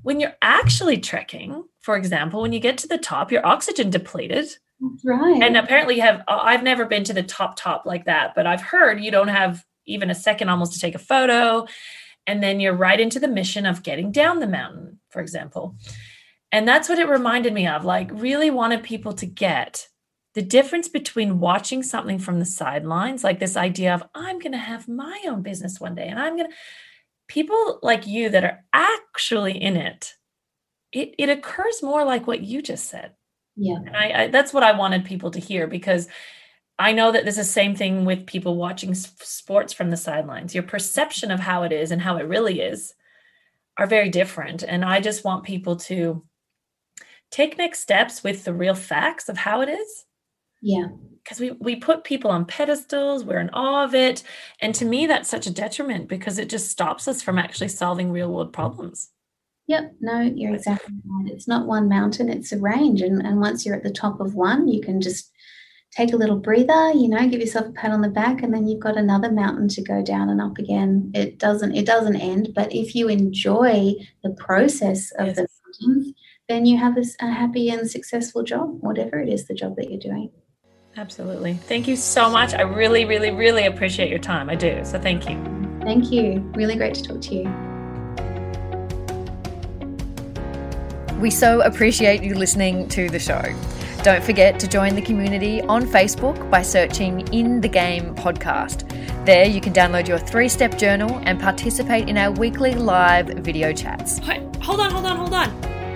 when 0.03 0.19
you're 0.19 0.35
actually 0.41 0.97
trekking 0.97 1.63
for 1.81 1.97
example 1.97 2.41
when 2.41 2.53
you 2.53 2.59
get 2.59 2.77
to 2.79 2.87
the 2.87 2.97
top 2.97 3.31
you're 3.31 3.45
oxygen 3.45 3.89
depleted. 3.89 4.49
Right. 5.03 5.41
And 5.41 5.57
apparently 5.57 5.95
you 5.95 6.01
have 6.01 6.23
i've 6.27 6.63
never 6.63 6.85
been 6.85 7.03
to 7.05 7.13
the 7.13 7.23
top 7.23 7.55
top 7.57 7.85
like 7.85 8.05
that 8.05 8.35
but 8.35 8.45
i've 8.45 8.61
heard 8.61 9.03
you 9.03 9.09
don't 9.09 9.29
have 9.29 9.65
even 9.85 10.09
a 10.09 10.15
second 10.15 10.49
almost 10.49 10.73
to 10.73 10.79
take 10.79 10.95
a 10.95 10.99
photo. 10.99 11.65
And 12.27 12.43
then 12.43 12.59
you're 12.59 12.73
right 12.73 12.99
into 12.99 13.21
the 13.21 13.27
mission 13.29 13.65
of 13.65 13.83
getting 13.83 14.11
down 14.11 14.39
the 14.39 14.47
mountain 14.47 14.99
for 15.09 15.21
example 15.21 15.75
and 16.51 16.67
that's 16.67 16.89
what 16.89 16.99
it 16.99 17.09
reminded 17.09 17.53
me 17.53 17.67
of 17.67 17.85
like, 17.85 18.09
really 18.13 18.49
wanted 18.49 18.83
people 18.83 19.13
to 19.13 19.25
get 19.25 19.87
the 20.33 20.41
difference 20.41 20.87
between 20.87 21.39
watching 21.39 21.81
something 21.81 22.19
from 22.19 22.39
the 22.39 22.45
sidelines, 22.45 23.23
like 23.23 23.39
this 23.39 23.57
idea 23.57 23.93
of, 23.93 24.03
I'm 24.13 24.39
going 24.39 24.51
to 24.51 24.57
have 24.57 24.87
my 24.87 25.19
own 25.27 25.41
business 25.41 25.79
one 25.79 25.95
day 25.95 26.07
and 26.07 26.19
I'm 26.19 26.37
going 26.37 26.49
to, 26.49 26.55
people 27.27 27.79
like 27.81 28.07
you 28.07 28.29
that 28.29 28.43
are 28.43 28.63
actually 28.71 29.61
in 29.61 29.75
it, 29.75 30.13
it, 30.91 31.15
it 31.17 31.29
occurs 31.29 31.81
more 31.83 32.05
like 32.05 32.27
what 32.27 32.41
you 32.41 32.61
just 32.61 32.87
said. 32.87 33.13
Yeah. 33.55 33.77
And 33.85 33.97
I, 33.97 34.23
I 34.23 34.27
that's 34.27 34.53
what 34.53 34.63
I 34.63 34.73
wanted 34.73 35.05
people 35.05 35.31
to 35.31 35.39
hear 35.39 35.67
because 35.67 36.07
I 36.79 36.91
know 36.91 37.11
that 37.11 37.23
there's 37.23 37.37
the 37.37 37.43
same 37.43 37.75
thing 37.75 38.05
with 38.05 38.27
people 38.27 38.55
watching 38.55 38.93
sports 38.93 39.73
from 39.73 39.89
the 39.89 39.97
sidelines. 39.97 40.53
Your 40.53 40.63
perception 40.63 41.31
of 41.31 41.39
how 41.39 41.63
it 41.63 41.71
is 41.71 41.89
and 41.91 42.01
how 42.01 42.17
it 42.17 42.27
really 42.27 42.61
is 42.61 42.93
are 43.77 43.87
very 43.87 44.09
different. 44.09 44.61
And 44.61 44.85
I 44.85 45.01
just 45.01 45.23
want 45.23 45.43
people 45.43 45.77
to 45.77 46.23
take 47.31 47.57
next 47.57 47.79
steps 47.79 48.23
with 48.23 48.43
the 48.43 48.53
real 48.53 48.75
facts 48.75 49.29
of 49.29 49.37
how 49.37 49.61
it 49.61 49.69
is. 49.69 50.05
Yeah. 50.61 50.87
Because 51.23 51.39
we, 51.39 51.51
we 51.51 51.75
put 51.75 52.03
people 52.03 52.31
on 52.31 52.45
pedestals, 52.45 53.23
we're 53.23 53.39
in 53.39 53.49
awe 53.49 53.83
of 53.83 53.93
it. 53.93 54.23
And 54.61 54.73
to 54.75 54.85
me, 54.85 55.07
that's 55.07 55.29
such 55.29 55.45
a 55.45 55.51
detriment 55.51 56.07
because 56.07 56.39
it 56.39 56.49
just 56.49 56.69
stops 56.69 57.07
us 57.07 57.21
from 57.21 57.37
actually 57.37 57.67
solving 57.67 58.11
real 58.11 58.31
world 58.31 58.53
problems. 58.53 59.09
Yep, 59.67 59.95
no, 59.99 60.21
you're 60.21 60.55
exactly 60.55 60.95
right. 61.05 61.31
It's 61.31 61.47
not 61.47 61.67
one 61.67 61.89
mountain, 61.89 62.29
it's 62.29 62.53
a 62.53 62.57
range. 62.57 63.01
And, 63.01 63.21
and 63.25 63.41
once 63.41 63.65
you're 63.65 63.75
at 63.75 63.83
the 63.83 63.91
top 63.91 64.21
of 64.21 64.33
one, 64.33 64.69
you 64.69 64.81
can 64.81 65.01
just 65.01 65.29
take 65.91 66.13
a 66.13 66.17
little 66.17 66.37
breather, 66.37 66.91
you 66.93 67.09
know, 67.09 67.27
give 67.27 67.41
yourself 67.41 67.67
a 67.67 67.71
pat 67.71 67.91
on 67.91 68.01
the 68.01 68.07
back, 68.07 68.41
and 68.41 68.53
then 68.53 68.67
you've 68.67 68.79
got 68.79 68.97
another 68.97 69.31
mountain 69.31 69.67
to 69.67 69.81
go 69.81 70.01
down 70.01 70.29
and 70.29 70.39
up 70.39 70.57
again. 70.57 71.11
It 71.13 71.37
doesn't 71.37 71.75
it 71.75 71.85
doesn't 71.85 72.15
end, 72.15 72.49
but 72.55 72.73
if 72.73 72.95
you 72.95 73.09
enjoy 73.09 73.93
the 74.23 74.31
process 74.31 75.11
of 75.19 75.27
yes. 75.27 75.35
the 75.35 75.47
mountains, 75.81 76.13
then 76.47 76.65
you 76.65 76.77
have 76.77 76.95
this 76.95 77.15
a 77.19 77.29
happy 77.29 77.69
and 77.69 77.89
successful 77.89 78.43
job, 78.43 78.77
whatever 78.79 79.19
it 79.19 79.29
is 79.29 79.47
the 79.47 79.53
job 79.53 79.75
that 79.75 79.89
you're 79.89 79.99
doing. 79.99 80.31
Absolutely. 80.95 81.53
Thank 81.53 81.87
you 81.87 81.95
so 81.95 82.29
much. 82.29 82.53
I 82.53 82.61
really, 82.61 83.05
really, 83.05 83.31
really 83.31 83.65
appreciate 83.65 84.09
your 84.09 84.19
time. 84.19 84.49
I 84.49 84.55
do. 84.55 84.83
So 84.83 84.99
thank 84.99 85.29
you. 85.29 85.35
Thank 85.81 86.11
you. 86.11 86.39
Really 86.55 86.75
great 86.75 86.95
to 86.95 87.03
talk 87.03 87.21
to 87.21 87.35
you. 87.35 87.43
We 91.19 91.29
so 91.29 91.61
appreciate 91.61 92.23
you 92.23 92.35
listening 92.35 92.87
to 92.89 93.09
the 93.09 93.19
show. 93.19 93.41
Don't 94.03 94.23
forget 94.23 94.59
to 94.59 94.67
join 94.67 94.95
the 94.95 95.01
community 95.01 95.61
on 95.63 95.85
Facebook 95.85 96.49
by 96.49 96.61
searching 96.61 97.27
In 97.33 97.59
the 97.59 97.67
Game 97.67 98.15
Podcast. 98.15 98.87
There, 99.25 99.45
you 99.45 99.59
can 99.59 99.73
download 99.73 100.07
your 100.07 100.19
three 100.19 100.47
step 100.47 100.77
journal 100.77 101.19
and 101.25 101.39
participate 101.39 102.07
in 102.07 102.17
our 102.17 102.31
weekly 102.31 102.73
live 102.73 103.27
video 103.27 103.73
chats. 103.73 104.19
hold 104.19 104.79
on, 104.79 104.91
hold 104.91 105.05
on, 105.05 105.17
hold 105.17 105.33
on 105.33 105.66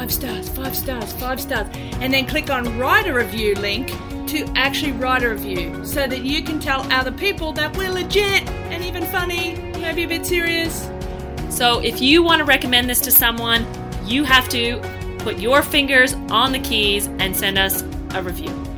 five 0.00 0.10
stars, 0.10 0.48
five 0.48 0.74
stars, 0.74 1.12
five 1.12 1.38
stars, 1.38 1.68
and 2.00 2.14
then 2.14 2.24
click 2.24 2.48
on 2.48 2.78
write 2.78 3.06
a 3.06 3.12
review 3.12 3.54
link 3.56 3.88
to 4.26 4.50
actually 4.56 4.92
write 4.92 5.22
a 5.22 5.28
review 5.28 5.84
so 5.84 6.06
that 6.06 6.24
you 6.24 6.42
can 6.42 6.58
tell 6.58 6.90
other 6.90 7.12
people 7.12 7.52
that 7.52 7.76
we're 7.76 7.90
legit 7.90 8.48
and 8.70 8.82
even 8.82 9.04
funny, 9.04 9.56
maybe 9.78 10.04
a 10.04 10.08
bit 10.08 10.24
serious. 10.24 10.88
So 11.50 11.80
if 11.80 12.00
you 12.00 12.22
want 12.22 12.38
to 12.38 12.46
recommend 12.46 12.88
this 12.88 13.00
to 13.00 13.10
someone, 13.10 13.66
you 14.06 14.24
have 14.24 14.48
to 14.48 14.80
put 15.18 15.38
your 15.38 15.60
fingers 15.60 16.14
on 16.30 16.52
the 16.52 16.60
keys 16.60 17.06
and 17.18 17.36
send 17.36 17.58
us 17.58 17.82
a 18.14 18.22
review. 18.22 18.69